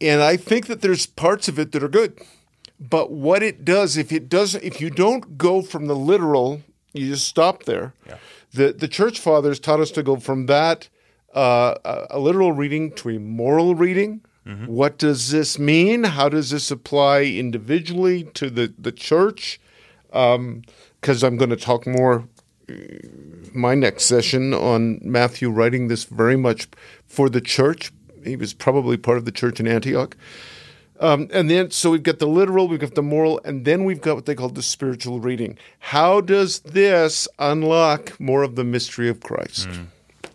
and 0.00 0.20
I 0.22 0.36
think 0.36 0.66
that 0.66 0.80
there's 0.80 1.06
parts 1.06 1.48
of 1.48 1.58
it 1.58 1.72
that 1.72 1.82
are 1.82 1.88
good. 1.88 2.18
But 2.80 3.12
what 3.12 3.42
it 3.44 3.64
does, 3.64 3.96
if 3.96 4.10
it 4.10 4.28
does, 4.28 4.56
if 4.56 4.80
you 4.80 4.90
don't 4.90 5.38
go 5.38 5.62
from 5.62 5.86
the 5.86 5.94
literal, 5.94 6.62
you 6.92 7.06
just 7.10 7.28
stop 7.28 7.62
there. 7.64 7.94
Yeah. 8.08 8.16
The 8.52 8.72
the 8.72 8.88
church 8.88 9.20
fathers 9.20 9.60
taught 9.60 9.80
us 9.80 9.92
to 9.92 10.02
go 10.02 10.16
from 10.16 10.46
that 10.46 10.88
uh, 11.34 12.06
a- 12.10 12.18
literal 12.18 12.52
reading 12.52 12.92
to 12.92 13.10
a 13.10 13.18
moral 13.18 13.74
reading. 13.74 14.20
What 14.66 14.98
does 14.98 15.30
this 15.30 15.56
mean? 15.58 16.02
How 16.04 16.28
does 16.28 16.50
this 16.50 16.70
apply 16.72 17.22
individually 17.22 18.24
to 18.34 18.50
the 18.50 18.72
the 18.76 18.90
church? 18.92 19.60
Because 20.10 21.22
I'm 21.22 21.36
going 21.36 21.50
to 21.50 21.56
talk 21.56 21.86
more 21.86 22.24
my 23.54 23.74
next 23.74 24.04
session 24.04 24.52
on 24.54 24.98
Matthew 25.02 25.48
writing 25.50 25.88
this 25.88 26.04
very 26.04 26.36
much 26.36 26.68
for 27.06 27.28
the 27.28 27.40
church. 27.40 27.92
He 28.24 28.36
was 28.36 28.54
probably 28.54 28.96
part 28.96 29.18
of 29.18 29.24
the 29.24 29.32
church 29.32 29.60
in 29.60 29.66
Antioch. 29.68 30.16
Um, 31.00 31.28
and 31.32 31.50
then, 31.50 31.70
so 31.72 31.90
we've 31.90 32.02
got 32.04 32.18
the 32.20 32.28
literal, 32.28 32.68
we've 32.68 32.78
got 32.78 32.94
the 32.94 33.02
moral, 33.02 33.40
and 33.44 33.64
then 33.64 33.84
we've 33.84 34.00
got 34.00 34.14
what 34.14 34.26
they 34.26 34.36
call 34.36 34.48
the 34.48 34.62
spiritual 34.62 35.18
reading. 35.18 35.58
How 35.80 36.20
does 36.20 36.60
this 36.60 37.26
unlock 37.40 38.18
more 38.20 38.42
of 38.44 38.54
the 38.54 38.62
mystery 38.64 39.08
of 39.08 39.20
Christ? 39.20 39.68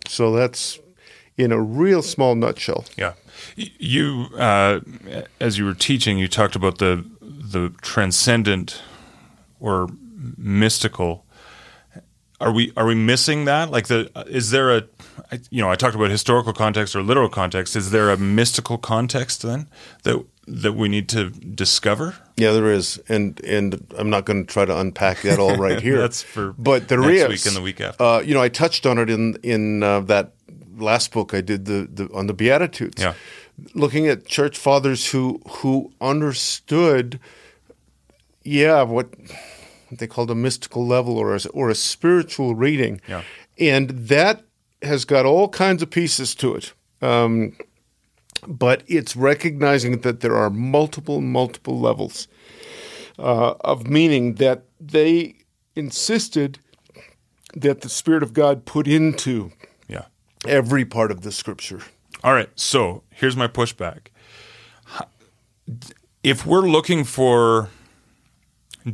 So 0.06 0.32
that's 0.36 0.78
in 1.38 1.52
a 1.52 1.60
real 1.60 2.02
small 2.02 2.34
nutshell. 2.34 2.84
Yeah. 2.96 3.14
You, 3.56 4.26
uh, 4.36 4.80
as 5.40 5.56
you 5.56 5.64
were 5.64 5.74
teaching, 5.74 6.18
you 6.18 6.28
talked 6.28 6.56
about 6.56 6.78
the 6.78 7.04
the 7.20 7.70
transcendent 7.80 8.82
or 9.60 9.88
mystical. 10.36 11.24
Are 12.40 12.52
we 12.52 12.72
are 12.76 12.86
we 12.86 12.94
missing 12.94 13.46
that? 13.46 13.70
Like 13.70 13.86
the 13.86 14.10
is 14.26 14.50
there 14.50 14.76
a 14.76 14.84
you 15.50 15.62
know 15.62 15.70
I 15.70 15.76
talked 15.76 15.94
about 15.94 16.10
historical 16.10 16.52
context 16.52 16.94
or 16.94 17.02
literal 17.02 17.28
context. 17.28 17.76
Is 17.76 17.90
there 17.90 18.10
a 18.10 18.16
mystical 18.16 18.76
context 18.78 19.42
then 19.42 19.68
that 20.02 20.24
that 20.46 20.72
we 20.72 20.88
need 20.88 21.08
to 21.10 21.30
discover? 21.30 22.16
Yeah, 22.36 22.52
there 22.52 22.72
is, 22.72 22.98
and 23.08 23.40
and 23.44 23.86
I'm 23.96 24.10
not 24.10 24.24
going 24.24 24.46
to 24.46 24.52
try 24.52 24.64
to 24.64 24.78
unpack 24.78 25.22
that 25.22 25.38
all 25.38 25.56
right 25.56 25.80
here. 25.88 25.98
That's 25.98 26.22
for 26.22 26.54
but 26.58 26.88
there 26.88 27.00
next 27.00 27.22
is. 27.22 27.28
week 27.28 27.46
and 27.46 27.56
the 27.56 27.62
week 27.62 27.80
after. 27.80 28.02
Uh, 28.02 28.20
you 28.20 28.34
know, 28.34 28.42
I 28.42 28.48
touched 28.48 28.86
on 28.86 28.98
it 28.98 29.10
in 29.10 29.36
in 29.42 29.82
uh, 29.82 30.00
that 30.00 30.34
last 30.78 31.12
book 31.12 31.34
I 31.34 31.40
did 31.40 31.64
the, 31.66 31.88
the 31.92 32.08
on 32.14 32.26
the 32.26 32.34
Beatitudes. 32.34 33.02
Yeah. 33.02 33.14
looking 33.74 34.06
at 34.08 34.24
church 34.26 34.56
fathers 34.58 35.10
who 35.12 35.40
who 35.48 35.92
understood, 36.00 37.18
yeah, 38.44 38.82
what 38.82 39.08
they 39.90 40.06
called 40.06 40.30
a 40.30 40.34
mystical 40.34 40.86
level 40.86 41.16
or 41.18 41.34
a, 41.34 41.40
or 41.52 41.70
a 41.70 41.74
spiritual 41.74 42.54
reading, 42.54 43.00
Yeah. 43.08 43.22
and 43.58 43.90
that 44.08 44.42
has 44.82 45.04
got 45.04 45.26
all 45.26 45.48
kinds 45.48 45.82
of 45.82 45.90
pieces 45.90 46.34
to 46.36 46.54
it. 46.54 46.72
Um, 47.02 47.56
but 48.46 48.82
it's 48.86 49.16
recognizing 49.16 50.00
that 50.02 50.20
there 50.20 50.36
are 50.36 50.50
multiple, 50.50 51.20
multiple 51.20 51.80
levels 51.80 52.28
uh, 53.18 53.54
of 53.62 53.88
meaning 53.88 54.34
that 54.36 54.62
they 54.80 55.34
insisted 55.74 56.58
that 57.54 57.80
the 57.80 57.88
Spirit 57.88 58.22
of 58.22 58.32
God 58.32 58.64
put 58.64 58.86
into. 58.86 59.50
Every 60.46 60.84
part 60.84 61.10
of 61.10 61.22
the 61.22 61.32
Scripture. 61.32 61.80
All 62.22 62.32
right. 62.32 62.50
So 62.56 63.02
here's 63.10 63.36
my 63.36 63.48
pushback. 63.48 64.08
If 66.22 66.44
we're 66.46 66.68
looking 66.68 67.04
for 67.04 67.68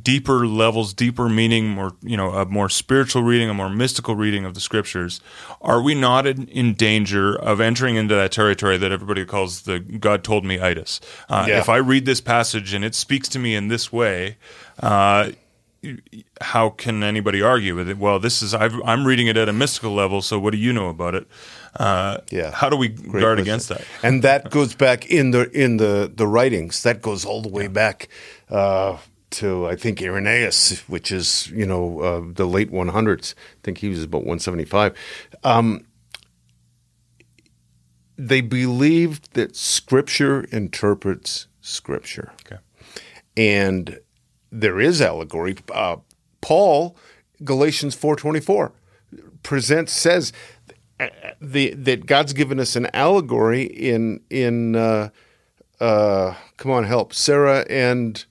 deeper 0.03 0.47
levels, 0.47 0.93
deeper 0.93 1.29
meaning, 1.29 1.69
more 1.69 1.93
you 2.03 2.17
know, 2.17 2.31
a 2.33 2.45
more 2.45 2.69
spiritual 2.69 3.23
reading, 3.23 3.49
a 3.49 3.55
more 3.55 3.69
mystical 3.69 4.17
reading 4.17 4.45
of 4.45 4.55
the 4.55 4.61
scriptures, 4.61 5.21
are 5.61 5.81
we 5.81 5.95
not 5.95 6.27
in, 6.27 6.49
in 6.49 6.75
danger 6.75 7.35
of 7.35 7.61
entering 7.61 7.97
into 7.97 8.15
that 8.15 8.33
territory 8.33 8.77
that 8.77 8.91
everybody 8.93 9.25
calls 9.25 9.63
the 9.63 9.79
"God 9.79 10.25
told 10.25 10.45
me" 10.45 10.61
itis? 10.61 11.01
Uh, 11.29 11.47
Yeah. 11.49 11.61
If 11.61 11.69
I 11.69 11.77
read 11.77 12.07
this 12.07 12.21
passage 12.21 12.75
and 12.75 12.85
it 12.85 12.95
speaks 12.95 13.29
to 13.31 13.39
me 13.39 13.55
in 13.55 13.69
this 13.69 13.93
way. 13.93 14.37
Uh, 14.83 15.31
how 16.41 16.71
can 16.71 17.03
anybody 17.03 17.43
argue 17.43 17.75
with 17.77 17.89
it? 17.89 17.99
Well, 17.99 18.19
this 18.19 18.43
is 18.43 18.55
I've, 18.55 18.75
I'm 18.85 19.07
reading 19.07 19.27
it 19.27 19.37
at 19.37 19.49
a 19.49 19.53
mystical 19.53 19.95
level. 19.95 20.23
So 20.23 20.39
what 20.39 20.53
do 20.53 20.59
you 20.59 20.73
know 20.73 20.89
about 20.89 21.15
it? 21.15 21.27
Uh, 21.75 22.19
Yeah. 22.31 22.51
How 22.53 22.69
do 22.71 22.77
we 22.77 22.89
Great 22.89 23.21
guard 23.21 23.39
question. 23.39 23.41
against 23.41 23.69
that? 23.69 23.85
And 24.03 24.23
that 24.23 24.51
goes 24.51 24.75
back 24.75 25.07
in 25.11 25.31
the 25.33 25.51
in 25.51 25.77
the 25.79 26.11
the 26.15 26.27
writings. 26.27 26.83
That 26.83 27.03
goes 27.03 27.25
all 27.25 27.43
the 27.43 27.49
way 27.49 27.67
back 27.69 28.09
uh, 28.51 28.99
to 29.31 29.67
I 29.67 29.77
think 29.77 30.01
Irenaeus, 30.01 30.81
which 30.89 31.11
is 31.13 31.49
you 31.51 31.67
know 31.67 32.01
uh, 32.01 32.23
the 32.35 32.47
late 32.47 32.71
100s. 32.71 33.35
I 33.35 33.61
think 33.63 33.79
he 33.79 33.89
was 33.89 34.05
about 34.05 34.23
175. 34.25 34.95
Um, 35.43 35.87
they 38.17 38.41
believed 38.41 39.35
that 39.35 39.57
Scripture 39.57 40.45
interprets 40.53 41.49
Scripture. 41.61 42.33
Okay. 42.47 42.61
and 43.37 43.99
there 44.61 44.81
is 44.81 45.01
allegory. 45.01 45.57
Uh, 45.73 45.97
Paul, 46.41 46.97
Galatians 47.43 47.95
four 47.95 48.17
twenty 48.17 48.41
four, 48.41 48.73
presents 49.43 49.93
says 49.93 50.33
uh, 51.01 51.09
the 51.41 51.75
that 51.75 52.07
God's 52.07 52.33
given 52.33 52.61
us 52.61 52.77
an 52.77 52.89
allegory 52.95 53.63
in 53.65 54.21
in 54.31 54.77
uh, 54.77 55.09
uh, 55.81 56.35
come 56.57 56.71
on 56.71 56.85
help 56.85 57.13
Sarah 57.13 57.65
and 57.69 58.25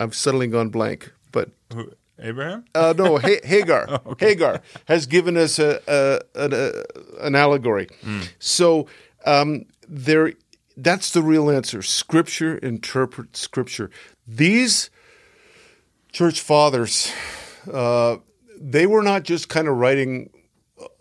I've 0.00 0.14
suddenly 0.14 0.46
gone 0.46 0.68
blank, 0.70 1.12
but 1.32 1.50
Abraham? 2.18 2.64
uh, 2.74 2.94
no, 2.96 3.18
Ha- 3.18 3.40
Hagar. 3.44 4.00
Hagar 4.18 4.60
has 4.86 5.06
given 5.06 5.36
us 5.36 5.58
a, 5.58 5.80
a, 5.88 6.20
an 6.34 6.52
a, 6.52 7.26
an 7.26 7.34
allegory. 7.34 7.88
So 8.38 8.86
um, 9.26 9.64
there, 9.88 10.32
that's 10.76 11.10
the 11.12 11.22
real 11.22 11.50
answer. 11.50 11.82
Scripture 11.82 12.58
interprets 12.58 13.40
Scripture. 13.40 13.90
These 14.26 14.90
church 16.14 16.40
fathers, 16.40 17.12
uh, 17.70 18.16
they 18.58 18.86
were 18.86 19.02
not 19.02 19.24
just 19.24 19.50
kind 19.50 19.68
of 19.68 19.76
writing 19.76 20.30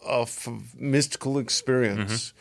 off 0.06 0.48
of 0.48 0.76
mystical 0.80 1.38
experience. 1.38 2.34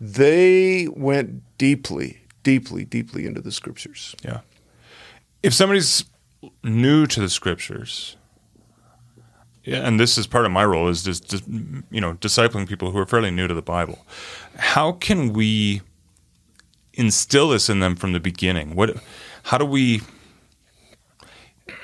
They 0.00 0.88
went 0.88 1.42
deeply, 1.58 2.22
deeply, 2.42 2.84
deeply 2.84 3.26
into 3.26 3.42
the 3.42 3.52
Scriptures. 3.52 4.14
Yeah. 4.24 4.40
If 5.42 5.52
somebody's 5.52 6.04
new 6.62 7.06
to 7.06 7.20
the 7.20 7.28
scriptures, 7.28 8.16
yeah, 9.64 9.86
and 9.86 9.98
this 9.98 10.16
is 10.16 10.26
part 10.26 10.44
of 10.44 10.52
my 10.52 10.64
role 10.64 10.88
is 10.88 11.02
just, 11.02 11.28
just 11.28 11.46
you 11.48 12.00
know 12.00 12.14
discipling 12.14 12.68
people 12.68 12.92
who 12.92 12.98
are 12.98 13.06
fairly 13.06 13.30
new 13.32 13.48
to 13.48 13.54
the 13.54 13.62
Bible. 13.62 14.06
How 14.56 14.92
can 14.92 15.32
we 15.32 15.82
instill 16.92 17.48
this 17.48 17.68
in 17.68 17.80
them 17.80 17.96
from 17.96 18.12
the 18.12 18.20
beginning? 18.20 18.76
What? 18.76 18.96
How 19.44 19.58
do 19.58 19.64
we? 19.64 20.02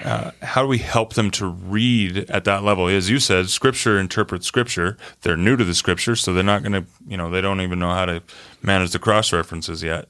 Uh, 0.05 0.33
how 0.43 0.63
do 0.63 0.69
we 0.69 0.79
help 0.79 1.15
them 1.15 1.31
to 1.31 1.47
read 1.47 2.29
at 2.31 2.45
that 2.45 2.63
level? 2.63 2.89
As 2.89 3.11
you 3.11 3.19
said, 3.19 3.49
Scripture 3.49 3.99
interprets 3.99 4.47
Scripture. 4.47 4.97
They're 5.23 5.37
new 5.37 5.57
to 5.57 5.65
the 5.65 5.75
Scripture, 5.75 6.17
so 6.17 6.33
they're 6.33 6.43
not 6.43 6.63
going 6.63 6.73
to, 6.73 6.85
you 7.07 7.17
know, 7.17 7.31
they 7.31 7.41
don't 7.41 7.61
even 7.61 7.79
know 7.79 7.93
how 7.93 8.07
to 8.07 8.23
manage 8.63 8.91
the 8.91 8.99
cross 8.99 9.33
references 9.33 9.83
yet. 9.83 10.09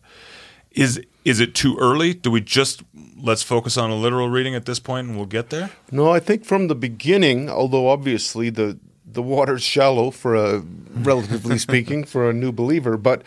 Is 0.71 1.01
is 1.25 1.41
it 1.41 1.55
too 1.55 1.77
early? 1.79 2.15
Do 2.15 2.31
we 2.31 2.41
just 2.41 2.83
let's 3.21 3.43
focus 3.43 3.77
on 3.77 3.91
a 3.91 3.95
literal 3.95 4.29
reading 4.29 4.55
at 4.55 4.65
this 4.65 4.79
point, 4.79 5.09
and 5.09 5.17
we'll 5.17 5.27
get 5.27 5.51
there? 5.51 5.71
No, 5.91 6.11
I 6.11 6.21
think 6.21 6.45
from 6.45 6.69
the 6.69 6.75
beginning, 6.75 7.51
although 7.51 7.89
obviously 7.89 8.51
the 8.51 8.79
the 9.05 9.23
water's 9.23 9.63
shallow 9.63 10.11
for 10.11 10.35
a 10.35 10.61
relatively 10.93 11.59
speaking 11.67 12.05
for 12.05 12.29
a 12.29 12.33
new 12.33 12.53
believer, 12.53 12.97
but 12.97 13.23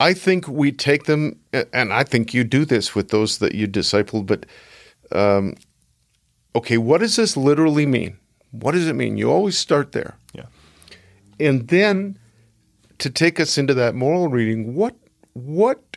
I 0.00 0.14
think 0.14 0.48
we 0.48 0.72
take 0.72 1.04
them, 1.04 1.38
and 1.52 1.92
I 1.92 2.04
think 2.04 2.32
you 2.34 2.44
do 2.44 2.64
this 2.64 2.94
with 2.94 3.08
those 3.08 3.38
that 3.38 3.54
you 3.54 3.66
disciple 3.66 4.22
But 4.22 4.46
um, 5.12 5.54
okay, 6.54 6.78
what 6.78 7.00
does 7.00 7.16
this 7.16 7.36
literally 7.36 7.86
mean? 7.86 8.18
What 8.50 8.72
does 8.72 8.86
it 8.88 8.94
mean? 8.94 9.16
You 9.16 9.30
always 9.30 9.58
start 9.58 9.92
there, 9.92 10.16
Yeah. 10.32 10.46
and 11.40 11.68
then 11.68 12.18
to 12.98 13.10
take 13.10 13.40
us 13.40 13.58
into 13.58 13.74
that 13.74 13.94
moral 13.94 14.28
reading, 14.28 14.74
what 14.74 14.94
what 15.32 15.96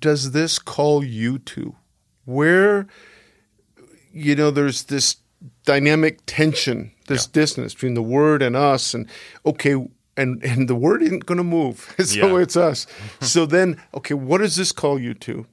does 0.00 0.32
this 0.32 0.58
call 0.58 1.04
you 1.04 1.38
to? 1.38 1.76
Where 2.24 2.86
you 4.12 4.34
know, 4.36 4.50
there's 4.50 4.84
this 4.84 5.16
dynamic 5.64 6.20
tension, 6.26 6.92
this 7.06 7.26
distance 7.26 7.72
between 7.74 7.94
the 7.94 8.02
word 8.02 8.42
and 8.42 8.54
us, 8.56 8.92
and 8.94 9.06
okay, 9.46 9.74
and 10.16 10.42
and 10.44 10.68
the 10.68 10.74
word 10.74 11.02
isn't 11.02 11.26
going 11.26 11.38
to 11.38 11.44
move, 11.44 11.94
so 12.04 12.36
Yeah. 12.36 12.42
it's 12.42 12.56
us. 12.56 12.86
so 13.20 13.46
then, 13.46 13.80
okay, 13.94 14.14
what 14.14 14.38
does 14.38 14.56
this 14.56 14.72
call 14.72 14.98
you 14.98 15.14
to? 15.14 15.46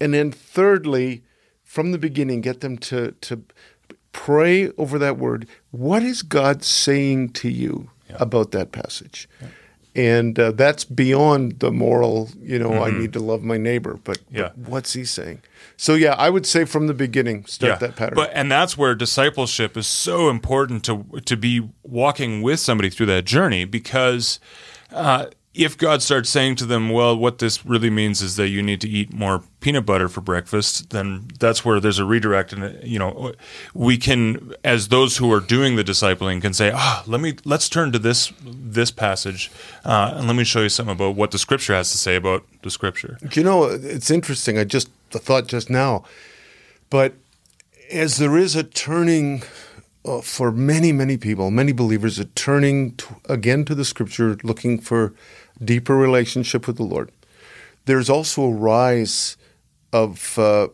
And 0.00 0.14
then, 0.14 0.32
thirdly, 0.32 1.22
from 1.62 1.92
the 1.92 1.98
beginning, 1.98 2.40
get 2.40 2.60
them 2.60 2.78
to 2.78 3.12
to 3.12 3.42
pray 4.12 4.70
over 4.78 4.98
that 4.98 5.18
word. 5.18 5.46
What 5.70 6.02
is 6.02 6.22
God 6.22 6.62
saying 6.64 7.30
to 7.34 7.48
you 7.48 7.90
about 8.14 8.50
that 8.52 8.72
passage? 8.72 9.28
And 9.96 10.38
uh, 10.38 10.52
that's 10.52 10.84
beyond 10.84 11.58
the 11.58 11.72
moral, 11.72 12.30
you 12.40 12.60
know, 12.60 12.84
I 12.84 12.92
need 12.92 13.12
to 13.14 13.18
love 13.20 13.42
my 13.42 13.56
neighbor, 13.56 13.98
but, 14.04 14.18
Mm-hmm. 14.18 14.36
Yeah. 14.36 14.50
but 14.56 14.70
what's 14.70 14.92
he 14.92 15.04
saying? 15.04 15.42
So, 15.76 15.94
yeah, 15.94 16.14
I 16.16 16.30
would 16.30 16.46
say 16.46 16.64
from 16.64 16.86
the 16.86 16.94
beginning, 16.94 17.44
start 17.46 17.80
that 17.80 17.96
pattern. 17.96 18.14
But 18.14 18.30
and 18.32 18.50
that's 18.52 18.78
where 18.78 18.94
discipleship 18.94 19.76
is 19.76 19.86
so 19.88 20.28
important 20.28 20.84
to 20.84 21.04
to 21.24 21.36
be 21.36 21.68
walking 21.82 22.40
with 22.42 22.60
somebody 22.60 22.88
through 22.90 23.06
that 23.06 23.24
journey 23.24 23.64
because 23.64 24.38
uh, 24.92 25.26
if 25.52 25.76
God 25.76 26.00
starts 26.00 26.30
saying 26.30 26.56
to 26.56 26.66
them, 26.66 26.90
"Well, 26.90 27.16
what 27.16 27.38
this 27.38 27.66
really 27.66 27.90
means 27.90 28.22
is 28.22 28.36
that 28.36 28.48
you 28.48 28.62
need 28.62 28.80
to 28.82 28.88
eat 28.88 29.12
more 29.12 29.42
peanut 29.60 29.84
butter 29.84 30.08
for 30.08 30.20
breakfast," 30.20 30.90
then 30.90 31.28
that's 31.40 31.64
where 31.64 31.80
there's 31.80 31.98
a 31.98 32.04
redirect, 32.04 32.52
and 32.52 32.78
you 32.84 32.98
know, 32.98 33.32
we 33.74 33.96
can, 33.96 34.54
as 34.64 34.88
those 34.88 35.16
who 35.16 35.32
are 35.32 35.40
doing 35.40 35.74
the 35.74 35.82
discipling, 35.82 36.40
can 36.40 36.54
say, 36.54 36.70
"Ah, 36.72 37.02
let 37.06 37.20
me 37.20 37.34
let's 37.44 37.68
turn 37.68 37.90
to 37.92 37.98
this 37.98 38.32
this 38.44 38.92
passage, 38.92 39.50
uh, 39.84 40.14
and 40.14 40.28
let 40.28 40.36
me 40.36 40.44
show 40.44 40.62
you 40.62 40.68
something 40.68 40.94
about 40.94 41.16
what 41.16 41.32
the 41.32 41.38
Scripture 41.38 41.74
has 41.74 41.90
to 41.90 41.98
say 41.98 42.14
about 42.14 42.44
the 42.62 42.70
Scripture." 42.70 43.18
You 43.32 43.42
know, 43.42 43.64
it's 43.64 44.10
interesting. 44.10 44.56
I 44.56 44.64
just 44.64 44.88
thought 45.10 45.48
just 45.48 45.68
now, 45.68 46.04
but 46.90 47.14
as 47.90 48.18
there 48.18 48.38
is 48.38 48.54
a 48.54 48.62
turning 48.62 49.42
uh, 50.04 50.20
for 50.20 50.50
many, 50.50 50.92
many 50.92 51.16
people, 51.16 51.50
many 51.50 51.72
believers, 51.72 52.18
a 52.18 52.24
turning 52.24 52.94
to, 52.96 53.16
again 53.28 53.64
to 53.66 53.74
the 53.74 53.84
Scripture, 53.84 54.36
looking 54.42 54.78
for 54.80 55.12
deeper 55.62 55.96
relationship 55.96 56.66
with 56.66 56.76
the 56.76 56.82
Lord. 56.84 57.10
There's 57.84 58.08
also 58.08 58.42
a 58.44 58.52
rise 58.52 59.36
of 59.92 60.38
uh, 60.38 60.68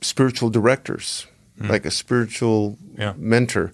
spiritual 0.00 0.50
directors, 0.50 1.26
like 1.60 1.84
a 1.84 1.90
spiritual 1.90 2.78
Yeah. 2.96 3.14
mentor, 3.16 3.72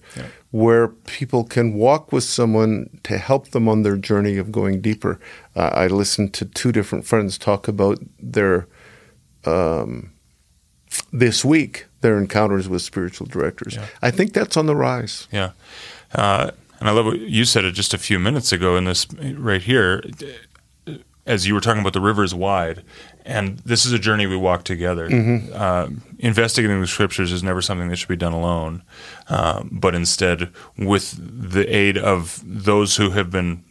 where 0.51 0.87
people 0.87 1.43
can 1.43 1.73
walk 1.75 2.11
with 2.11 2.23
someone 2.23 2.89
to 3.03 3.17
help 3.17 3.49
them 3.49 3.67
on 3.69 3.83
their 3.83 3.95
journey 3.95 4.37
of 4.37 4.51
going 4.51 4.81
deeper. 4.81 5.19
Uh, 5.55 5.69
I 5.73 5.87
listened 5.87 6.33
to 6.33 6.45
two 6.45 6.71
different 6.71 7.05
friends 7.05 7.37
talk 7.37 7.67
about 7.67 7.99
their 8.19 8.67
um, 9.45 10.11
this 11.13 11.45
week 11.45 11.84
their 12.01 12.17
encounters 12.17 12.69
with 12.69 12.81
spiritual 12.81 13.27
directors. 13.27 13.77
I 14.01 14.11
think 14.11 14.33
that's 14.33 14.57
on 14.57 14.65
the 14.65 14.75
rise. 14.75 15.27
Yeah. 15.31 15.51
Uh, 16.13 16.51
and 16.79 16.89
I 16.89 16.91
love 16.91 17.05
what 17.05 17.19
you 17.19 17.45
said 17.45 17.65
it 17.65 17.71
just 17.71 17.93
a 17.93 17.97
few 17.97 18.19
minutes 18.19 18.51
ago 18.51 18.75
in 18.75 18.85
this 18.85 19.07
right 19.13 19.61
here, 19.61 20.03
as 21.25 21.47
you 21.47 21.53
were 21.53 21.61
talking 21.61 21.81
about 21.81 21.93
the 21.93 22.01
rivers 22.01 22.35
wide. 22.35 22.83
And 23.25 23.57
this 23.59 23.85
is 23.85 23.91
a 23.91 23.97
journey 23.97 24.27
we 24.27 24.37
walk 24.37 24.65
together. 24.65 25.09
Uh, 25.53 25.89
investigating 26.19 26.79
the 26.79 26.87
scriptures 26.87 27.31
is 27.31 27.41
never 27.41 27.61
something 27.61 27.89
that 27.89 27.95
should 27.95 28.07
be 28.07 28.15
done 28.15 28.33
alone, 28.33 28.83
uh, 29.29 29.63
but 29.71 29.95
instead 29.95 30.49
with 30.77 31.15
the 31.51 31.65
aid 31.75 31.97
of 31.97 32.43
those 32.45 32.97
who 32.97 33.11
have 33.11 33.31
been, 33.31 33.63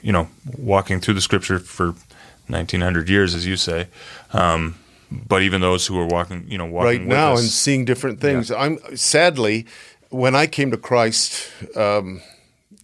you 0.00 0.12
know, 0.12 0.28
walking 0.56 0.98
through 1.00 1.14
the 1.14 1.20
scripture 1.20 1.58
for 1.58 1.94
1900 2.46 3.08
years, 3.08 3.34
as 3.34 3.46
you 3.46 3.56
say. 3.56 3.88
Um, 4.32 4.76
but 5.10 5.42
even 5.42 5.60
those 5.60 5.86
who 5.86 5.98
are 5.98 6.06
walking, 6.06 6.44
you 6.48 6.58
know, 6.58 6.66
walking 6.66 7.00
right 7.00 7.06
now 7.06 7.32
us. 7.34 7.40
and 7.40 7.48
seeing 7.48 7.84
different 7.84 8.20
things. 8.20 8.50
I'm 8.50 8.78
sadly, 8.96 9.66
when 10.10 10.34
I 10.34 10.46
came 10.46 10.70
to 10.70 10.76
Christ, 10.76 11.50
um, 11.76 12.20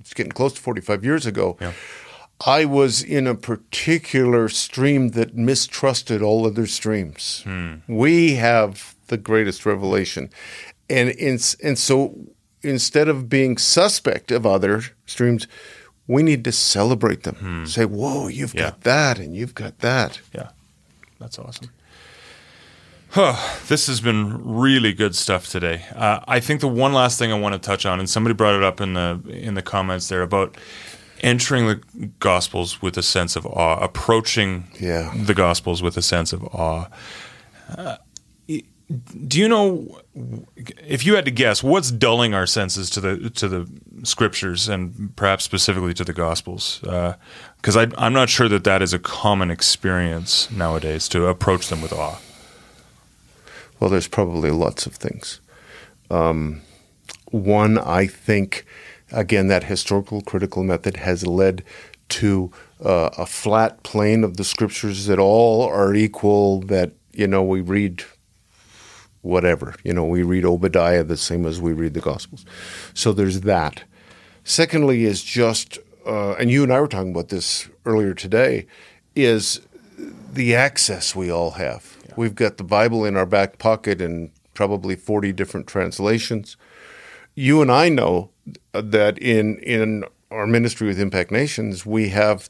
it's 0.00 0.14
getting 0.14 0.32
close 0.32 0.52
to 0.54 0.60
45 0.60 1.04
years 1.04 1.26
ago. 1.26 1.56
Yeah. 1.60 1.72
I 2.44 2.64
was 2.66 3.02
in 3.02 3.26
a 3.26 3.34
particular 3.34 4.48
stream 4.50 5.10
that 5.10 5.34
mistrusted 5.34 6.20
all 6.22 6.46
other 6.46 6.66
streams. 6.66 7.42
Hmm. 7.44 7.76
We 7.88 8.34
have 8.34 8.94
the 9.06 9.16
greatest 9.16 9.64
revelation, 9.64 10.28
and 10.90 11.08
in, 11.10 11.38
and 11.62 11.78
so 11.78 12.14
instead 12.62 13.08
of 13.08 13.28
being 13.28 13.56
suspect 13.56 14.30
of 14.30 14.44
other 14.44 14.82
streams, 15.06 15.46
we 16.06 16.22
need 16.22 16.44
to 16.44 16.52
celebrate 16.52 17.22
them. 17.22 17.64
Say, 17.66 17.84
"Whoa, 17.86 18.28
you've 18.28 18.52
Hmm. 18.52 18.58
Yeah. 18.58 18.64
got 18.70 18.80
that, 18.82 19.18
and 19.18 19.34
you've 19.34 19.54
got 19.54 19.78
that." 19.78 20.20
Yeah, 20.34 20.50
that's 21.18 21.38
awesome. 21.38 21.70
Huh, 23.10 23.36
this 23.68 23.86
has 23.86 24.00
been 24.00 24.42
really 24.56 24.92
good 24.92 25.14
stuff 25.14 25.46
today. 25.48 25.84
Uh, 25.94 26.20
I 26.28 26.40
think 26.40 26.60
the 26.60 26.68
one 26.68 26.92
last 26.92 27.18
thing 27.18 27.32
I 27.32 27.38
want 27.38 27.54
to 27.54 27.58
touch 27.58 27.86
on, 27.86 27.98
and 27.98 28.10
somebody 28.10 28.34
brought 28.34 28.54
it 28.54 28.62
up 28.62 28.80
in 28.80 28.92
the 28.94 29.20
in 29.28 29.54
the 29.54 29.62
comments 29.62 30.08
there 30.08 30.22
about 30.22 30.56
entering 31.22 31.66
the 31.66 31.76
Gospels 32.18 32.82
with 32.82 32.98
a 32.98 33.02
sense 33.02 33.36
of 33.36 33.46
awe, 33.46 33.78
approaching 33.82 34.64
Yeah. 34.78 35.12
the 35.16 35.32
Gospels 35.34 35.82
with 35.82 35.96
a 35.96 36.02
sense 36.02 36.32
of 36.34 36.44
awe. 36.44 36.86
Uh, 37.74 37.96
do 39.26 39.40
you 39.40 39.48
know 39.48 40.00
if 40.86 41.04
you 41.04 41.16
had 41.16 41.24
to 41.24 41.30
guess 41.32 41.60
what's 41.60 41.90
dulling 41.90 42.34
our 42.34 42.46
senses 42.46 42.88
to 42.90 43.00
the 43.00 43.30
to 43.30 43.48
the 43.48 43.68
scriptures 44.04 44.68
and 44.68 45.12
perhaps 45.16 45.42
specifically 45.42 45.92
to 45.92 46.04
the 46.04 46.12
gospels 46.12 46.78
because 46.82 47.76
I 47.76 47.88
I'm 47.98 48.12
not 48.12 48.28
sure 48.28 48.48
that 48.48 48.62
that 48.62 48.82
is 48.82 48.92
a 48.94 49.00
common 49.00 49.50
experience 49.50 50.48
nowadays 50.52 51.08
to 51.08 51.26
approach 51.26 51.66
them 51.66 51.82
with 51.82 51.92
awe 51.92 52.20
Well, 53.78 53.90
there's 53.90 54.08
probably 54.08 54.50
lots 54.50 54.86
of 54.86 54.94
things. 54.94 55.40
Um, 56.10 56.62
one, 57.30 57.78
I 57.78 58.06
think, 58.06 58.64
again, 59.12 59.48
that 59.48 59.64
historical 59.64 60.22
critical 60.22 60.62
method 60.62 60.96
has 60.96 61.26
led 61.26 61.62
to 62.08 62.52
uh, 62.84 63.10
a 63.18 63.26
flat 63.26 63.82
plane 63.82 64.24
of 64.24 64.36
the 64.36 64.44
scriptures 64.44 65.06
that 65.06 65.18
all 65.18 65.62
are 65.62 65.94
equal, 65.94 66.60
that, 66.62 66.92
you 67.12 67.26
know, 67.26 67.42
we 67.42 67.60
read 67.60 68.04
whatever. 69.22 69.74
You 69.82 69.92
know, 69.92 70.04
we 70.04 70.22
read 70.22 70.44
Obadiah 70.44 71.02
the 71.02 71.16
same 71.16 71.44
as 71.46 71.60
we 71.60 71.72
read 71.72 71.94
the 71.94 72.00
Gospels. 72.00 72.46
So 72.94 73.12
there's 73.12 73.40
that. 73.40 73.82
Secondly, 74.44 75.04
is 75.04 75.22
just, 75.24 75.78
uh, 76.06 76.34
and 76.34 76.50
you 76.50 76.62
and 76.62 76.72
I 76.72 76.80
were 76.80 76.86
talking 76.86 77.10
about 77.10 77.28
this 77.28 77.68
earlier 77.84 78.14
today, 78.14 78.66
is 79.16 79.60
the 80.32 80.54
access 80.54 81.16
we 81.16 81.30
all 81.30 81.52
have. 81.52 81.95
We've 82.16 82.34
got 82.34 82.56
the 82.56 82.64
Bible 82.64 83.04
in 83.04 83.16
our 83.16 83.26
back 83.26 83.58
pocket 83.58 84.00
in 84.00 84.30
probably 84.54 84.96
40 84.96 85.32
different 85.32 85.66
translations. 85.66 86.56
You 87.34 87.60
and 87.60 87.70
I 87.70 87.88
know 87.90 88.30
that 88.72 89.18
in 89.18 89.58
in 89.58 90.04
our 90.30 90.46
ministry 90.46 90.88
with 90.88 90.98
Impact 90.98 91.30
Nations, 91.30 91.84
we 91.84 92.08
have 92.08 92.48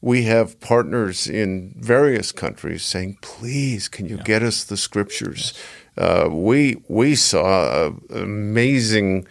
we 0.00 0.22
have 0.24 0.60
partners 0.60 1.26
in 1.26 1.74
various 1.76 2.30
countries 2.30 2.84
saying, 2.84 3.18
"Please, 3.20 3.88
can 3.88 4.06
you 4.06 4.18
get 4.18 4.42
us 4.42 4.62
the 4.64 4.76
scriptures?" 4.76 5.54
Uh, 5.96 6.28
we 6.30 6.76
we 6.88 7.16
saw 7.16 7.88
an 7.88 8.00
amazing. 8.10 9.26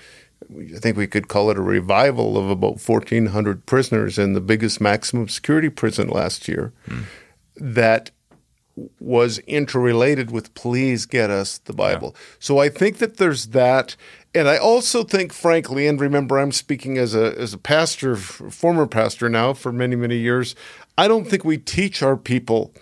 I 0.51 0.79
think 0.79 0.97
we 0.97 1.07
could 1.07 1.27
call 1.27 1.49
it 1.51 1.57
a 1.57 1.61
revival 1.61 2.37
of 2.37 2.49
about 2.49 2.79
1,400 2.79 3.65
prisoners 3.65 4.17
in 4.17 4.31
the 4.31 4.39
biggest 4.39 4.79
maximum 4.79 5.27
security 5.27 5.69
prison 5.69 6.07
last 6.07 6.47
year. 6.47 6.71
That 7.57 8.11
was 8.99 9.39
interrelated 9.39 10.31
with 10.31 10.53
please 10.53 11.05
get 11.05 11.29
us 11.29 11.57
the 11.59 11.73
Bible. 11.73 12.15
So 12.39 12.59
I 12.59 12.69
think 12.69 12.97
that 12.97 13.17
there's 13.17 13.47
that. 13.47 13.95
And 14.35 14.47
I 14.47 14.57
also 14.57 15.03
think, 15.03 15.33
frankly, 15.33 15.87
and 15.87 15.99
remember, 15.99 16.37
I'm 16.37 16.51
speaking 16.51 16.97
as 16.97 17.15
a 17.15 17.37
as 17.39 17.53
a 17.53 17.57
pastor, 17.57 18.15
former 18.15 18.85
pastor 18.85 19.29
now 19.29 19.53
for 19.53 19.71
many 19.71 19.95
many 19.95 20.17
years. 20.17 20.55
I 20.97 21.07
don't 21.07 21.27
think 21.27 21.43
we 21.43 21.57
teach 21.57 22.03
our 22.03 22.17
people 22.17 22.73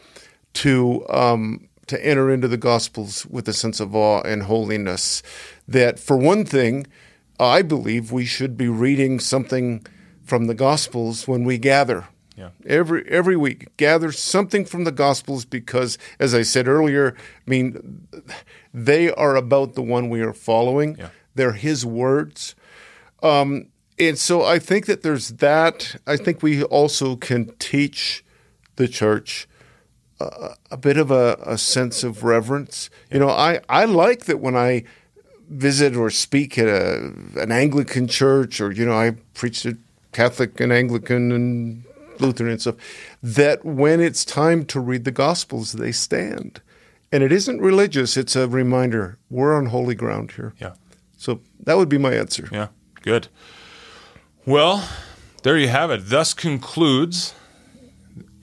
to 0.56 1.08
um, 1.10 1.68
to 1.88 2.04
enter 2.06 2.32
into 2.32 2.48
the 2.48 2.58
Gospels 2.58 3.26
with 3.28 3.48
a 3.48 3.54
sense 3.54 3.80
of 3.80 3.96
awe 3.96 4.22
and 4.22 4.44
holiness. 4.44 5.22
That, 5.68 6.00
for 6.00 6.18
one 6.18 6.46
thing, 6.46 6.88
I 7.40 7.62
believe 7.62 8.12
we 8.12 8.26
should 8.26 8.58
be 8.58 8.68
reading 8.68 9.20
something 9.20 9.86
from 10.24 10.48
the 10.48 10.56
Gospels 10.56 11.28
when 11.28 11.44
we 11.44 11.58
gather. 11.58 12.08
Yeah. 12.36 12.50
Every 12.66 13.08
every 13.10 13.38
week, 13.38 13.76
gather 13.78 14.12
something 14.12 14.66
from 14.66 14.84
the 14.84 14.92
Gospels 14.92 15.46
because, 15.46 15.98
as 16.20 16.36
I 16.36 16.42
said 16.42 16.68
earlier, 16.68 17.16
I 17.18 17.50
mean, 17.50 18.08
they 18.74 19.12
are 19.12 19.36
about 19.36 19.76
the 19.76 19.82
one 19.82 20.10
we 20.10 20.22
are 20.22 20.34
following. 20.34 20.98
Yeah. 20.98 21.10
They're 21.34 21.54
His 21.54 21.86
words, 21.86 22.56
um, 23.24 23.68
and 23.98 24.18
so 24.18 24.44
I 24.44 24.60
think 24.60 24.86
that 24.86 25.02
there's 25.02 25.30
that. 25.30 25.96
I 26.06 26.18
think 26.18 26.44
we 26.44 26.64
also 26.64 27.16
can 27.16 27.56
teach 27.58 28.24
the 28.76 28.88
church 28.88 29.48
a, 30.20 30.56
a 30.72 30.78
bit 30.78 30.98
of 30.98 31.12
a, 31.12 31.38
a 31.46 31.58
sense 31.58 32.04
of 32.04 32.24
reverence. 32.24 32.90
You 33.12 33.20
know, 33.20 33.30
I 33.30 33.62
I 33.70 33.86
like 33.86 34.26
that 34.26 34.40
when 34.40 34.56
I 34.58 34.84
visit 35.50 35.96
or 35.96 36.10
speak 36.10 36.58
at 36.58 36.68
a, 36.68 37.14
an 37.38 37.52
Anglican 37.52 38.08
church, 38.08 38.60
or 38.60 38.72
you 38.72 38.86
know, 38.86 38.98
I 38.98 39.12
preach 39.34 39.66
at 39.66 39.78
Catholic 40.12 40.60
and 40.60 40.74
Anglican 40.74 41.32
and 41.32 41.84
Lutheran 42.22 42.52
and 42.52 42.62
stuff, 42.62 42.76
that 43.22 43.64
when 43.66 44.00
it's 44.00 44.26
time 44.26 44.66
to 44.66 44.80
read 44.80 45.04
the 45.06 45.12
Gospels, 45.12 45.74
they 45.74 45.92
stand. 45.92 46.62
And 47.12 47.24
it 47.24 47.32
isn't 47.32 47.62
religious, 47.62 48.18
it's 48.18 48.36
a 48.36 48.48
reminder 48.48 49.18
we're 49.30 49.56
on 49.56 49.68
holy 49.68 49.96
ground 49.96 50.32
here. 50.32 50.54
yeah 50.60 50.74
So 51.18 51.42
that 51.62 51.78
would 51.78 51.90
be 51.90 51.98
my 51.98 52.14
answer. 52.14 52.50
Yeah, 52.52 52.68
good. 53.02 53.28
Well, 54.46 54.88
there 55.44 55.58
you 55.58 55.70
have 55.70 55.92
it. 55.92 56.02
Thus 56.06 56.34
concludes 56.34 57.34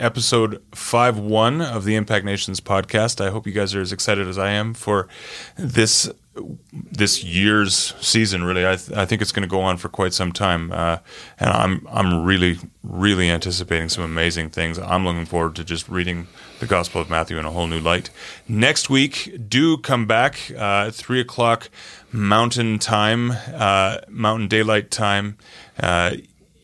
episode 0.00 0.62
5 0.74 1.18
1 1.18 1.60
of 1.60 1.84
the 1.84 1.94
Impact 1.94 2.24
Nations 2.24 2.60
podcast. 2.60 3.24
I 3.24 3.30
hope 3.30 3.46
you 3.46 3.52
guys 3.52 3.74
are 3.74 3.80
as 3.80 3.92
excited 3.92 4.26
as 4.26 4.38
I 4.38 4.50
am 4.50 4.74
for 4.74 5.08
this 5.56 6.10
this 6.34 7.22
year's 7.22 7.94
season. 8.00 8.44
Really, 8.44 8.66
I, 8.66 8.76
th- 8.76 8.96
I 8.96 9.04
think 9.04 9.22
it's 9.22 9.32
going 9.32 9.42
to 9.42 9.48
go 9.48 9.60
on 9.60 9.76
for 9.76 9.88
quite 9.88 10.12
some 10.12 10.32
time, 10.32 10.72
uh, 10.72 10.98
and 11.38 11.50
I'm 11.50 11.86
I'm 11.90 12.24
really 12.24 12.58
really 12.82 13.30
anticipating 13.30 13.88
some 13.88 14.04
amazing 14.04 14.50
things. 14.50 14.78
I'm 14.78 15.04
looking 15.04 15.26
forward 15.26 15.56
to 15.56 15.64
just 15.64 15.88
reading 15.88 16.28
the 16.60 16.66
Gospel 16.66 17.00
of 17.00 17.10
Matthew 17.10 17.38
in 17.38 17.44
a 17.44 17.50
whole 17.50 17.66
new 17.66 17.80
light. 17.80 18.10
Next 18.48 18.88
week, 18.88 19.48
do 19.48 19.76
come 19.78 20.06
back 20.06 20.50
uh, 20.50 20.86
at 20.88 20.94
three 20.94 21.20
o'clock 21.20 21.70
Mountain 22.12 22.78
Time, 22.78 23.32
uh, 23.52 23.98
Mountain 24.08 24.48
Daylight 24.48 24.90
Time, 24.90 25.36
uh, 25.80 26.16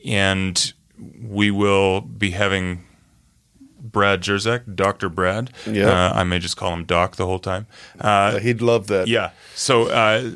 and 0.05 0.73
we 1.21 1.51
will 1.51 2.01
be 2.01 2.31
having 2.31 2.85
Brad 3.99 4.21
Jersak, 4.23 4.77
Doctor 4.77 5.09
Brad. 5.09 5.51
Yeah. 5.67 5.89
uh, 5.91 6.13
I 6.15 6.23
may 6.23 6.39
just 6.39 6.57
call 6.57 6.73
him 6.73 6.85
Doc 6.85 7.17
the 7.17 7.27
whole 7.27 7.41
time. 7.41 7.67
Uh, 8.01 8.39
He'd 8.39 8.63
love 8.63 8.87
that. 8.87 9.09
yeah. 9.09 9.31
So 9.57 9.89
uh, 9.91 10.31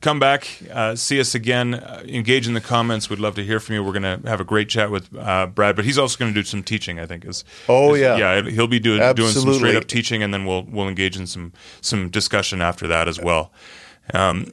come 0.00 0.18
back, 0.18 0.48
uh, 0.72 0.96
see 0.96 1.20
us 1.20 1.34
again, 1.34 1.74
uh, 1.74 2.02
engage 2.08 2.46
in 2.48 2.54
the 2.54 2.60
comments. 2.62 3.10
We'd 3.10 3.18
love 3.18 3.34
to 3.34 3.44
hear 3.44 3.60
from 3.60 3.74
you. 3.74 3.84
We're 3.84 3.92
going 4.00 4.22
to 4.22 4.26
have 4.28 4.40
a 4.40 4.44
great 4.44 4.70
chat 4.70 4.90
with 4.90 5.14
uh, 5.14 5.46
Brad, 5.46 5.76
but 5.76 5.84
he's 5.84 5.98
also 5.98 6.16
going 6.18 6.32
to 6.32 6.40
do 6.40 6.42
some 6.44 6.62
teaching. 6.62 6.98
I 6.98 7.04
think 7.04 7.26
is. 7.26 7.44
Oh, 7.68 7.92
is- 7.94 8.00
yeah. 8.00 8.16
yeah. 8.16 8.42
He'll 8.50 8.66
be 8.66 8.80
doing 8.80 9.00
doing 9.14 9.28
some 9.32 9.52
straight 9.52 9.76
up 9.76 9.86
teaching, 9.86 10.22
and 10.22 10.32
then 10.32 10.46
we'll 10.46 10.62
we'll 10.62 10.88
engage 10.88 11.18
in 11.18 11.26
some 11.26 11.52
some 11.82 12.08
discussion 12.08 12.62
after 12.62 12.86
that 12.88 13.08
as 13.08 13.20
well. 13.20 13.52
Um, 14.14 14.52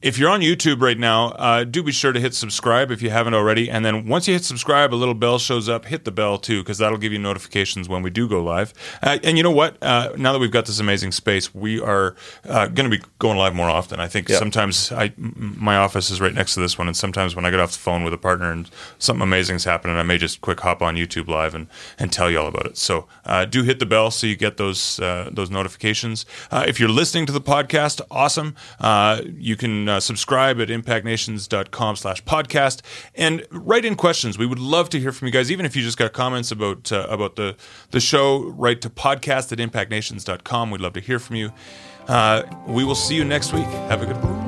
if 0.00 0.16
you're 0.16 0.30
on 0.30 0.40
YouTube 0.40 0.80
right 0.80 0.98
now, 0.98 1.30
uh, 1.30 1.64
do 1.64 1.82
be 1.82 1.90
sure 1.90 2.12
to 2.12 2.20
hit 2.20 2.32
subscribe 2.34 2.90
if 2.92 3.02
you 3.02 3.10
haven't 3.10 3.34
already. 3.34 3.68
And 3.68 3.84
then 3.84 4.06
once 4.06 4.28
you 4.28 4.34
hit 4.34 4.44
subscribe, 4.44 4.94
a 4.94 4.96
little 4.96 5.14
bell 5.14 5.38
shows 5.40 5.68
up. 5.68 5.86
Hit 5.86 6.04
the 6.04 6.12
bell 6.12 6.38
too, 6.38 6.62
because 6.62 6.78
that'll 6.78 6.98
give 6.98 7.12
you 7.12 7.18
notifications 7.18 7.88
when 7.88 8.02
we 8.02 8.10
do 8.10 8.28
go 8.28 8.42
live. 8.42 8.72
Uh, 9.02 9.18
and 9.24 9.36
you 9.36 9.42
know 9.42 9.50
what? 9.50 9.76
Uh, 9.82 10.12
now 10.16 10.32
that 10.32 10.38
we've 10.38 10.52
got 10.52 10.66
this 10.66 10.78
amazing 10.78 11.10
space, 11.10 11.52
we 11.54 11.80
are 11.80 12.14
uh, 12.48 12.68
going 12.68 12.88
to 12.88 12.96
be 12.96 13.02
going 13.18 13.36
live 13.36 13.54
more 13.56 13.68
often. 13.68 13.98
I 13.98 14.06
think 14.06 14.28
Yeah. 14.28 14.38
sometimes 14.38 14.92
I, 14.92 15.06
m- 15.18 15.56
my 15.58 15.76
office 15.76 16.10
is 16.10 16.20
right 16.20 16.34
next 16.34 16.54
to 16.54 16.60
this 16.60 16.78
one, 16.78 16.86
and 16.86 16.96
sometimes 16.96 17.34
when 17.34 17.44
I 17.44 17.50
get 17.50 17.58
off 17.58 17.72
the 17.72 17.78
phone 17.78 18.04
with 18.04 18.14
a 18.14 18.18
partner 18.18 18.52
and 18.52 18.70
something 19.00 19.22
amazing's 19.22 19.64
happening, 19.64 19.96
I 19.96 20.04
may 20.04 20.16
just 20.18 20.40
quick 20.40 20.60
hop 20.60 20.80
on 20.80 20.94
YouTube 20.94 21.26
live 21.26 21.56
and, 21.56 21.66
and 21.98 22.12
tell 22.12 22.30
you 22.30 22.38
all 22.38 22.46
about 22.46 22.66
it. 22.66 22.76
So 22.76 23.08
uh, 23.26 23.46
do 23.46 23.64
hit 23.64 23.80
the 23.80 23.86
bell 23.86 24.12
so 24.12 24.28
you 24.28 24.36
get 24.36 24.58
those 24.58 25.00
uh, 25.00 25.28
those 25.32 25.50
notifications. 25.50 26.24
Uh, 26.52 26.64
if 26.68 26.78
you're 26.78 26.88
listening 26.88 27.26
to 27.26 27.32
the 27.32 27.40
podcast, 27.40 28.00
awesome. 28.12 28.54
Uh, 28.78 29.22
you 29.36 29.56
uh, 29.88 30.00
subscribe 30.00 30.60
at 30.60 30.68
impactnations.com 30.68 31.96
slash 31.96 32.22
podcast 32.24 32.82
and 33.14 33.46
write 33.50 33.84
in 33.84 33.94
questions. 33.94 34.38
We 34.38 34.46
would 34.46 34.58
love 34.58 34.88
to 34.90 35.00
hear 35.00 35.12
from 35.12 35.26
you 35.26 35.32
guys, 35.32 35.50
even 35.50 35.66
if 35.66 35.76
you 35.76 35.82
just 35.82 35.98
got 35.98 36.12
comments 36.12 36.50
about 36.50 36.92
uh, 36.92 37.06
about 37.08 37.36
the, 37.36 37.56
the 37.90 38.00
show, 38.00 38.44
write 38.50 38.80
to 38.82 38.90
podcast 38.90 39.52
at 39.52 39.58
impactnations.com. 39.58 40.70
We'd 40.70 40.80
love 40.80 40.94
to 40.94 41.00
hear 41.00 41.18
from 41.18 41.36
you. 41.36 41.52
Uh, 42.06 42.42
we 42.66 42.84
will 42.84 42.94
see 42.94 43.14
you 43.14 43.24
next 43.24 43.52
week. 43.52 43.66
Have 43.66 44.02
a 44.02 44.06
good 44.06 44.16
one. 44.22 44.47